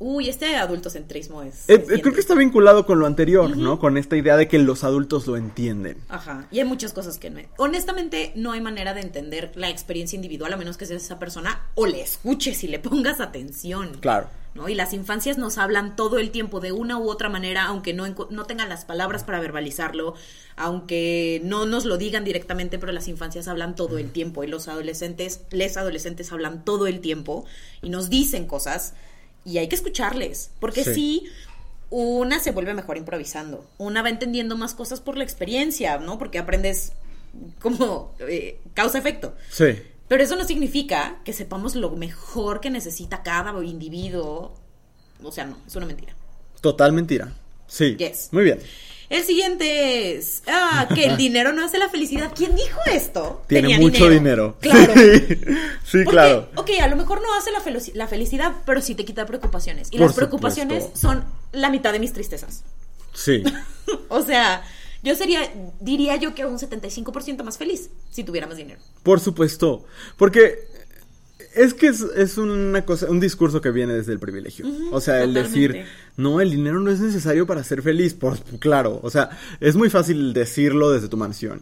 Uy, 0.00 0.28
este 0.28 0.56
adultocentrismo 0.56 1.42
es. 1.42 1.68
Eh, 1.68 1.82
creo 1.82 2.14
que 2.14 2.20
está 2.20 2.34
vinculado 2.34 2.86
con 2.86 3.00
lo 3.00 3.06
anterior, 3.06 3.50
uh 3.50 3.54
-huh. 3.54 3.56
¿no? 3.56 3.78
Con 3.80 3.96
esta 3.96 4.16
idea 4.16 4.36
de 4.36 4.46
que 4.46 4.58
los 4.58 4.84
adultos 4.84 5.26
lo 5.26 5.36
entienden. 5.36 5.98
Ajá. 6.08 6.46
Y 6.50 6.60
hay 6.60 6.64
muchas 6.64 6.92
cosas 6.92 7.18
que 7.18 7.30
no. 7.30 7.40
Honestamente, 7.56 8.32
no 8.36 8.52
hay 8.52 8.60
manera 8.60 8.94
de 8.94 9.00
entender 9.00 9.52
la 9.56 9.68
experiencia 9.68 10.16
individual 10.16 10.52
a 10.52 10.56
menos 10.56 10.76
que 10.76 10.86
seas 10.86 11.02
esa 11.02 11.18
persona 11.18 11.66
o 11.74 11.86
le 11.86 12.00
escuches 12.00 12.62
y 12.62 12.68
le 12.68 12.78
pongas 12.78 13.20
atención. 13.20 13.96
Claro. 14.00 14.28
¿no? 14.54 14.68
Y 14.68 14.74
las 14.74 14.92
infancias 14.92 15.38
nos 15.38 15.58
hablan 15.58 15.96
todo 15.96 16.18
el 16.18 16.30
tiempo 16.30 16.60
de 16.60 16.72
una 16.72 16.98
u 16.98 17.08
otra 17.08 17.28
manera, 17.28 17.64
aunque 17.64 17.92
no, 17.92 18.06
no 18.30 18.44
tengan 18.44 18.68
las 18.68 18.84
palabras 18.84 19.24
para 19.24 19.40
verbalizarlo, 19.40 20.14
aunque 20.56 21.40
no 21.44 21.66
nos 21.66 21.84
lo 21.84 21.96
digan 21.96 22.24
directamente, 22.24 22.78
pero 22.78 22.92
las 22.92 23.08
infancias 23.08 23.48
hablan 23.48 23.74
todo 23.74 23.98
el 23.98 24.10
tiempo 24.10 24.44
y 24.44 24.46
los 24.46 24.68
adolescentes, 24.68 25.42
les 25.50 25.76
adolescentes 25.76 26.32
hablan 26.32 26.64
todo 26.64 26.86
el 26.86 27.00
tiempo 27.00 27.44
y 27.82 27.90
nos 27.90 28.10
dicen 28.10 28.46
cosas 28.46 28.94
y 29.48 29.58
hay 29.58 29.68
que 29.68 29.76
escucharles, 29.76 30.50
porque 30.60 30.84
sí. 30.84 30.94
sí. 30.94 31.26
una 31.90 32.38
se 32.38 32.50
vuelve 32.50 32.74
mejor 32.74 32.98
improvisando, 32.98 33.66
una 33.78 34.02
va 34.02 34.10
entendiendo 34.10 34.56
más 34.56 34.74
cosas 34.74 35.00
por 35.00 35.16
la 35.16 35.24
experiencia, 35.24 35.98
¿no? 35.98 36.18
Porque 36.18 36.38
aprendes 36.38 36.92
como 37.60 38.14
eh, 38.20 38.60
causa-efecto. 38.74 39.34
Sí. 39.50 39.82
Pero 40.06 40.22
eso 40.22 40.36
no 40.36 40.44
significa 40.44 41.20
que 41.24 41.32
sepamos 41.32 41.74
lo 41.74 41.90
mejor 41.90 42.60
que 42.60 42.70
necesita 42.70 43.22
cada 43.22 43.52
individuo. 43.64 44.54
O 45.22 45.32
sea, 45.32 45.44
no, 45.44 45.58
es 45.66 45.76
una 45.76 45.86
mentira. 45.86 46.14
Total 46.60 46.92
mentira. 46.92 47.34
Sí. 47.66 47.96
Yes. 47.96 48.28
Muy 48.32 48.44
bien. 48.44 48.58
El 49.10 49.24
siguiente 49.24 50.16
es 50.16 50.42
ah, 50.46 50.86
que 50.94 51.04
el 51.06 51.16
dinero 51.18 51.52
no 51.52 51.64
hace 51.64 51.78
la 51.78 51.88
felicidad. 51.88 52.30
¿Quién 52.34 52.54
dijo 52.54 52.78
esto? 52.86 53.42
Tiene 53.48 53.68
Tenía 53.68 53.80
mucho 53.80 54.08
dinero. 54.08 54.56
dinero. 54.60 54.86
Claro. 54.86 54.92
sí, 55.84 55.98
Porque, 56.04 56.10
claro. 56.10 56.48
Ok, 56.56 56.70
a 56.80 56.88
lo 56.88 56.96
mejor 56.96 57.22
no 57.22 57.34
hace 57.34 57.50
la, 57.50 57.60
fel 57.60 57.80
la 57.94 58.06
felicidad, 58.06 58.52
pero 58.66 58.82
sí 58.82 58.94
te 58.94 59.04
quita 59.04 59.24
preocupaciones. 59.26 59.88
Y 59.90 59.98
Por 59.98 60.08
las 60.08 60.16
preocupaciones 60.16 60.84
supuesto. 60.84 61.08
son 61.08 61.24
la 61.52 61.70
mitad 61.70 61.92
de 61.92 62.00
mis 62.00 62.12
tristezas. 62.12 62.64
Sí. 63.14 63.42
o 64.08 64.22
sea, 64.22 64.62
yo 65.02 65.14
sería, 65.14 65.40
diría 65.80 66.16
yo 66.16 66.34
que 66.34 66.44
un 66.44 66.58
75% 66.58 67.42
más 67.44 67.56
feliz 67.56 67.90
si 68.10 68.24
tuviera 68.24 68.46
más 68.46 68.56
dinero. 68.56 68.80
Por 69.02 69.20
supuesto. 69.20 69.84
Porque 70.16 70.67
es 71.54 71.74
que 71.74 71.88
es, 71.88 72.00
es, 72.00 72.38
una 72.38 72.84
cosa, 72.84 73.06
un 73.10 73.20
discurso 73.20 73.60
que 73.60 73.70
viene 73.70 73.94
desde 73.94 74.12
el 74.12 74.18
privilegio. 74.18 74.66
Uh 74.66 74.70
-huh, 74.70 74.88
o 74.92 75.00
sea, 75.00 75.22
el 75.22 75.34
totalmente. 75.34 75.68
decir, 75.68 75.86
no, 76.16 76.40
el 76.40 76.50
dinero 76.50 76.80
no 76.80 76.90
es 76.90 77.00
necesario 77.00 77.46
para 77.46 77.64
ser 77.64 77.82
feliz. 77.82 78.14
Por, 78.14 78.38
claro, 78.58 79.00
o 79.02 79.10
sea, 79.10 79.30
es 79.60 79.76
muy 79.76 79.90
fácil 79.90 80.32
decirlo 80.32 80.90
desde 80.90 81.08
tu 81.08 81.16
mansión. 81.16 81.60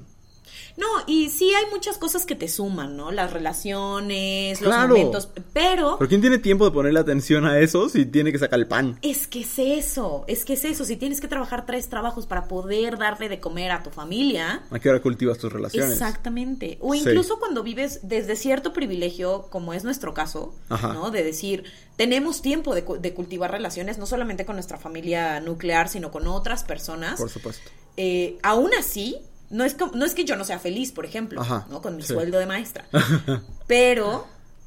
No, 0.77 0.87
y 1.07 1.31
sí 1.31 1.55
hay 1.55 1.65
muchas 1.71 1.97
cosas 1.97 2.27
que 2.27 2.35
te 2.35 2.49
suman, 2.49 2.97
¿no? 2.97 3.11
Las 3.11 3.33
relaciones, 3.33 4.61
los 4.61 4.77
momentos, 4.77 5.31
pero... 5.53 5.97
Pero 5.99 6.09
¿quién 6.09 6.21
tiene 6.21 6.39
tiempo 6.39 6.67
de 6.67 6.71
ponerle 6.71 7.01
atención 7.01 7.47
a 7.47 7.59
eso 7.59 7.89
si 7.89 8.05
tiene 8.05 8.31
que 8.31 8.39
sacar 8.39 8.59
el 8.59 8.67
pan? 8.67 8.99
Es 9.01 9.27
que 9.27 9.41
es 9.41 9.59
eso, 9.59 10.25
es 10.29 10.45
que 10.45 10.53
es 10.53 10.65
eso. 10.65 10.85
Si 10.85 10.97
tienes 10.97 11.21
que 11.21 11.29
trabajar 11.29 11.65
tres 11.65 11.89
trabajos 11.89 12.27
para 12.27 12.47
poder 12.47 12.99
darle 12.99 13.29
de 13.29 13.41
comer 13.41 13.71
a 13.71 13.83
tu 13.83 13.91
familia... 13.91 14.65
¿A 14.71 14.79
qué 14.79 14.91
hora 14.91 15.01
cultivas 15.01 15.39
tus 15.39 15.51
relaciones? 15.51 15.93
Exactamente. 15.93 16.77
O 16.81 16.95
incluso 16.95 17.35
sí. 17.35 17.41
cuando 17.41 17.63
vives 17.63 18.01
desde 18.03 18.37
cierto 18.37 18.75
privilegio, 18.75 19.47
como 19.51 19.73
es 19.73 19.83
nuestro 19.83 20.13
caso, 20.13 20.55
Ajá. 20.69 20.93
¿no? 20.93 21.11
De 21.11 21.25
decir, 21.25 21.65
tenemos 21.97 22.43
tiempo 22.43 22.75
de, 22.75 22.85
de, 23.01 23.15
cultivar 23.15 23.51
relaciones, 23.51 23.97
no 23.97 24.05
solamente 24.05 24.45
con 24.45 24.57
nuestra 24.57 24.77
familia 24.77 25.41
nuclear, 25.41 25.89
sino 25.89 26.11
con 26.11 26.27
otras 26.27 26.65
personas. 26.65 27.19
Por 27.19 27.31
supuesto. 27.31 27.71
Eh, 27.97 28.37
aún 28.43 28.71
así 28.79 29.17
no 29.51 29.65
es, 29.65 29.77
no 29.95 30.05
es 30.05 30.15
que 30.15 30.25
yo 30.25 30.37
no 30.37 30.45
sea 30.45 30.59
feliz, 30.59 30.93
por 30.93 31.05
ejemplo, 31.05 31.41
Ajá, 31.41 31.67
¿no? 31.71 31.83
Con 31.83 31.97
mi 31.97 32.03
sí. 32.03 32.13
sueldo 32.13 32.39
de 32.39 32.47
maestra. 32.47 32.87
Pero 33.67 34.27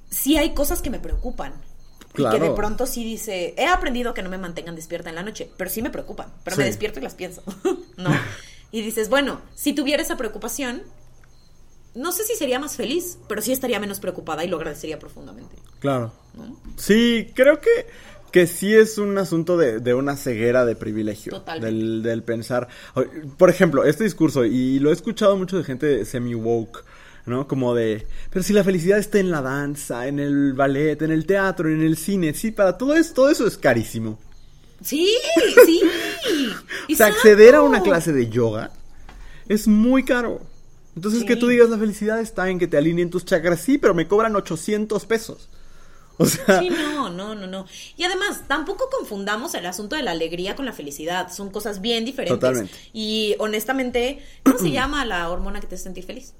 sí 0.10 0.38
hay 0.38 0.54
cosas 0.54 0.82
que 0.82 0.90
me 0.90 1.00
preocupan. 1.00 1.54
Claro. 2.14 2.36
Y 2.36 2.40
que 2.40 2.50
de 2.50 2.56
pronto 2.56 2.88
sí 2.88 3.04
dice, 3.04 3.54
he 3.56 3.68
aprendido 3.68 4.14
que 4.14 4.24
no 4.24 4.30
me 4.30 4.38
mantengan 4.38 4.76
despierta 4.76 5.10
en 5.10 5.16
la 5.16 5.22
noche, 5.22 5.52
pero 5.58 5.70
sí 5.70 5.84
me 5.84 5.92
preocupan. 5.92 6.34
Pero 6.44 6.56
sí. 6.56 6.62
me 6.64 6.66
despierto 6.66 7.00
y 7.00 7.04
las 7.04 7.14
pienso, 7.14 7.44
¿no? 7.98 8.10
y 8.72 8.82
dices, 8.82 9.10
bueno, 9.10 9.42
si 9.54 9.74
tuviera 9.74 10.02
esa 10.02 10.18
preocupación, 10.18 10.82
no 11.94 12.12
sé 12.12 12.24
si 12.26 12.36
sería 12.36 12.60
más 12.60 12.76
feliz, 12.76 13.20
pero 13.28 13.44
sí 13.44 13.52
estaría 13.52 13.80
menos 13.80 14.00
preocupada 14.00 14.44
y 14.44 14.48
lo 14.48 14.58
agradecería 14.58 14.98
profundamente. 14.98 15.56
Claro. 15.80 16.12
¿no? 16.34 16.60
Sí, 16.78 17.32
creo 17.36 17.62
que 17.62 17.70
que 18.32 18.48
sí 18.48 18.74
es 18.74 18.98
un 18.98 19.18
asunto 19.18 19.58
de, 19.58 19.80
de 19.80 19.94
una 19.94 20.16
ceguera 20.16 20.66
de 20.66 20.76
privilegio. 20.76 21.32
Totalmente. 21.34 21.66
Del, 21.66 22.04
del, 22.04 22.24
pensar. 22.24 22.68
Por 23.38 23.50
ejemplo, 23.50 23.84
este 23.84 24.04
discurso, 24.04 24.46
y 24.46 24.80
lo 24.80 24.90
he 24.90 24.94
escuchado 24.94 25.38
mucho 25.38 25.58
de 25.58 25.64
gente 25.64 26.06
semi-woke, 26.06 26.84
¿no? 27.26 27.48
Como 27.48 27.74
de. 27.76 28.06
Pero 28.30 28.44
si 28.44 28.54
la 28.54 28.64
felicidad 28.64 29.00
está 29.00 29.20
en 29.20 29.32
la 29.32 29.42
danza, 29.42 30.08
en 30.08 30.20
el 30.20 30.54
ballet, 30.54 31.02
en 31.02 31.12
el 31.12 31.26
teatro, 31.26 31.70
en 31.70 31.82
el 31.82 31.98
cine, 31.98 32.34
sí, 32.34 32.52
para 32.52 32.78
todo 32.78 32.96
eso, 32.96 33.14
todo 33.14 33.30
eso 33.30 33.48
es 33.48 33.58
carísimo. 33.58 34.20
Sí, 34.82 35.14
sí. 35.66 35.82
o 36.92 36.96
sea, 36.96 37.08
acceder 37.08 37.56
a 37.56 37.62
una 37.62 37.82
clase 37.82 38.14
de 38.14 38.30
yoga 38.30 38.72
es 39.48 39.68
muy 39.68 40.04
caro. 40.04 40.42
Entonces, 40.96 41.22
sí. 41.22 41.26
que 41.26 41.36
tú 41.36 41.48
digas 41.48 41.70
la 41.70 41.78
felicidad 41.78 42.20
está 42.20 42.50
en 42.50 42.60
que 42.60 42.68
te 42.68 42.78
alineen 42.78 43.10
tus 43.10 43.26
chakras, 43.26 43.60
sí, 43.62 43.78
pero 43.78 43.94
me 43.94 44.08
cobran 44.08 44.36
800 44.36 45.06
pesos. 45.06 45.49
O 46.20 46.26
sea... 46.26 46.60
Sí, 46.60 46.70
no, 46.70 47.10
no, 47.10 47.34
no, 47.34 47.48
no. 47.48 47.66
Y 47.96 48.04
además, 48.04 48.44
tampoco 48.48 48.90
confundamos 48.90 49.56
el 49.56 49.66
asunto 49.66 49.96
de 49.96 50.04
la 50.04 50.12
alegría 50.12 50.56
con 50.56 50.66
la 50.66 50.74
felicidad. 50.74 51.32
Son 51.32 51.50
cosas 51.50 51.80
bien 51.80 52.04
diferentes. 52.04 52.38
Totalmente. 52.38 52.74
Y 52.92 53.36
honestamente, 53.40 54.22
¿cómo 54.44 54.60
se 54.60 54.72
llama 54.72 55.06
la 55.06 55.30
hormona 55.30 55.62
que 55.62 55.68
te 55.68 55.76
hace 55.76 55.86
sentir 55.86 56.04
feliz? 56.04 56.34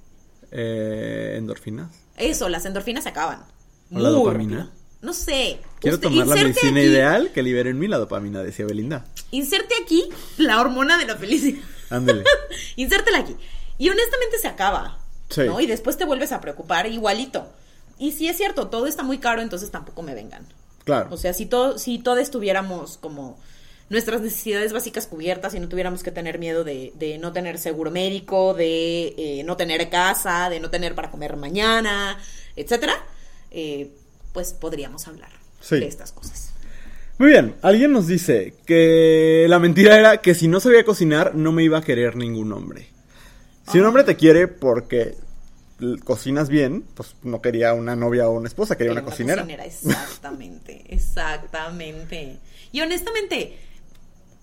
Eh, 0.52 1.36
endorfinas. 1.38 1.92
Eso, 2.18 2.50
las 2.50 2.66
endorfinas 2.66 3.04
se 3.04 3.10
acaban. 3.10 3.46
¿O 3.94 4.00
la 4.00 4.10
dopamina? 4.10 4.58
Rápido. 4.58 4.80
No 5.02 5.14
sé. 5.14 5.62
Quiero 5.80 5.96
Usted, 5.96 6.10
tomar 6.10 6.28
la 6.28 6.36
medicina 6.36 6.80
aquí, 6.80 6.90
ideal 6.90 7.32
que 7.32 7.42
libere 7.42 7.70
en 7.70 7.80
mí 7.80 7.88
la 7.88 7.98
dopamina, 7.98 8.44
decía 8.44 8.66
Belinda. 8.66 9.06
Inserte 9.32 9.76
aquí 9.82 10.04
la 10.38 10.60
hormona 10.60 10.98
de 10.98 11.06
la 11.06 11.16
felicidad. 11.16 11.64
Ándele. 11.90 12.24
Insértela 12.76 13.20
aquí. 13.20 13.36
Y 13.78 13.90
honestamente 13.90 14.38
se 14.40 14.50
acaba. 14.50 15.00
Sí. 15.30 15.44
¿no? 15.46 15.62
Y 15.62 15.68
después 15.68 15.98
te 15.98 16.04
vuelves 16.04 16.34
a 16.34 16.42
preocupar 16.42 16.86
igualito. 16.88 17.48
Y 18.00 18.14
si 18.14 18.28
es 18.28 18.38
cierto, 18.38 18.70
todo 18.70 18.88
está 18.88 19.04
muy 19.04 19.20
caro, 19.20 19.42
entonces 19.42 19.70
tampoco 19.70 20.02
me 20.02 20.16
vengan. 20.16 20.48
Claro. 20.86 21.10
O 21.12 21.18
sea, 21.18 21.34
si, 21.34 21.46
todo, 21.46 21.78
si 21.78 22.00
todos 22.00 22.32
tuviéramos 22.32 22.98
como 22.98 23.38
nuestras 23.90 24.22
necesidades 24.22 24.72
básicas 24.72 25.08
cubiertas 25.08 25.54
y 25.54 25.60
no 25.60 25.68
tuviéramos 25.68 26.04
que 26.04 26.12
tener 26.12 26.40
miedo 26.40 26.64
de, 26.64 26.94
de 26.96 27.18
no 27.18 27.34
tener 27.34 27.58
seguro 27.58 27.92
médico, 27.92 28.54
de 28.54 29.14
eh, 29.18 29.44
no 29.44 29.58
tener 29.58 29.90
casa, 29.90 30.50
de 30.50 30.60
no 30.60 30.70
tener 30.70 30.96
para 30.96 31.12
comer 31.12 31.36
mañana, 31.36 32.18
etcétera, 32.56 32.94
eh, 33.52 33.92
pues 34.32 34.54
podríamos 34.54 35.08
hablar 35.08 35.32
sí. 35.60 35.80
de 35.80 35.88
estas 35.88 36.12
cosas. 36.12 36.54
Muy 37.18 37.32
bien, 37.32 37.56
alguien 37.62 37.92
nos 37.92 38.08
dice 38.08 38.54
que 38.66 39.46
la 39.50 39.60
mentira 39.60 39.98
era 39.98 40.18
que 40.22 40.34
si 40.34 40.48
no 40.48 40.62
sabía 40.62 40.86
cocinar 40.86 41.36
no 41.36 41.52
me 41.52 41.64
iba 41.64 41.80
a 41.80 41.82
querer 41.82 42.16
ningún 42.16 42.54
hombre. 42.54 42.88
Si 43.70 43.78
oh. 43.78 43.82
un 43.82 43.88
hombre 43.88 44.04
te 44.04 44.16
quiere 44.16 44.48
porque 44.48 45.16
cocinas 46.04 46.50
bien, 46.50 46.84
pues 46.94 47.16
no 47.24 47.42
quería 47.42 47.74
una 47.74 47.96
novia 47.96 48.28
o 48.28 48.34
una 48.34 48.48
esposa, 48.48 48.78
quería 48.78 48.92
una, 48.92 49.02
una 49.02 49.10
cocinera. 49.10 49.42
cocinera. 49.42 49.66
Exactamente, 49.66 50.86
exactamente. 50.90 52.40
Y 52.72 52.82
honestamente, 52.82 53.58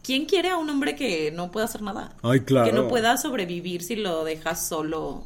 ¿quién 0.03 0.27
quiere 0.27 0.51
a 0.51 0.57
un 0.57 0.69
hombre 0.71 0.95
que 0.95 1.31
no 1.31 1.51
pueda 1.51 1.67
hacer 1.67 1.83
nada? 1.83 2.15
Ay, 2.23 2.41
claro. 2.41 2.67
Que 2.67 2.73
no 2.73 2.89
pueda 2.89 3.17
sobrevivir 3.17 3.83
si 3.83 3.97
lo 3.97 4.25
dejas 4.25 4.67
solo 4.67 5.25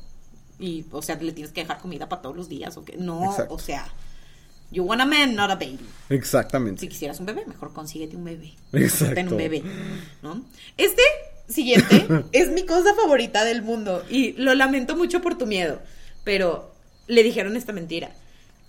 y, 0.59 0.85
o 0.93 1.03
sea, 1.03 1.17
le 1.17 1.33
tienes 1.33 1.53
que 1.53 1.63
dejar 1.63 1.79
comida 1.79 2.09
para 2.09 2.23
todos 2.23 2.37
los 2.37 2.49
días 2.49 2.77
o 2.77 2.85
que 2.85 2.97
no, 2.97 3.31
Exacto. 3.31 3.55
o 3.55 3.59
sea, 3.59 3.89
you 4.71 4.85
want 4.85 5.01
a 5.01 5.07
man, 5.07 5.35
not 5.35 5.51
a 5.51 5.55
baby. 5.55 5.87
Exactamente. 6.11 6.81
Si 6.81 6.89
quisieras 6.89 7.19
un 7.19 7.27
bebé, 7.27 7.45
mejor 7.47 7.73
consíguete 7.73 8.17
un 8.17 8.25
bebé. 8.25 8.55
Exacto. 8.73 9.15
Ten 9.15 9.29
un 9.29 9.39
bebé, 9.39 9.63
¿no? 10.23 10.43
Este 10.77 11.03
siguiente 11.49 12.07
es 12.33 12.51
mi 12.51 12.65
cosa 12.65 12.95
favorita 12.95 13.45
del 13.45 13.63
mundo 13.63 14.05
y 14.09 14.33
lo 14.33 14.55
lamento 14.55 14.97
mucho 14.97 15.21
por 15.21 15.37
tu 15.37 15.47
miedo, 15.47 15.81
pero 16.25 16.73
le 17.07 17.23
dijeron 17.23 17.57
esta 17.57 17.73
mentira, 17.73 18.13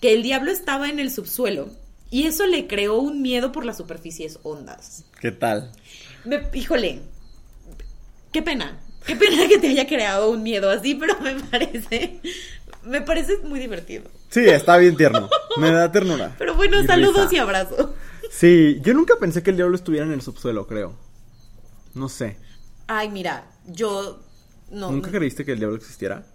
que 0.02 0.14
el 0.14 0.24
diablo 0.24 0.52
estaba 0.52 0.90
en 0.90 1.00
el 1.00 1.12
subsuelo 1.12 1.70
y 2.10 2.26
eso 2.28 2.48
le 2.48 2.68
creó 2.68 2.98
un 3.00 3.22
miedo 3.22 3.52
por 3.52 3.66
las 3.66 3.78
superficies 3.78 4.40
hondas. 4.44 5.06
¿Qué 5.20 5.32
tal? 5.32 5.72
Me- 6.26 6.48
híjole, 6.54 7.00
qué 8.32 8.42
pena, 8.42 8.80
qué 9.06 9.16
pena 9.16 9.48
que 9.48 9.58
te 9.58 9.68
haya 9.70 9.88
creado 9.88 10.30
un 10.32 10.44
miedo 10.44 10.70
así, 10.70 10.96
pero 10.96 11.20
me 11.22 11.36
parece, 11.36 12.20
me 12.84 13.02
parece 13.02 13.38
muy 13.44 13.60
divertido. 13.60 14.06
Sí, 14.30 14.42
está 14.46 14.78
bien 14.78 14.96
tierno. 14.96 15.30
Me 15.58 15.72
da 15.72 15.92
ternura. 15.92 16.36
Pero 16.40 16.56
bueno, 16.56 16.82
Y 16.82 16.88
saludos 16.88 17.24
risa. 17.30 17.36
y 17.36 17.38
abrazos. 17.40 17.90
Sí, 18.32 18.80
yo 18.82 18.94
nunca 18.94 19.16
pensé 19.20 19.44
que 19.44 19.50
el 19.50 19.58
diablo 19.58 19.76
estuviera 19.76 20.06
en 20.06 20.14
el 20.14 20.22
subsuelo, 20.22 20.66
creo. 20.68 20.96
No 21.94 22.08
sé. 22.08 22.38
Ay, 22.88 23.10
mira, 23.10 23.46
yo 23.68 24.24
no. 24.72 24.90
¿Nunca 24.90 25.12
creíste 25.12 25.44
que 25.44 25.52
el 25.52 25.60
diablo 25.60 25.76
existiera? 25.76 26.26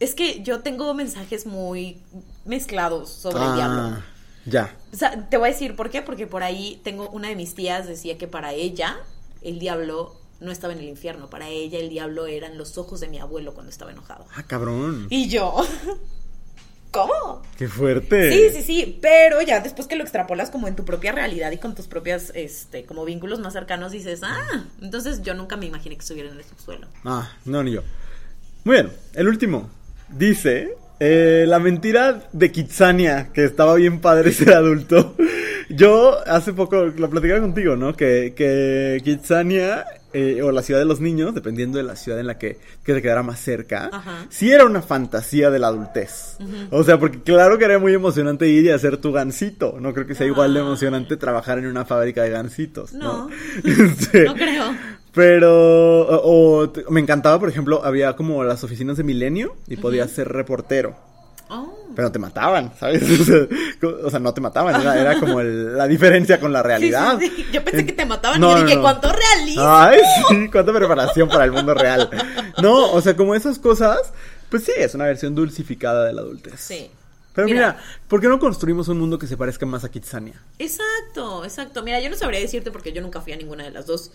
Es 0.00 0.14
que 0.14 0.42
yo 0.42 0.60
tengo 0.60 0.92
mensajes 0.94 1.46
muy 1.46 1.98
mezclados 2.44 3.10
sobre 3.10 3.44
el 3.44 3.54
diablo. 3.54 3.80
Ah, 3.80 4.04
ya. 4.44 4.76
O 4.92 4.96
sea, 4.96 5.28
te 5.28 5.36
voy 5.36 5.48
a 5.48 5.52
decir 5.52 5.76
por 5.76 5.90
qué, 5.90 6.02
porque 6.02 6.26
por 6.26 6.42
ahí 6.42 6.80
tengo 6.84 7.08
una 7.10 7.28
de 7.28 7.36
mis 7.36 7.54
tías 7.54 7.86
decía 7.86 8.18
que 8.18 8.26
para 8.26 8.52
ella 8.52 8.96
el 9.42 9.58
diablo 9.58 10.16
no 10.40 10.50
estaba 10.50 10.72
en 10.72 10.80
el 10.80 10.88
infierno, 10.88 11.30
para 11.30 11.48
ella 11.48 11.78
el 11.78 11.88
diablo 11.88 12.26
eran 12.26 12.58
los 12.58 12.76
ojos 12.76 13.00
de 13.00 13.08
mi 13.08 13.18
abuelo 13.18 13.54
cuando 13.54 13.70
estaba 13.70 13.92
enojado. 13.92 14.26
Ah, 14.34 14.42
cabrón. 14.42 15.06
Y 15.10 15.28
yo, 15.28 15.54
¿cómo? 16.90 17.42
Qué 17.56 17.68
fuerte. 17.68 18.30
Sí, 18.30 18.58
sí, 18.58 18.62
sí, 18.62 18.98
pero 19.00 19.40
ya 19.42 19.60
después 19.60 19.86
que 19.88 19.96
lo 19.96 20.02
extrapolas 20.02 20.50
como 20.50 20.68
en 20.68 20.76
tu 20.76 20.84
propia 20.84 21.12
realidad 21.12 21.50
y 21.52 21.58
con 21.58 21.74
tus 21.74 21.86
propias, 21.86 22.30
este, 22.34 22.84
como 22.84 23.04
vínculos 23.04 23.38
más 23.40 23.52
cercanos, 23.52 23.92
dices, 23.92 24.20
ah, 24.22 24.64
entonces 24.82 25.22
yo 25.22 25.34
nunca 25.34 25.56
me 25.56 25.66
imaginé 25.66 25.96
que 25.96 26.02
estuviera 26.02 26.30
en 26.30 26.36
el 26.36 26.44
subsuelo. 26.44 26.88
Ah, 27.04 27.30
no, 27.44 27.62
ni 27.62 27.72
yo. 27.72 27.82
Muy 28.64 28.76
bien, 28.76 28.92
el 29.14 29.28
último. 29.28 29.70
Dice, 30.16 30.76
eh, 31.00 31.44
la 31.46 31.58
mentira 31.58 32.28
de 32.32 32.52
Kitsania, 32.52 33.30
que 33.32 33.44
estaba 33.44 33.74
bien 33.74 34.00
padre 34.00 34.32
ser 34.32 34.54
adulto. 34.54 35.16
Yo 35.70 36.18
hace 36.26 36.52
poco 36.52 36.84
lo 36.84 37.10
platicaba 37.10 37.40
contigo, 37.40 37.74
¿no? 37.74 37.94
Que, 37.94 38.34
que 38.36 39.00
Kitsania, 39.02 39.84
eh, 40.12 40.42
o 40.42 40.52
la 40.52 40.62
ciudad 40.62 40.78
de 40.78 40.86
los 40.86 41.00
niños, 41.00 41.34
dependiendo 41.34 41.78
de 41.78 41.84
la 41.84 41.96
ciudad 41.96 42.20
en 42.20 42.26
la 42.26 42.38
que, 42.38 42.58
que 42.84 42.92
te 42.92 43.02
quedara 43.02 43.22
más 43.22 43.40
cerca, 43.40 43.88
Ajá. 43.90 44.26
sí 44.28 44.52
era 44.52 44.66
una 44.66 44.82
fantasía 44.82 45.50
de 45.50 45.58
la 45.58 45.68
adultez. 45.68 46.36
O 46.70 46.84
sea, 46.84 46.98
porque 46.98 47.22
claro 47.22 47.58
que 47.58 47.64
era 47.64 47.78
muy 47.78 47.94
emocionante 47.94 48.46
ir 48.46 48.66
y 48.66 48.70
hacer 48.70 48.98
tu 48.98 49.10
gansito. 49.10 49.78
No 49.80 49.94
creo 49.94 50.06
que 50.06 50.14
sea 50.14 50.26
igual 50.26 50.52
de 50.54 50.60
emocionante 50.60 51.16
trabajar 51.16 51.58
en 51.58 51.66
una 51.66 51.84
fábrica 51.86 52.22
de 52.22 52.30
gansitos, 52.30 52.92
¿no? 52.92 53.28
No. 53.28 53.30
Este, 53.64 54.24
No 54.24 54.34
creo. 54.34 54.64
Pero, 55.14 56.02
o, 56.02 56.58
o 56.60 56.70
te- 56.70 56.84
me 56.90 57.00
encantaba, 57.00 57.38
por 57.38 57.48
ejemplo, 57.48 57.84
había 57.84 58.14
como 58.16 58.42
las 58.44 58.64
oficinas 58.64 58.96
de 58.96 59.04
Milenio 59.04 59.56
y 59.68 59.76
podías 59.76 60.10
ser 60.10 60.28
reportero. 60.28 60.96
Oh. 61.48 61.72
Pero 61.94 62.10
te 62.10 62.18
mataban, 62.18 62.72
¿sabes? 62.78 63.02
O 63.20 63.24
sea, 63.24 63.46
co- 63.80 63.98
o 64.06 64.10
sea, 64.10 64.18
no 64.18 64.34
te 64.34 64.40
mataban, 64.40 64.80
era, 64.80 64.98
era 65.00 65.20
como 65.20 65.40
el- 65.40 65.76
la 65.76 65.86
diferencia 65.86 66.40
con 66.40 66.52
la 66.52 66.62
realidad. 66.62 67.18
Sí, 67.20 67.28
sí, 67.28 67.32
sí. 67.44 67.46
Yo 67.52 67.64
pensé 67.64 67.86
que 67.86 67.92
te 67.92 68.04
mataban 68.04 68.40
No, 68.40 68.48
y 68.48 68.50
yo 68.54 68.58
no, 68.58 68.64
dije, 68.64 68.76
no. 68.76 68.82
¿cuánto 68.82 69.12
realismo? 69.12 69.62
Ay, 69.64 70.00
sí, 70.28 70.48
cuánta 70.50 70.72
preparación 70.72 71.28
para 71.28 71.44
el 71.44 71.52
mundo 71.52 71.74
real. 71.74 72.10
No, 72.60 72.90
o 72.92 73.00
sea, 73.00 73.14
como 73.16 73.34
esas 73.36 73.58
cosas, 73.58 74.12
pues 74.50 74.64
sí, 74.64 74.72
es 74.76 74.94
una 74.94 75.04
versión 75.04 75.34
dulcificada 75.34 76.06
de 76.06 76.12
la 76.12 76.22
adultez. 76.22 76.58
Sí. 76.58 76.90
Pero 77.34 77.48
mira, 77.48 77.78
¿por 78.08 78.20
qué 78.20 78.28
no 78.28 78.38
construimos 78.38 78.86
un 78.88 78.98
mundo 79.00 79.18
que 79.18 79.26
se 79.26 79.36
parezca 79.36 79.66
más 79.66 79.82
a 79.84 79.90
Kitsania? 79.90 80.40
Exacto, 80.58 81.44
exacto. 81.44 81.82
Mira, 81.82 82.00
yo 82.00 82.08
no 82.08 82.16
sabría 82.16 82.38
decirte 82.40 82.70
porque 82.70 82.92
yo 82.92 83.02
nunca 83.02 83.20
fui 83.20 83.32
a 83.32 83.36
ninguna 83.36 83.64
de 83.64 83.70
las 83.72 83.86
dos. 83.86 84.12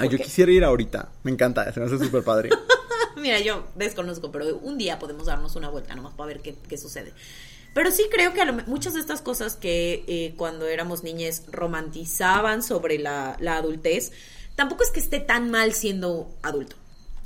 Ay, 0.00 0.08
yo 0.08 0.18
quisiera 0.18 0.50
ir 0.52 0.64
ahorita, 0.64 1.10
me 1.22 1.30
encanta, 1.30 1.72
se 1.72 1.80
me 1.80 1.86
hace 1.86 1.98
súper 1.98 2.24
padre. 2.24 2.50
Mira, 3.16 3.38
yo 3.40 3.64
desconozco, 3.76 4.30
pero 4.32 4.56
un 4.58 4.76
día 4.76 4.98
podemos 4.98 5.26
darnos 5.26 5.54
una 5.56 5.68
vuelta 5.70 5.94
nomás 5.94 6.14
para 6.14 6.28
ver 6.28 6.40
qué, 6.40 6.56
qué 6.68 6.76
sucede. 6.76 7.12
Pero 7.72 7.90
sí 7.90 8.04
creo 8.10 8.32
que 8.32 8.40
a 8.40 8.44
lo 8.44 8.52
muchas 8.66 8.94
de 8.94 9.00
estas 9.00 9.20
cosas 9.20 9.56
que 9.56 10.04
eh, 10.06 10.34
cuando 10.36 10.66
éramos 10.66 11.02
niñas 11.02 11.42
romantizaban 11.50 12.62
sobre 12.62 12.98
la, 12.98 13.36
la 13.40 13.56
adultez, 13.56 14.12
tampoco 14.56 14.82
es 14.84 14.90
que 14.90 15.00
esté 15.00 15.20
tan 15.20 15.50
mal 15.50 15.72
siendo 15.72 16.28
adulto, 16.42 16.76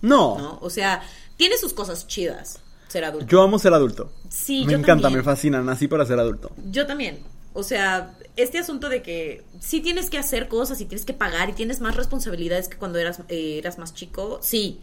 No, 0.00 0.38
¿no? 0.38 0.58
O 0.62 0.70
sea, 0.70 1.02
tiene 1.36 1.56
sus 1.58 1.72
cosas 1.74 2.06
chidas 2.06 2.60
ser 2.88 3.04
adulto. 3.04 3.26
yo 3.26 3.42
amo 3.42 3.58
ser 3.58 3.74
adulto. 3.74 4.10
Sí, 4.30 4.64
me 4.64 4.72
yo 4.72 4.78
encanta, 4.78 5.04
también. 5.04 5.18
me 5.20 5.24
fascina, 5.24 5.60
nací 5.62 5.88
para 5.88 6.06
ser 6.06 6.18
adulto. 6.18 6.50
Yo 6.70 6.86
también. 6.86 7.18
O 7.52 7.62
sea, 7.62 8.14
este 8.36 8.58
asunto 8.58 8.88
de 8.88 9.02
que 9.02 9.42
sí 9.60 9.80
tienes 9.80 10.10
que 10.10 10.18
hacer 10.18 10.48
cosas 10.48 10.80
y 10.80 10.84
tienes 10.84 11.04
que 11.04 11.14
pagar 11.14 11.48
y 11.50 11.54
tienes 11.54 11.80
más 11.80 11.96
responsabilidades 11.96 12.68
que 12.68 12.76
cuando 12.76 12.98
eras, 12.98 13.20
eh, 13.28 13.58
eras 13.58 13.78
más 13.78 13.94
chico, 13.94 14.38
sí. 14.42 14.80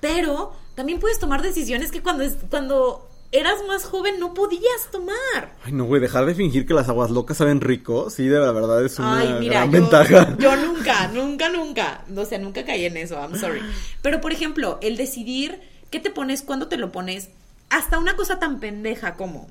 Pero 0.00 0.52
también 0.74 1.00
puedes 1.00 1.18
tomar 1.18 1.42
decisiones 1.42 1.90
que 1.90 2.02
cuando, 2.02 2.24
cuando 2.50 3.08
eras 3.34 3.58
más 3.66 3.84
joven 3.84 4.20
no 4.20 4.32
podías 4.32 4.90
tomar. 4.92 5.54
Ay, 5.64 5.72
no, 5.72 5.84
güey, 5.84 6.00
dejar 6.00 6.24
de 6.24 6.34
fingir 6.34 6.66
que 6.66 6.72
las 6.72 6.88
aguas 6.88 7.10
locas 7.10 7.36
saben 7.36 7.60
rico, 7.60 8.08
sí, 8.08 8.26
de 8.26 8.38
la 8.38 8.52
verdad 8.52 8.84
es 8.84 8.98
una 8.98 9.18
Ay, 9.18 9.36
mira, 9.40 9.66
gran 9.66 9.72
yo, 9.72 9.80
ventaja. 9.80 10.36
yo 10.38 10.56
nunca, 10.56 11.08
nunca, 11.08 11.48
nunca, 11.48 12.04
o 12.16 12.24
sea, 12.24 12.38
nunca 12.38 12.64
caí 12.64 12.84
en 12.84 12.96
eso, 12.96 13.16
I'm 13.16 13.36
sorry. 13.36 13.60
Pero, 14.02 14.20
por 14.20 14.32
ejemplo, 14.32 14.78
el 14.82 14.96
decidir 14.96 15.60
qué 15.90 15.98
te 15.98 16.10
pones, 16.10 16.42
cuándo 16.42 16.68
te 16.68 16.76
lo 16.76 16.92
pones, 16.92 17.30
hasta 17.70 17.98
una 17.98 18.14
cosa 18.14 18.38
tan 18.38 18.60
pendeja 18.60 19.16
como... 19.16 19.48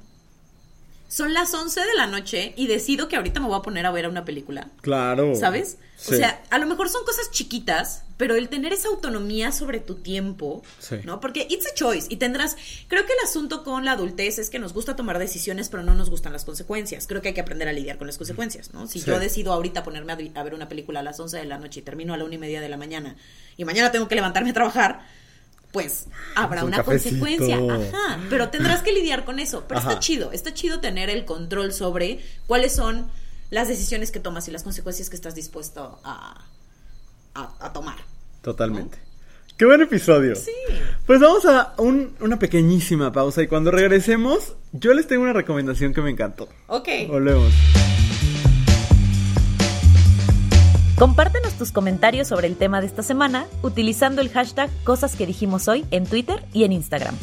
Son 1.14 1.32
las 1.32 1.54
11 1.54 1.80
de 1.80 1.94
la 1.96 2.08
noche 2.08 2.54
y 2.58 2.66
decido 2.66 3.08
que 3.08 3.16
ahorita 3.18 3.40
me 3.40 3.46
voy 3.46 3.60
a 3.60 3.62
poner 3.62 3.86
a 3.86 3.92
ver 3.92 4.08
una 4.10 4.26
película. 4.26 4.70
Claro. 4.82 5.36
¿Sabes? 5.36 5.78
Sí. 5.96 6.16
O 6.16 6.18
sea, 6.18 6.42
a 6.50 6.58
lo 6.58 6.66
mejor 6.66 6.90
son 6.90 7.06
cosas 7.06 7.30
chiquitas, 7.30 8.02
pero 8.18 8.34
el 8.36 8.50
tener 8.50 8.74
esa 8.74 8.88
autonomía 8.88 9.52
sobre 9.52 9.80
tu 9.80 9.94
tiempo, 9.94 10.64
Sí. 10.80 10.96
¿no? 11.04 11.20
Porque 11.20 11.46
it's 11.52 11.68
a 11.68 11.74
choice 11.76 12.08
y 12.10 12.16
tendrás, 12.18 12.58
creo 12.88 13.06
que 13.06 13.14
el 13.14 13.20
asunto 13.30 13.64
con 13.64 13.86
la 13.86 13.92
adultez 13.92 14.40
es 14.40 14.50
que 14.50 14.58
nos 14.58 14.74
gusta 14.74 14.96
tomar 14.96 15.20
decisiones, 15.20 15.70
pero 15.70 15.84
no 15.84 15.94
nos 15.94 16.10
gustan 16.10 16.34
las 16.34 16.46
consecuencias. 16.46 17.06
Creo 17.06 17.22
que 17.22 17.28
hay 17.28 17.34
que 17.36 17.42
aprender 17.42 17.68
a 17.68 17.74
lidiar 17.74 18.00
con 18.00 18.08
las 18.08 18.18
consecuencias, 18.18 18.74
¿no? 18.74 18.88
Si 18.88 19.00
Sí. 19.00 19.06
yo 19.06 19.20
decido 19.20 19.54
ahorita 19.54 19.84
ponerme 19.84 20.14
a, 20.14 20.18
a 20.40 20.44
ver 20.44 20.56
una 20.56 20.68
película 20.68 21.02
a 21.02 21.04
las 21.04 21.20
11 21.20 21.38
de 21.38 21.46
la 21.46 21.60
noche 21.60 21.82
y 21.82 21.84
termino 21.84 22.16
a 22.16 22.18
la 22.18 22.24
una 22.26 22.34
y 22.34 22.40
media 22.40 22.60
de 22.60 22.70
la 22.70 22.78
mañana 22.78 23.16
y 23.56 23.66
mañana 23.66 23.92
tengo 23.92 24.08
que 24.08 24.16
levantarme 24.16 24.50
a 24.50 24.54
trabajar, 24.54 25.06
pues 25.74 26.06
habrá 26.36 26.62
Un 26.62 26.68
una 26.70 26.78
cafecito. 26.78 27.20
consecuencia. 27.20 27.58
Ajá, 27.58 28.20
pero 28.30 28.48
tendrás 28.50 28.82
que 28.84 28.94
lidiar 28.94 29.26
con 29.26 29.40
eso. 29.40 29.66
Pero 29.68 29.80
Ajá. 29.82 29.90
está 29.90 30.00
chido, 30.00 30.32
está 30.32 30.54
chido 30.54 30.80
tener 30.80 31.10
el 31.10 31.26
control 31.26 31.74
sobre 31.74 32.20
cuáles 32.48 32.74
son 32.74 33.12
las 33.50 33.68
decisiones 33.68 34.12
que 34.12 34.20
tomas 34.22 34.48
y 34.48 34.52
las 34.52 34.64
consecuencias 34.64 35.10
que 35.10 35.16
estás 35.18 35.36
dispuesto 35.36 36.00
a, 36.06 36.46
a, 37.36 37.54
a 37.60 37.74
tomar. 37.74 37.98
Totalmente. 38.42 38.98
Qué 39.58 39.66
buen 39.66 39.82
episodio. 39.82 40.36
Sí. 40.36 40.52
Pues 41.06 41.20
vamos 41.20 41.46
a 41.46 41.74
un- 41.78 42.16
una 42.22 42.40
pequeñísima 42.40 43.12
pausa 43.12 43.44
y 43.44 43.48
cuando 43.48 43.70
regresemos, 43.70 44.56
yo 44.72 44.94
les 44.94 45.06
tengo 45.08 45.24
una 45.24 45.34
recomendación 45.34 45.94
que 45.94 46.02
me 46.02 46.10
encantó. 46.10 46.50
Ok. 46.68 46.88
Volvemos. 47.08 47.52
Compártenos 51.04 51.52
tus 51.56 51.74
comentarios 51.74 52.30
sobre 52.30 52.48
el 52.48 52.56
tema 52.56 52.80
de 52.80 52.88
esta 52.88 53.04
semana 53.04 53.46
utilizando 53.62 54.22
el 54.22 54.30
hashtag 54.30 54.70
Cosas 54.86 55.18
que 55.18 55.26
dijimos 55.26 55.68
hoy 55.68 55.84
en 55.92 56.06
Twitter 56.06 56.46
y 56.54 56.64
en 56.64 56.72
Instagram. 56.72 57.14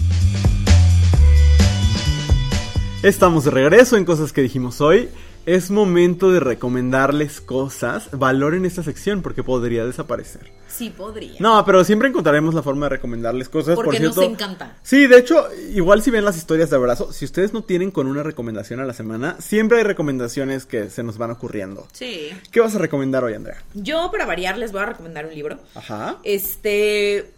Estamos 3.02 3.46
de 3.46 3.50
regreso 3.52 3.96
en 3.96 4.04
cosas 4.04 4.34
que 4.34 4.42
dijimos 4.42 4.82
hoy. 4.82 5.08
Es 5.46 5.70
momento 5.70 6.30
de 6.30 6.40
recomendarles 6.40 7.40
cosas. 7.40 8.08
Valoren 8.12 8.64
esta 8.64 8.82
sección 8.82 9.22
porque 9.22 9.42
podría 9.42 9.84
desaparecer. 9.84 10.52
Sí, 10.68 10.90
podría. 10.90 11.36
No, 11.40 11.64
pero 11.64 11.82
siempre 11.84 12.08
encontraremos 12.08 12.54
la 12.54 12.62
forma 12.62 12.86
de 12.86 12.90
recomendarles 12.90 13.48
cosas. 13.48 13.74
Porque 13.74 13.98
por 13.98 14.00
nos 14.00 14.18
encanta. 14.18 14.76
Sí, 14.82 15.06
de 15.06 15.18
hecho, 15.18 15.48
igual 15.74 16.02
si 16.02 16.10
ven 16.10 16.24
las 16.24 16.36
historias 16.36 16.70
de 16.70 16.76
abrazo, 16.76 17.12
si 17.12 17.24
ustedes 17.24 17.52
no 17.52 17.62
tienen 17.62 17.90
con 17.90 18.06
una 18.06 18.22
recomendación 18.22 18.80
a 18.80 18.84
la 18.84 18.92
semana, 18.92 19.36
siempre 19.40 19.78
hay 19.78 19.84
recomendaciones 19.84 20.66
que 20.66 20.90
se 20.90 21.02
nos 21.02 21.18
van 21.18 21.30
ocurriendo. 21.30 21.86
Sí. 21.92 22.30
¿Qué 22.50 22.60
vas 22.60 22.74
a 22.74 22.78
recomendar 22.78 23.24
hoy, 23.24 23.34
Andrea? 23.34 23.62
Yo, 23.74 24.10
para 24.10 24.26
variar, 24.26 24.58
les 24.58 24.72
voy 24.72 24.82
a 24.82 24.86
recomendar 24.86 25.26
un 25.26 25.34
libro. 25.34 25.58
Ajá. 25.74 26.18
Este. 26.22 27.32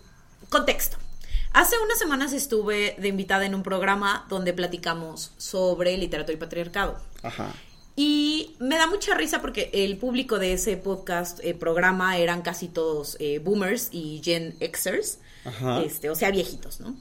Contexto. 0.49 0.99
Hace 1.53 1.77
unas 1.85 1.99
semanas 1.99 2.33
estuve 2.33 2.97
de 2.99 3.09
invitada 3.09 3.45
en 3.45 3.55
un 3.55 3.63
programa 3.63 4.27
donde 4.29 4.53
platicamos 4.53 5.33
sobre 5.37 5.97
literatura 5.97 6.35
y 6.35 6.39
patriarcado. 6.39 6.99
Ajá. 7.23 7.53
Y 7.95 8.57
me 8.59 8.77
da 8.77 8.87
mucha 8.87 9.15
risa 9.15 9.41
porque 9.41 9.71
el 9.73 9.99
público 9.99 10.39
de 10.39 10.55
ese 10.55 10.77
podcast, 10.77 11.41
eh, 11.43 11.55
programa, 11.55 12.17
eran 12.17 12.43
casi 12.43 12.69
todos 12.69 13.17
eh, 13.21 13.39
boomers 13.39 13.89
y 13.93 14.21
Gen 14.25 14.55
Xers, 14.61 15.19
Ajá. 15.45 15.83
este, 15.83 16.09
o 16.09 16.15
sea, 16.15 16.31
viejitos, 16.31 16.81
¿no? 16.81 16.97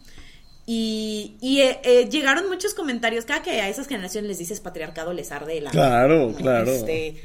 Y, 0.66 1.38
y, 1.42 1.62
eh, 1.62 2.08
llegaron 2.10 2.48
muchos 2.50 2.74
comentarios, 2.74 3.26
cada 3.26 3.42
que 3.42 3.62
a 3.62 3.68
esas 3.70 3.88
generaciones 3.88 4.28
les 4.28 4.38
dices 4.38 4.60
patriarcado 4.60 5.12
les 5.14 5.32
arde 5.32 5.60
la... 5.62 5.72
Claro, 5.72 6.34
claro. 6.38 6.72
Este, 6.72 7.22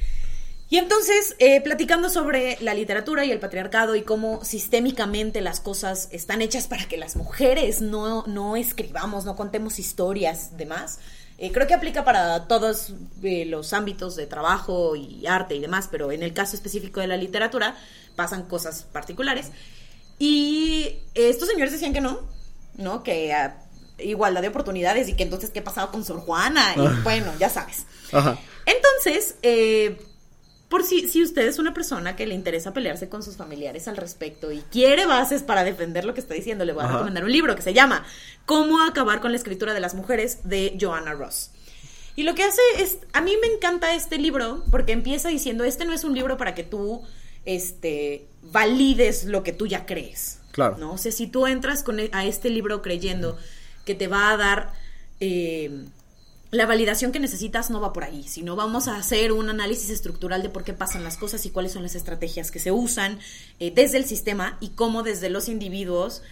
Y 0.69 0.79
entonces, 0.79 1.37
eh, 1.39 1.61
platicando 1.61 2.09
sobre 2.11 2.59
la 2.61 2.75
literatura 2.75 3.25
y 3.25 3.31
el 3.31 3.39
patriarcado 3.39 3.95
y 3.95 4.03
cómo 4.03 4.45
sistémicamente 4.45 5.41
las 5.41 5.61
cosas 5.61 6.09
están 6.11 6.43
hechas 6.43 6.67
para 6.67 6.89
que 6.89 6.97
las 6.97 7.15
mujeres 7.15 7.81
no, 7.81 8.25
no 8.27 8.57
escribamos, 8.57 9.25
no 9.25 9.37
contemos 9.37 9.79
historias, 9.79 10.57
demás, 10.57 10.99
eh, 11.39 11.53
creo 11.53 11.67
que 11.67 11.75
aplica 11.75 12.05
para 12.05 12.47
todos 12.49 12.95
eh, 13.23 13.45
los 13.45 13.73
ámbitos 13.73 14.17
de 14.17 14.27
trabajo 14.27 14.97
y 14.97 15.27
arte 15.27 15.55
y 15.55 15.61
demás, 15.61 15.89
pero 15.91 16.11
en 16.13 16.23
el 16.23 16.33
caso 16.33 16.57
específico 16.57 17.01
de 17.01 17.07
la 17.09 17.17
literatura 17.17 17.77
pasan 18.17 18.45
cosas 18.45 18.85
particulares. 18.93 19.51
Y 20.19 20.99
estos 21.15 21.49
señores 21.49 21.73
decían 21.73 21.93
que 21.93 22.01
no, 22.01 22.21
¿no? 22.77 23.03
Que 23.03 23.33
ah, 23.35 23.63
igualdad 23.99 24.41
de 24.43 24.49
oportunidades 24.49 25.09
y 25.09 25.15
que 25.15 25.23
entonces 25.25 25.51
qué 25.51 25.61
pasaba 25.63 25.91
con 25.91 26.05
Sor 26.05 26.21
Juana 26.21 26.75
y 26.77 26.81
Ah. 26.81 27.01
bueno, 27.03 27.33
ya 27.39 27.51
sabes. 27.51 27.85
Ajá. 28.13 28.39
Entonces, 28.65 29.37
eh, 29.43 29.99
por 30.69 30.83
si, 30.83 31.09
si 31.09 31.23
usted 31.23 31.47
es 31.47 31.59
una 31.59 31.73
persona 31.73 32.17
que 32.17 32.27
le 32.27 32.35
interesa 32.35 32.73
pelearse 32.73 33.09
con 33.09 33.23
sus 33.23 33.37
familiares 33.37 33.87
al 33.87 33.97
respecto 33.97 34.51
y 34.51 34.61
quiere 34.71 35.07
bases 35.07 35.43
para 35.43 35.63
defender 35.63 36.05
lo 36.05 36.13
que 36.15 36.21
está 36.21 36.35
diciendo, 36.35 36.65
le 36.65 36.73
voy 36.73 36.83
a 36.83 36.87
Ajá. 36.87 36.95
recomendar 36.95 37.25
un 37.25 37.33
libro 37.33 37.55
que 37.55 37.63
se 37.63 37.73
llama 37.73 38.05
Cómo 38.47 38.83
acabar 38.83 39.21
con 39.21 39.31
la 39.31 39.37
escritura 39.37 39.75
de 39.75 39.81
las 39.81 39.95
mujeres 39.95 40.41
de 40.45 40.77
Joanna 40.81 41.13
Ross. 41.13 41.51
Y 42.17 42.23
lo 42.25 42.35
que 42.35 42.43
hace 42.45 42.61
es, 42.79 42.99
a 43.13 43.21
mí 43.21 43.37
me 43.41 43.47
encanta 43.47 43.95
este 43.95 44.19
libro 44.19 44.65
porque 44.71 44.93
empieza 44.93 45.29
diciendo, 45.29 45.65
este 45.65 45.85
no 45.85 45.93
es 45.93 46.03
un 46.03 46.15
libro 46.15 46.37
para 46.37 46.55
que 46.55 46.65
tú, 46.65 47.03
este, 47.45 48.27
valides 48.43 49.25
lo 49.25 49.43
que 49.43 49.53
tú 49.53 49.67
ya 49.67 49.87
crees. 49.87 50.41
Claro. 50.51 50.79
¿no? 50.79 50.95
O 50.95 50.99
sea, 50.99 51.13
si 51.13 51.27
tú 51.27 51.47
entras 51.47 51.83
con 51.83 52.01
e- 52.01 52.11
a 52.13 52.25
este 52.25 52.49
libro 52.49 52.81
creyendo 52.81 53.37
que 53.85 53.95
te 53.95 54.09
va 54.09 54.31
a 54.31 54.37
dar 54.37 54.73
eh, 55.21 55.85
la 56.57 56.67
validación 56.67 57.13
que 57.13 57.21
necesitas, 57.21 57.71
no 57.71 57.81
va 57.81 57.93
por 57.93 58.05
ahí, 58.05 58.25
sino 58.29 58.57
vamos 58.57 58.89
a 58.89 58.97
hacer 58.97 59.33
un 59.33 59.49
análisis 59.51 59.91
estructural 59.91 60.43
de 60.43 60.49
por 60.49 60.65
qué 60.65 60.73
pasan 60.73 61.05
las 61.05 61.17
cosas 61.17 61.45
y 61.47 61.51
cuáles 61.51 61.73
son 61.73 61.83
las 61.83 61.95
estrategias 61.95 62.51
que 62.51 62.59
se 62.59 62.73
usan 62.73 63.19
eh, 63.61 63.73
desde 63.75 63.99
el 63.99 64.05
sistema 64.05 64.57
y 64.61 64.71
cómo 64.71 65.03
desde 65.03 65.29
los 65.31 65.49
individuos 65.49 66.23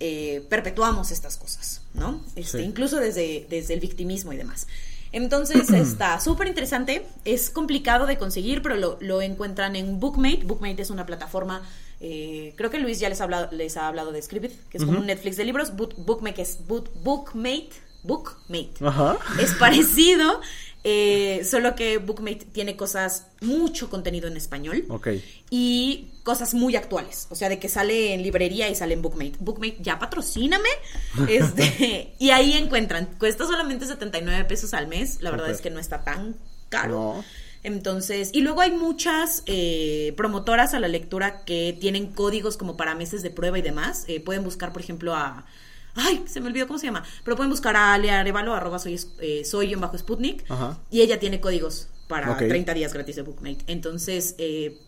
eh, 0.00 0.44
perpetuamos 0.48 1.10
estas 1.10 1.36
cosas, 1.36 1.82
¿no? 1.94 2.20
Este, 2.36 2.58
Sí. 2.58 2.64
Incluso 2.64 2.96
desde, 2.96 3.46
desde 3.50 3.74
el 3.74 3.80
victimismo 3.80 4.32
y 4.32 4.36
demás. 4.36 4.66
Entonces 5.12 5.70
está 5.74 6.18
súper 6.20 6.48
interesante, 6.48 7.06
es 7.24 7.50
complicado 7.50 8.06
de 8.06 8.16
conseguir, 8.18 8.62
pero 8.62 8.76
lo, 8.76 8.98
lo 9.00 9.20
encuentran 9.22 9.76
en 9.76 10.00
Bookmate. 10.00 10.44
Bookmate 10.44 10.82
es 10.82 10.90
una 10.90 11.06
plataforma, 11.06 11.62
eh, 12.00 12.54
creo 12.56 12.70
que 12.70 12.78
Luis 12.78 12.98
ya 12.98 13.08
les 13.08 13.20
ha 13.20 13.24
hablado, 13.24 13.48
les 13.52 13.76
ha 13.76 13.86
hablado 13.88 14.10
de 14.12 14.20
Scribd, 14.22 14.50
que 14.70 14.78
es 14.78 14.84
como 14.84 14.98
un 14.98 15.06
Netflix 15.06 15.36
de 15.36 15.44
libros. 15.44 15.76
Book- 15.76 15.94
Bookmate 15.98 16.42
es 16.42 16.58
Book- 16.66 16.90
Bookmate, 17.04 17.70
Bookmate. 18.02 18.72
Ajá. 18.84 19.18
Es 19.40 19.52
parecido, 19.54 20.40
eh, 20.84 21.46
solo 21.48 21.76
que 21.76 21.98
Bookmate 21.98 22.46
tiene 22.52 22.76
cosas, 22.76 23.26
mucho 23.40 23.88
contenido 23.88 24.26
en 24.26 24.36
español 24.36 24.84
Ok. 24.88 25.08
y 25.50 26.08
cosas 26.24 26.54
muy 26.54 26.74
actuales. 26.76 27.28
O 27.30 27.34
sea, 27.36 27.48
de 27.48 27.58
que 27.58 27.68
sale 27.68 28.14
en 28.14 28.22
librería 28.22 28.68
y 28.68 28.74
sale 28.74 28.94
en 28.94 29.02
Bookmate. 29.02 29.34
Bookmate, 29.38 29.78
ya 29.80 29.98
patrocíname. 29.98 30.68
Este, 31.28 32.14
y 32.18 32.30
ahí 32.30 32.54
encuentran. 32.54 33.08
Cuesta 33.18 33.46
solamente 33.46 33.86
79 33.86 34.44
pesos 34.44 34.74
al 34.74 34.88
mes. 34.88 35.18
La 35.20 35.30
verdad 35.30 35.50
es 35.50 35.60
que 35.60 35.70
no 35.70 35.78
está 35.78 36.02
tan 36.04 36.36
caro. 36.68 36.92
No. 37.16 37.24
Entonces, 37.64 38.30
y 38.32 38.40
luego 38.40 38.60
hay 38.60 38.72
muchas 38.72 39.44
eh, 39.46 40.14
promotoras 40.16 40.74
a 40.74 40.80
la 40.80 40.88
lectura 40.88 41.44
que 41.44 41.76
tienen 41.80 42.08
códigos 42.08 42.56
como 42.56 42.76
para 42.76 42.96
meses 42.96 43.22
de 43.22 43.30
prueba 43.30 43.56
y 43.56 43.62
demás. 43.62 44.04
Eh, 44.08 44.18
pueden 44.18 44.42
buscar, 44.42 44.72
por 44.72 44.82
ejemplo, 44.82 45.14
a. 45.14 45.46
Ay, 45.94 46.24
se 46.26 46.40
me 46.40 46.46
olvidó 46.48 46.66
cómo 46.66 46.78
se 46.78 46.86
llama. 46.86 47.02
Pero 47.24 47.36
pueden 47.36 47.50
buscar 47.50 47.76
a 47.76 47.92
Ale 47.94 48.10
Arevalo, 48.10 48.54
arroba 48.54 48.78
soy, 48.78 48.98
eh, 49.20 49.44
soy 49.44 49.72
en 49.72 49.80
bajo 49.80 49.96
Sputnik. 49.98 50.44
Ajá. 50.50 50.78
Y 50.90 51.00
ella 51.02 51.18
tiene 51.20 51.40
códigos 51.40 51.88
para 52.08 52.32
Ok. 52.32 52.38
30 52.48 52.74
días 52.74 52.92
gratis 52.92 53.16
de 53.16 53.22
Bookmate. 53.22 53.64
Entonces, 53.66 54.34
eh, 54.38 54.78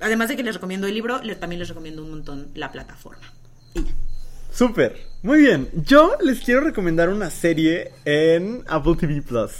además 0.00 0.28
de 0.28 0.36
que 0.36 0.42
les 0.42 0.54
recomiendo 0.54 0.86
el 0.86 0.94
libro, 0.94 1.20
le- 1.22 1.36
también 1.36 1.58
les 1.60 1.68
recomiendo 1.68 2.02
un 2.02 2.10
montón 2.10 2.48
la 2.54 2.72
plataforma. 2.72 3.32
Y 3.74 3.84
ya. 3.84 3.90
Súper. 4.52 4.96
Muy 5.22 5.40
bien. 5.42 5.68
Yo 5.74 6.16
les 6.20 6.40
quiero 6.40 6.62
recomendar 6.62 7.08
una 7.08 7.30
serie 7.30 7.92
en 8.04 8.64
Apple 8.68 8.96
TV 8.98 9.22
Plus 9.22 9.50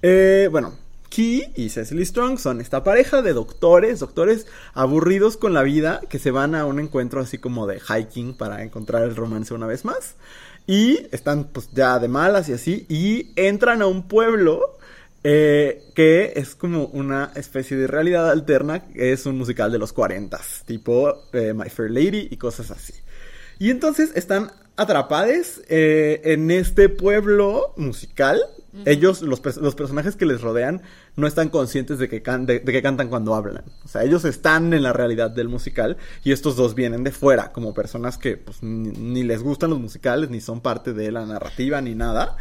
Eh, 0.02 0.48
bueno, 0.50 0.76
Key 1.16 1.50
y 1.56 1.70
Cecily 1.70 2.04
Strong 2.04 2.38
son 2.38 2.60
esta 2.60 2.84
pareja 2.84 3.22
de 3.22 3.32
doctores, 3.32 4.00
doctores 4.00 4.46
aburridos 4.74 5.38
con 5.38 5.54
la 5.54 5.62
vida, 5.62 6.02
que 6.10 6.18
se 6.18 6.30
van 6.30 6.54
a 6.54 6.66
un 6.66 6.78
encuentro 6.78 7.22
así 7.22 7.38
como 7.38 7.66
de 7.66 7.80
hiking 7.80 8.34
para 8.36 8.62
encontrar 8.62 9.02
el 9.04 9.16
romance 9.16 9.54
una 9.54 9.66
vez 9.66 9.86
más. 9.86 10.16
Y 10.66 11.06
están 11.12 11.44
pues 11.44 11.70
ya 11.72 11.98
de 11.98 12.08
malas 12.08 12.50
y 12.50 12.52
así. 12.52 12.84
Y 12.90 13.32
entran 13.36 13.80
a 13.80 13.86
un 13.86 14.08
pueblo 14.08 14.76
eh, 15.24 15.84
que 15.94 16.34
es 16.36 16.54
como 16.54 16.84
una 16.84 17.32
especie 17.34 17.78
de 17.78 17.86
realidad 17.86 18.30
alterna. 18.30 18.84
Es 18.94 19.24
un 19.24 19.38
musical 19.38 19.72
de 19.72 19.78
los 19.78 19.94
40, 19.94 20.38
tipo 20.66 21.30
eh, 21.32 21.54
My 21.54 21.70
Fair 21.70 21.92
Lady 21.92 22.28
y 22.30 22.36
cosas 22.36 22.70
así. 22.70 22.92
Y 23.58 23.70
entonces 23.70 24.12
están 24.16 24.50
atrapados 24.76 25.62
eh, 25.70 26.20
en 26.24 26.50
este 26.50 26.90
pueblo 26.90 27.72
musical. 27.78 28.38
Ellos, 28.84 29.22
los, 29.22 29.40
los 29.56 29.74
personajes 29.74 30.16
que 30.16 30.26
les 30.26 30.42
rodean, 30.42 30.82
no 31.16 31.26
están 31.26 31.48
conscientes 31.48 31.98
de 31.98 32.08
que, 32.08 32.22
can- 32.22 32.46
de, 32.46 32.60
de 32.60 32.72
que 32.72 32.82
cantan 32.82 33.08
cuando 33.08 33.34
hablan. 33.34 33.64
O 33.84 33.88
sea, 33.88 34.04
ellos 34.04 34.24
están 34.24 34.72
en 34.74 34.82
la 34.82 34.92
realidad 34.92 35.30
del 35.30 35.48
musical 35.48 35.96
y 36.24 36.32
estos 36.32 36.56
dos 36.56 36.74
vienen 36.74 37.04
de 37.04 37.10
fuera, 37.10 37.52
como 37.52 37.72
personas 37.74 38.18
que 38.18 38.36
pues, 38.36 38.62
ni, 38.62 38.90
ni 38.90 39.22
les 39.22 39.42
gustan 39.42 39.70
los 39.70 39.80
musicales, 39.80 40.30
ni 40.30 40.40
son 40.40 40.60
parte 40.60 40.92
de 40.92 41.10
la 41.10 41.24
narrativa, 41.24 41.80
ni 41.80 41.94
nada. 41.94 42.36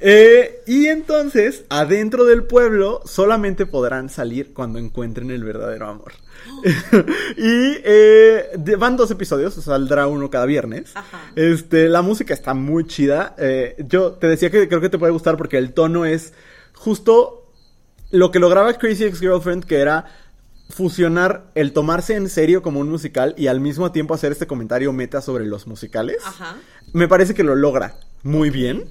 Eh, 0.00 0.62
y 0.66 0.86
entonces, 0.86 1.64
adentro 1.70 2.24
del 2.24 2.44
pueblo, 2.44 3.00
solamente 3.04 3.66
podrán 3.66 4.08
salir 4.08 4.52
cuando 4.52 4.78
encuentren 4.78 5.30
el 5.30 5.42
verdadero 5.44 5.88
amor. 5.88 6.12
y 7.36 7.74
eh, 7.84 8.50
van 8.78 8.96
dos 8.96 9.10
episodios, 9.10 9.54
saldrá 9.54 10.06
uno 10.06 10.30
cada 10.30 10.46
viernes. 10.46 10.92
Ajá. 10.94 11.32
Este, 11.36 11.88
la 11.88 12.02
música 12.02 12.34
está 12.34 12.54
muy 12.54 12.86
chida. 12.86 13.34
Eh, 13.38 13.76
yo 13.88 14.12
te 14.12 14.26
decía 14.26 14.50
que 14.50 14.68
creo 14.68 14.80
que 14.80 14.88
te 14.88 14.98
puede 14.98 15.12
gustar 15.12 15.36
porque 15.36 15.58
el 15.58 15.72
tono 15.72 16.04
es 16.04 16.32
justo 16.74 17.49
lo 18.10 18.30
que 18.30 18.38
lograba 18.38 18.72
Crazy 18.74 19.04
Ex 19.04 19.20
Girlfriend, 19.20 19.64
que 19.64 19.76
era 19.76 20.06
fusionar 20.70 21.50
el 21.54 21.72
tomarse 21.72 22.14
en 22.14 22.28
serio 22.28 22.62
como 22.62 22.80
un 22.80 22.88
musical 22.88 23.34
y 23.36 23.48
al 23.48 23.60
mismo 23.60 23.90
tiempo 23.92 24.14
hacer 24.14 24.32
este 24.32 24.46
comentario 24.46 24.92
meta 24.92 25.20
sobre 25.20 25.44
los 25.44 25.66
musicales. 25.66 26.18
Ajá. 26.24 26.56
Me 26.92 27.08
parece 27.08 27.34
que 27.34 27.42
lo 27.42 27.54
logra 27.54 27.96
muy 28.22 28.50
bien, 28.50 28.84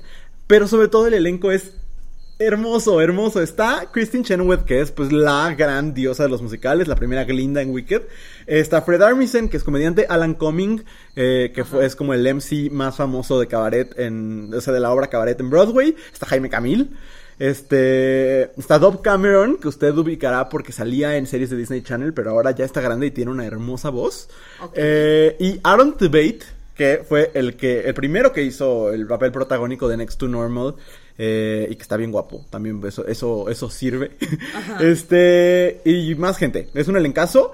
pero 0.47 0.67
sobre 0.67 0.87
todo 0.87 1.07
el 1.07 1.13
elenco 1.13 1.51
es 1.51 1.73
hermoso, 2.39 3.01
hermoso. 3.01 3.41
Está 3.41 3.89
Christine 3.91 4.23
Chenoweth, 4.23 4.63
que 4.63 4.79
es 4.79 4.91
pues 4.91 5.11
la 5.11 5.53
gran 5.55 5.93
diosa 5.93 6.23
de 6.23 6.29
los 6.29 6.41
musicales, 6.41 6.87
la 6.87 6.95
primera 6.95 7.25
Glinda 7.25 7.61
en 7.61 7.71
Wicked. 7.71 8.03
Está 8.47 8.81
Fred 8.81 9.01
Armisen, 9.01 9.49
que 9.49 9.57
es 9.57 9.63
comediante, 9.63 10.05
Alan 10.09 10.33
Cumming, 10.33 10.83
eh, 11.15 11.51
que 11.53 11.65
fue, 11.65 11.85
es 11.85 11.95
como 11.95 12.13
el 12.13 12.23
MC 12.33 12.71
más 12.71 12.95
famoso 12.95 13.39
de 13.39 13.47
cabaret 13.47 13.93
en, 13.99 14.51
o 14.53 14.61
sea, 14.61 14.73
de 14.73 14.79
la 14.79 14.91
obra 14.91 15.07
cabaret 15.07 15.39
en 15.39 15.49
Broadway. 15.49 15.95
Está 16.11 16.25
Jaime 16.27 16.49
Camil. 16.49 16.95
Este, 17.39 18.51
está 18.59 18.77
Dove 18.79 18.99
Cameron, 19.01 19.57
que 19.57 19.69
usted 19.69 19.97
ubicará 19.97 20.49
porque 20.49 20.73
salía 20.73 21.15
en 21.15 21.25
series 21.25 21.49
de 21.49 21.55
Disney 21.55 21.81
Channel, 21.81 22.13
pero 22.13 22.31
ahora 22.31 22.51
ya 22.51 22.65
está 22.65 22.81
grande 22.81 23.07
y 23.07 23.11
tiene 23.11 23.31
una 23.31 23.45
hermosa 23.45 23.89
voz. 23.89 24.29
Eh, 24.73 25.37
y 25.39 25.59
Aaron 25.63 25.95
Tveit, 25.97 26.43
que 26.75 27.03
fue 27.07 27.31
el 27.33 27.55
que 27.55 27.81
el 27.81 27.93
primero 27.93 28.33
que 28.33 28.43
hizo 28.43 28.91
el 28.91 29.07
papel 29.07 29.31
protagónico 29.31 29.87
de 29.87 29.97
Next 29.97 30.19
to 30.19 30.27
Normal 30.27 30.75
eh, 31.17 31.67
y 31.69 31.75
que 31.75 31.81
está 31.81 31.97
bien 31.97 32.11
guapo. 32.11 32.45
También 32.49 32.81
eso 32.85 33.05
eso 33.07 33.49
eso 33.49 33.69
sirve. 33.69 34.11
Este 34.79 35.81
y 35.85 36.15
más 36.15 36.37
gente. 36.37 36.69
Es 36.73 36.87
un 36.87 36.97
elencazo 36.97 37.53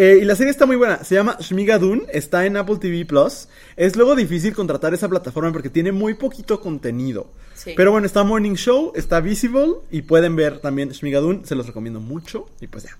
Eh, 0.00 0.20
y 0.22 0.24
la 0.24 0.36
serie 0.36 0.52
está 0.52 0.64
muy 0.64 0.76
buena. 0.76 1.02
Se 1.02 1.16
llama 1.16 1.36
Shmigadoon 1.40 2.04
está 2.12 2.46
en 2.46 2.56
Apple 2.56 2.76
TV 2.76 3.04
Plus. 3.04 3.48
Es 3.76 3.96
luego 3.96 4.14
difícil 4.14 4.54
contratar 4.54 4.94
esa 4.94 5.08
plataforma 5.08 5.50
porque 5.52 5.70
tiene 5.70 5.90
muy 5.90 6.14
poquito 6.14 6.60
contenido. 6.60 7.32
Sí. 7.54 7.74
pero 7.76 7.90
bueno 7.90 8.06
está 8.06 8.22
Morning 8.22 8.54
Show 8.54 8.92
está 8.94 9.20
Visible 9.20 9.78
y 9.90 10.02
pueden 10.02 10.36
ver 10.36 10.60
también 10.60 10.90
Shmigadoon 10.90 11.44
se 11.44 11.56
los 11.56 11.66
recomiendo 11.66 11.98
mucho 11.98 12.46
y 12.60 12.68
pues 12.68 12.84
ya 12.84 12.96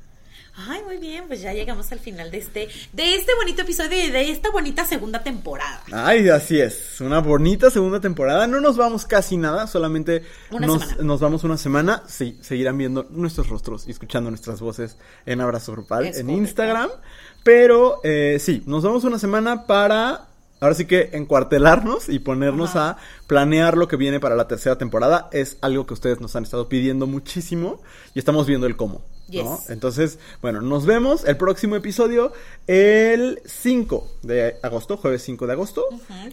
Ay, 0.67 0.83
muy 0.85 0.97
bien, 0.97 1.25
pues 1.29 1.41
ya 1.41 1.53
llegamos 1.53 1.93
al 1.93 2.01
final 2.01 2.33
de 2.33 2.39
este, 2.39 2.69
de 2.93 3.15
este 3.15 3.33
bonito 3.37 3.63
episodio 3.63 4.05
y 4.05 4.11
de 4.11 4.31
esta 4.31 4.51
bonita 4.51 4.85
segunda 4.85 5.23
temporada. 5.23 5.83
Ay, 5.93 6.29
así 6.31 6.61
es, 6.61 7.01
una 7.01 7.21
bonita 7.21 7.71
segunda 7.71 8.01
temporada. 8.01 8.49
No 8.49 8.61
nos 8.61 8.77
vamos 8.77 9.05
casi 9.07 9.37
nada, 9.37 9.69
solamente 9.69 10.25
Una 10.51 10.67
nos, 10.67 10.83
semana. 10.83 11.03
nos 11.05 11.21
vamos 11.21 11.45
una 11.45 11.57
semana. 11.57 12.03
Sí, 12.09 12.39
seguirán 12.41 12.77
viendo 12.77 13.07
nuestros 13.11 13.49
rostros 13.49 13.87
y 13.87 13.93
escuchando 13.93 14.31
nuestras 14.31 14.61
voces 14.61 14.97
en 15.27 15.41
Abrazo 15.41 15.71
Grupal, 15.73 16.07
Es 16.07 16.19
en 16.19 16.27
correcto. 16.27 16.43
Instagram. 16.43 16.91
Pero 17.45 18.01
eh, 18.03 18.39
sí, 18.41 18.65
nos 18.67 18.83
vamos 18.83 19.05
una 19.05 19.19
semana 19.21 19.65
para... 19.67 20.25
Ahora 20.61 20.75
sí 20.75 20.87
que 20.87 21.11
encuartelarnos 21.13 22.09
y 22.09 22.19
ponernos 22.19 22.71
Ajá. 22.71 22.91
a 22.91 22.97
planear 23.29 23.77
lo 23.77 23.87
que 23.87 23.95
viene 23.95 24.19
para 24.19 24.35
la 24.35 24.49
tercera 24.49 24.77
temporada. 24.77 25.29
Es 25.31 25.57
algo 25.61 25.87
que 25.87 25.95
ustedes 25.95 26.21
nos 26.21 26.35
han 26.35 26.43
estado 26.43 26.69
pidiendo 26.69 27.07
muchísimo 27.07 27.81
y 28.13 28.19
estamos 28.19 28.45
viendo 28.49 28.67
el 28.67 28.75
cómo. 28.75 29.05
Entonces, 29.69 30.19
bueno, 30.43 30.61
nos 30.61 30.87
vemos 30.87 31.25
el 31.25 31.37
próximo 31.37 31.77
episodio 31.77 32.33
el 32.67 33.41
5 33.45 34.09
de 34.23 34.57
agosto, 34.63 34.97
jueves 34.97 35.23
5 35.23 35.47
de 35.47 35.53
agosto. 35.53 35.85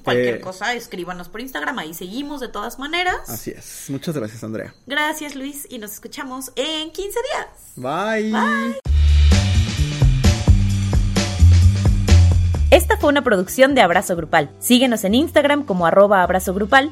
Cualquier 0.04 0.36
Eh, 0.36 0.42
cosa, 0.42 0.74
escríbanos 0.74 1.30
por 1.30 1.42
Instagram, 1.42 1.78
ahí 1.80 1.94
seguimos 1.94 2.40
de 2.42 2.48
todas 2.48 2.80
maneras. 2.80 3.30
Así 3.30 3.52
es. 3.52 3.86
Muchas 3.90 4.16
gracias, 4.16 4.44
Andrea. 4.44 4.74
Gracias 4.86 5.36
Luis 5.36 5.68
y 5.70 5.80
nos 5.80 5.92
escuchamos 5.94 6.52
en 6.56 6.92
15 6.92 7.20
días. 7.32 7.48
Bye. 7.76 8.80
Esta 12.72 12.98
fue 12.98 13.10
una 13.10 13.24
producción 13.24 13.76
de 13.76 13.82
Abrazo 13.82 14.16
Grupal. 14.16 14.50
Síguenos 14.60 15.04
en 15.04 15.16
Instagram 15.16 15.64
como 15.66 15.86
arroba 15.86 16.24
abrazo 16.24 16.54
grupal 16.54 16.92